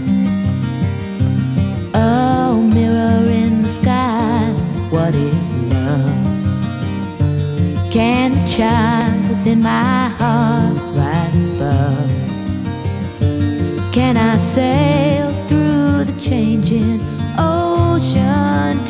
[1.95, 4.53] Oh, mirror in the sky,
[4.91, 5.40] what is?
[7.91, 12.09] Can the child within my heart rise above?
[13.91, 17.01] Can I sail through the changing
[17.37, 18.85] ocean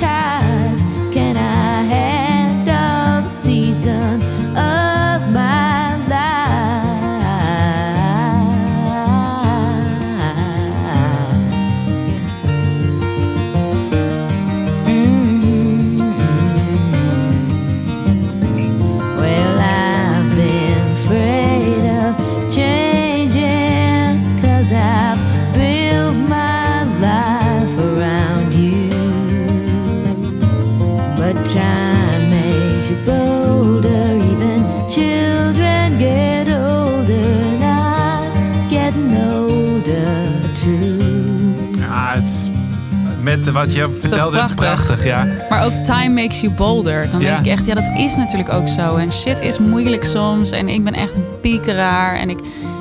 [43.46, 44.56] wat je vertelde, prachtig?
[44.56, 45.04] prachtig.
[45.06, 45.28] ja.
[45.50, 47.08] Maar ook time makes you bolder.
[47.12, 47.28] Dan Ja.
[47.34, 48.96] denk ik echt, ja, dat is natuurlijk ook zo.
[48.96, 50.52] En shit is moeilijk soms.
[50.52, 52.16] En ik ben echt een piekeraar.
[52.16, 52.40] En ik,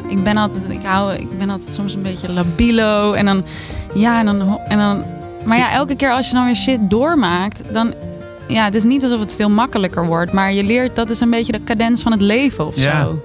[0.08, 3.12] ik ben altijd, ik hou, ik ben altijd soms een beetje labilo.
[3.12, 3.44] En dan,
[3.94, 5.04] ja, en dan, en dan.
[5.46, 7.94] Maar ja, elke keer als je dan weer shit doormaakt, dan.
[8.48, 10.32] Ja, het is niet alsof het veel makkelijker wordt.
[10.32, 13.02] Maar je leert, dat is een beetje de cadens van het leven of Ja.
[13.02, 13.22] zo.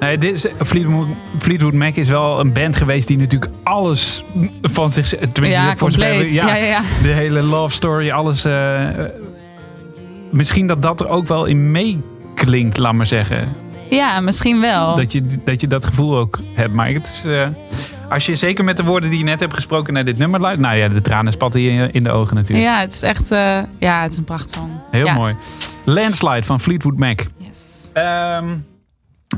[0.00, 1.06] Nee, dit is, Fleetwood,
[1.38, 4.24] Fleetwood Mac is wel een band geweest die natuurlijk alles
[4.62, 5.08] van zich...
[5.08, 6.32] Tenminste, Ja, voor zover.
[6.32, 6.80] Ja, ja, ja.
[7.02, 8.44] De hele love story, alles...
[8.44, 8.88] eh,
[10.30, 13.48] misschien dat dat er ook wel in meeklinkt, laat maar zeggen.
[13.90, 14.94] Ja, misschien wel.
[14.96, 16.72] Dat, je, dat je dat gevoel ook hebt.
[16.74, 17.46] Maar het is, eh,
[18.08, 20.66] als je zeker met de woorden die je net hebt gesproken naar dit nummer luistert...
[20.66, 22.66] Nou ja, de tranen spatten je in de ogen natuurlijk.
[22.68, 24.70] Ja, het is echt, eh, ja, het is een prachtsong.
[24.90, 25.14] Heel Ja.
[25.14, 25.34] mooi.
[25.84, 27.20] Landslide van Fleetwood Mac.
[27.38, 27.90] Yes.
[27.92, 28.46] Ehm,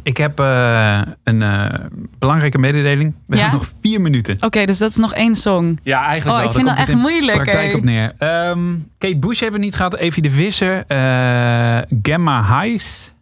[0.02, 1.74] ik heb eh, een eh,
[2.18, 3.14] belangrijke mededeling.
[3.26, 3.42] We Ja?
[3.42, 4.36] hebben nog vier minuten.
[4.40, 5.78] Oké, dus dat is nog één song.
[5.82, 6.46] Ja, eigenlijk Oh, wel.
[6.50, 7.42] ik vind dat echt moeilijk.
[7.42, 8.12] praktijk op neer.
[8.18, 9.96] Ehm, Kate Bush hebben we niet gehad.
[9.96, 10.84] Evie de Visser.
[10.86, 13.14] eh, Gemma Hayes.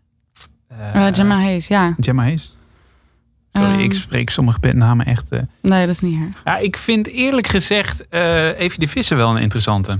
[0.69, 1.95] Eh, Gemma Hayes, ja.
[2.01, 2.57] Gemma Hayes.
[3.53, 5.31] Sorry, Ehm, ik spreek sommige bandnamen echt...
[5.63, 6.41] Nee, dat is niet erg.
[6.45, 9.99] Ja, ik vind eerlijk gezegd Evie de Visser wel een interessante.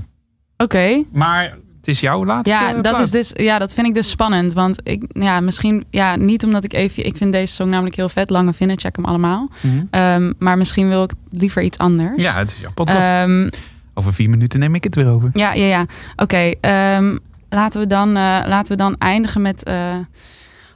[0.57, 1.03] Oké.
[1.11, 2.99] Maar het is jouw laatste Ja, eh, dat plaat.
[2.99, 4.53] is dus, ja, dat vind ik dus spannend.
[4.53, 8.09] Want ik, ja, misschien, ja, niet omdat ik even, ik vind deze song namelijk heel
[8.09, 8.29] vet.
[8.29, 9.49] Lange vinden, check hem allemaal.
[9.61, 9.83] Mhm.
[9.89, 12.21] Ehm, maar misschien wil ik liever iets anders.
[12.23, 12.99] Ja, het is jouw podcast.
[13.07, 13.49] Ehm,
[13.93, 15.29] Over vier minuten neem ik het weer over.
[15.33, 15.85] ja, ja, ja.
[16.15, 17.17] Oké, ehm,
[17.49, 18.13] laten, we dan, eh,
[18.45, 19.63] laten we dan eindigen met.
[19.63, 19.75] eh,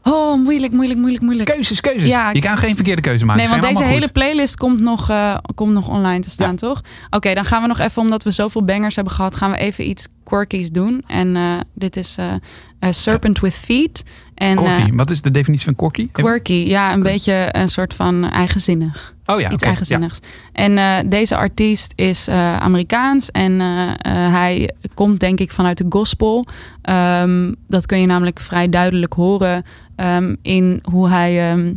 [0.04, 1.50] oh, moeilijk, moeilijk, moeilijk, moeilijk.
[1.50, 2.10] Keuzes, keuzes.
[2.10, 3.42] Ja, je kan geen verkeerde keuze maken.
[3.42, 4.12] Nee, want deze hele goed.
[4.12, 6.56] playlist komt nog, eh, komt nog online te staan, Ja.
[6.56, 6.82] toch?
[7.10, 9.90] Oké, dan gaan we nog even, omdat we zoveel bangers hebben gehad, gaan we even
[9.90, 11.04] iets quirkies doen.
[11.08, 14.04] En eh, dit is eh, Serpent with Feet.
[14.36, 14.92] En, Corky.
[14.92, 16.10] Wat is de definitie van corky?
[16.12, 19.14] Quirky, ja, een beetje een soort van eigenzinnig.
[19.30, 20.20] Oh ja, Iets eigenzinnigs.
[20.54, 25.78] En eh, deze artiest is eh, Amerikaans en eh, eh, hij komt denk ik vanuit
[25.78, 26.46] de gospel.
[26.82, 29.64] Ehm, dat kun je namelijk vrij duidelijk horen
[29.96, 31.72] ehm, in hoe hij ehm,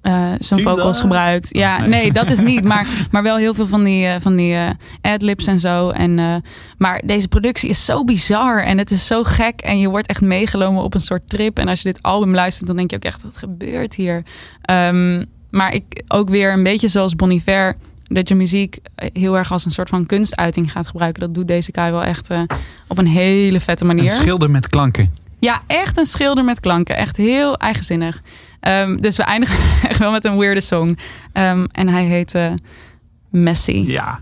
[0.00, 1.48] eh, zijn vocals gebruikt.
[1.56, 1.88] Ja, nee.
[1.88, 2.64] nee, dat is niet.
[2.70, 4.56] Maar, maar wel heel veel van die, eh, van die
[5.00, 5.90] adlibs en zo.
[5.90, 6.34] En, eh,
[6.78, 9.60] maar deze productie is zo bizar en het is zo gek.
[9.60, 11.58] En je wordt echt meegenomen op een soort trip.
[11.58, 14.22] En als je dit album luistert, dan denk je ook echt, wat gebeurt hier?
[14.62, 17.76] Ehm, maar ik ook weer een beetje zoals Bon Iver...
[18.02, 18.78] dat je muziek
[19.12, 21.20] heel erg als een soort van kunstuiting gaat gebruiken.
[21.22, 22.42] Dat doet deze guy wel echt eh,
[22.88, 23.90] op een hele vette ja.
[23.90, 24.10] Een manier.
[24.10, 25.14] schilder met klanken.
[25.38, 26.96] Ja, echt een schilder met klanken.
[26.96, 28.22] Echt heel eigenzinnig.
[28.60, 30.98] Ehm, dus we eindigen echt wel met een weirde song.
[31.32, 32.52] Ehm, en hij heet eh,
[33.30, 33.84] Messy.
[33.86, 34.20] Ja.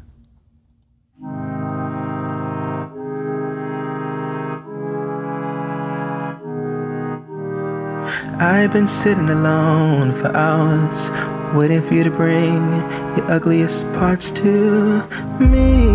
[8.39, 11.11] I've been sitting alone for hours,
[11.55, 12.73] waiting for you to bring
[13.17, 15.03] your ugliest parts to
[15.41, 15.89] me.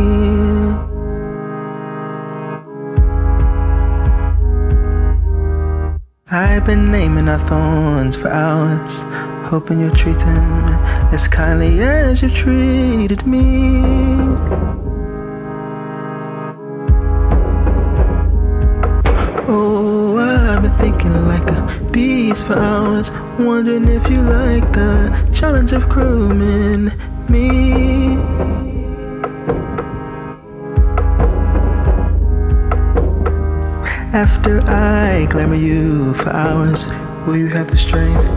[6.29, 9.03] I've been naming our thorns for hours,
[9.49, 10.65] hoping you'll treat them
[11.13, 14.62] as kindly as you treated me.
[20.63, 26.89] Been thinking like a beast for hours, wondering if you like the challenge of grooming
[27.29, 28.17] me.
[34.13, 36.87] After I glamour you for hours,
[37.25, 38.27] Will you have the strength,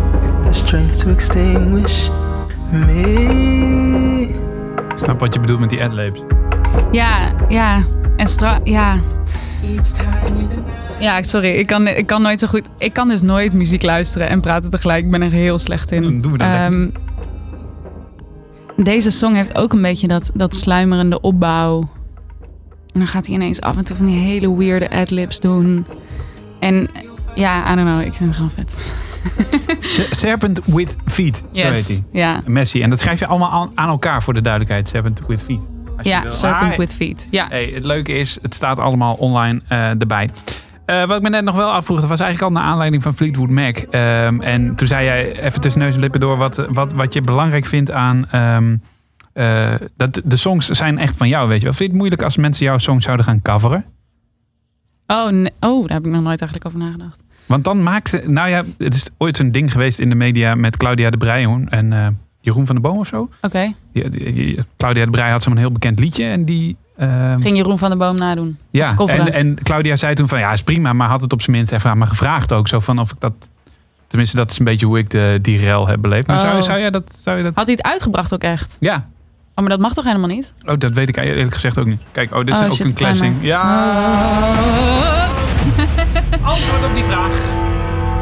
[0.45, 2.09] the strength to extinguish
[2.71, 4.29] me?
[4.93, 6.25] Ik snap wat je bedoelt met die adlibs.
[6.91, 7.83] Ja, ja.
[8.17, 8.61] En stra...
[8.63, 8.99] Ja.
[9.63, 10.86] Each time you deny.
[10.99, 11.49] Ja, sorry.
[11.51, 12.69] Ik kan, ik kan nooit zo goed...
[12.79, 15.05] Ik kan dus nooit muziek luisteren en praten tegelijk.
[15.05, 16.03] Ik ben er heel slecht in.
[16.03, 16.89] Dan doen we dat Ehm,
[18.77, 21.79] Deze song heeft ook een beetje dat, dat sluimerende opbouw.
[22.93, 25.87] En dan gaat hij ineens af en toe van die hele weirde adlibs doen.
[26.61, 26.89] En
[27.35, 28.01] ja, I don't know.
[28.01, 28.93] Ik vind het gewoon vet.
[29.85, 32.05] Se- Serpent with Feet, zo heet hij.
[32.13, 32.83] Ja, Messi.
[32.83, 34.89] En dat schrijf je allemaal aan, aan elkaar voor de duidelijkheid.
[34.89, 35.61] Serpent with Feet.
[35.97, 36.31] Als ja.
[36.31, 37.29] Serpent with Feet.
[37.31, 37.47] Ja.
[37.49, 40.31] Hey, het leuke is, het staat allemaal online eh, erbij.
[40.87, 43.15] Eh, wat ik me net nog wel afvroeg, dat was eigenlijk al naar aanleiding van
[43.15, 43.77] Fleetwood Mac.
[43.77, 47.21] Ehm, en toen zei jij even tussen neus en lippen door wat, wat, wat je
[47.21, 48.27] belangrijk vindt aan...
[48.31, 48.77] ehm,
[49.33, 51.73] eh, dat de songs zijn echt van jou, weet je wel.
[51.73, 53.85] Vind je het moeilijk als mensen jouw songs zouden gaan coveren?
[55.07, 55.53] Oh, nee.
[55.61, 57.21] oh, daar heb ik nog nooit eigenlijk over nagedacht.
[57.47, 58.23] Want dan maakt ze...
[58.27, 61.45] Nou ja, het is ooit zo'n ding geweest in de media met Claudia de Breij
[61.69, 62.07] en eh,
[62.41, 63.29] Jeroen van der Boom of zo.
[63.43, 63.75] Oké.
[64.77, 66.77] Claudia de Breij had zo'n heel bekend liedje en die...
[66.99, 68.59] ehm, Ging Jeroen van der Boom nadoen.
[68.71, 71.57] Ja, en, en Claudia zei toen van ja, is prima, maar had het op zijn
[71.57, 72.69] minst even aan me gevraagd ook.
[72.69, 73.33] Zo van of ik dat.
[74.07, 76.27] Tenminste, dat is een beetje hoe ik de, die rel heb beleefd.
[76.27, 76.63] Maar zou, Oh.
[76.63, 77.19] zou jij dat.
[77.23, 78.77] Zou je dat Had hij het uitgebracht ook echt?
[78.81, 79.07] ja,
[79.55, 80.53] Oh, maar dat mag toch helemaal niet?
[80.67, 82.01] oh, dat weet ik eerlijk gezegd ook niet.
[82.13, 83.35] Kijk, oh, dit is Oh, ook shit, een classing.
[83.41, 83.63] Ja.
[86.43, 87.33] Antwoord op die vraag.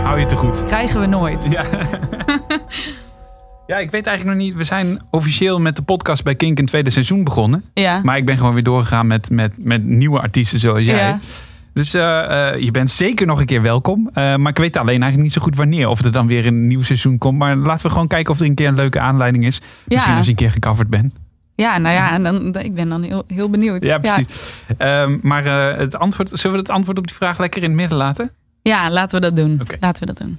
[0.05, 0.65] Hou je te goed.
[0.65, 1.47] Krijgen we nooit.
[1.51, 1.65] Ja.
[3.67, 4.57] ja, ik weet eigenlijk nog niet.
[4.57, 7.65] We zijn officieel met de podcast bij Kink een tweede seizoen begonnen.
[7.75, 8.01] Ja.
[8.03, 10.97] Maar ik ben gewoon weer doorgegaan met, met, met nieuwe artiesten zoals jij.
[10.97, 11.19] Ja.
[11.73, 14.11] Dus eh, eh, je bent zeker nog een keer welkom.
[14.13, 15.89] Eh, maar ik weet alleen eigenlijk niet zo goed wanneer.
[15.89, 17.39] Of er dan weer een nieuw seizoen komt.
[17.39, 19.61] Maar laten we gewoon kijken of er een keer een leuke aanleiding is.
[19.85, 20.17] Misschien Ja.
[20.17, 21.15] als je een keer gecoverd bent.
[21.55, 23.85] Ja, nou ja, en dan, ik ben dan heel, heel benieuwd.
[23.85, 24.27] Ja, precies.
[24.79, 25.45] Ehm, maar
[25.79, 28.31] het antwoord, zullen we het antwoord op die vraag lekker in het midden laten?
[28.63, 29.61] Ja, laten we dat doen.
[29.81, 30.37] Laten we dat doen.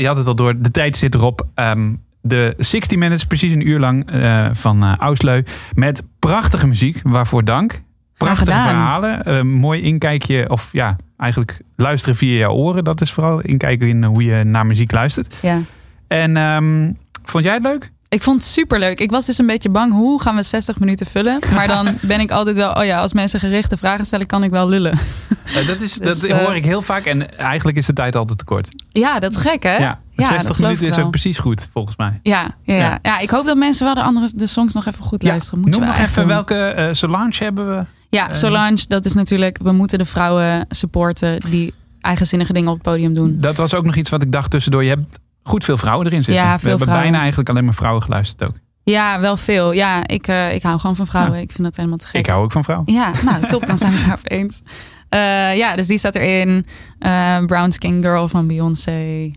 [0.00, 1.46] Je had het al door, de tijd zit erop.
[1.54, 1.90] Ehm,
[2.20, 5.42] de 60 minutes, precies een uur lang, eh, van eh Ausleu.
[5.74, 7.82] Met prachtige muziek, waarvoor dank.
[8.16, 9.24] Prachtige verhalen.
[9.24, 12.84] eh, mooi inkijkje, of ja, eigenlijk luisteren via jouw oren.
[12.84, 15.38] Dat is vooral inkijken in hoe je naar muziek luistert.
[15.42, 15.60] Ja.
[16.06, 16.92] En ehm,
[17.24, 17.90] vond jij het leuk?
[18.10, 19.00] Ik vond het super leuk.
[19.00, 21.38] Ik was dus een beetje bang, hoe gaan we 60 minuten vullen?
[21.54, 24.50] Maar dan ben ik altijd wel, oh ja, als mensen gerichte vragen stellen, kan ik
[24.50, 24.98] wel lullen.
[25.44, 28.16] Eh, dat is, Dus, dat eh, hoor ik heel vaak en eigenlijk is de tijd
[28.16, 28.68] altijd te kort.
[28.88, 29.76] Ja, dat is gek, hè?
[29.76, 31.04] Ja, dat 60 geloof minuten is wel.
[31.04, 32.20] ook precies goed, volgens mij.
[32.22, 33.18] Ja, ja, ja.
[33.18, 35.60] Ik hoop dat mensen wel de andere de songs nog even goed luisteren.
[35.60, 36.26] Moet Noem je nog even doen.
[36.26, 37.84] welke eh Solange hebben we.
[38.10, 42.82] Ja, Solange, dat is natuurlijk, we moeten de vrouwen supporten die eigenzinnige dingen op het
[42.82, 43.36] podium doen.
[43.40, 44.82] Dat was ook nog iets wat ik dacht tussendoor.
[44.84, 45.18] Je hebt
[45.48, 46.44] goed veel vrouwen erin zitten.
[46.44, 47.02] Ja, we hebben vrouwen.
[47.02, 48.56] bijna eigenlijk alleen maar vrouwen geluisterd ook.
[48.90, 49.72] Ja, wel veel.
[49.72, 51.40] Ja, ik, eh, ik hou gewoon van vrouwen.
[51.40, 52.20] Ik vind dat helemaal te gek.
[52.20, 52.92] Ik hou ook van vrouwen.
[52.92, 54.62] Ja, nou top, dan zijn we het daarover eens.
[55.08, 56.66] Eh, ja, dus die staat erin.
[56.98, 59.30] Eh, Brown Skin Girl van Beyoncé.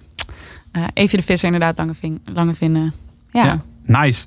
[0.93, 2.93] Evie de Visser inderdaad, lange, ving, lange vinden.
[3.31, 3.43] Ja.
[3.43, 3.61] Ja.
[4.01, 4.25] Nice.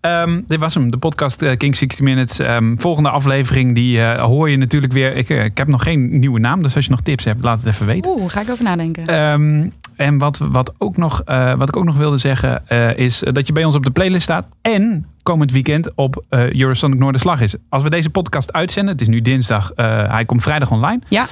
[0.00, 2.38] Ehm, dit was hem, de podcast King 60 Minutes.
[2.38, 5.16] Ehm, volgende aflevering, die hoor je natuurlijk weer.
[5.16, 7.74] Ik, ik heb nog geen nieuwe naam, dus als je nog tips hebt, laat het
[7.74, 8.10] even weten.
[8.10, 9.06] Oeh, ga ik over nadenken.
[9.06, 9.68] Ehm,
[9.98, 13.46] en wat, wat, ook nog, eh, wat ik ook nog wilde zeggen, eh, is dat
[13.46, 14.46] je bij ons op de playlist staat.
[14.62, 17.54] En komend weekend op eh Eurosonic Noorderslag is.
[17.68, 21.00] Als we deze podcast uitzenden, het is nu dinsdag, hij komt vrijdag online.
[21.08, 21.26] Ja.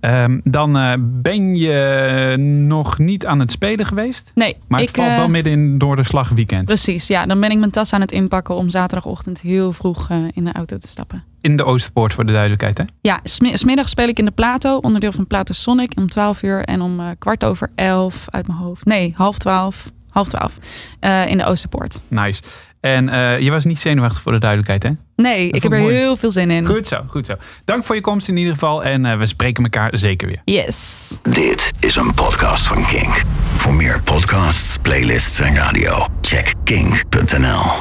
[0.00, 2.34] Ehm, dan eh, ben je
[2.66, 4.30] nog niet aan het spelen geweest.
[4.34, 6.64] Nee, Maar ik, het valt eh, wel midden in door de slag weekend.
[6.64, 7.26] Precies, ja.
[7.26, 10.52] Dan ben ik mijn tas aan het inpakken om zaterdagochtend heel vroeg eh, in de
[10.52, 11.24] auto te stappen.
[11.40, 12.78] In de Oosterpoort voor de duidelijkheid.
[12.78, 12.84] Hè?
[13.00, 16.64] Ja, smi- smiddag speel ik in de Plato, onderdeel van Plato Sonic, om 12 uur.
[16.64, 18.84] En om eh, kwart over 11 uit mijn hoofd.
[18.84, 19.90] Nee, half 12.
[20.10, 20.58] Half 12.
[21.00, 22.00] eh, in de Oosterpoort.
[22.08, 22.42] Nice.
[22.80, 24.90] En eh, je was niet zenuwachtig voor de duidelijkheid, hè?
[25.16, 25.94] Nee, ik heb er mooi.
[25.94, 26.66] heel veel zin in.
[26.66, 27.34] Goed zo, goed zo.
[27.64, 28.84] Dank voor je komst in ieder geval.
[28.84, 30.42] En eh, we spreken elkaar zeker weer.
[30.44, 31.08] Yes.
[31.22, 33.22] Dit is een podcast van Kink.
[33.56, 37.70] Voor meer podcasts, playlists en radio, check kink.nl.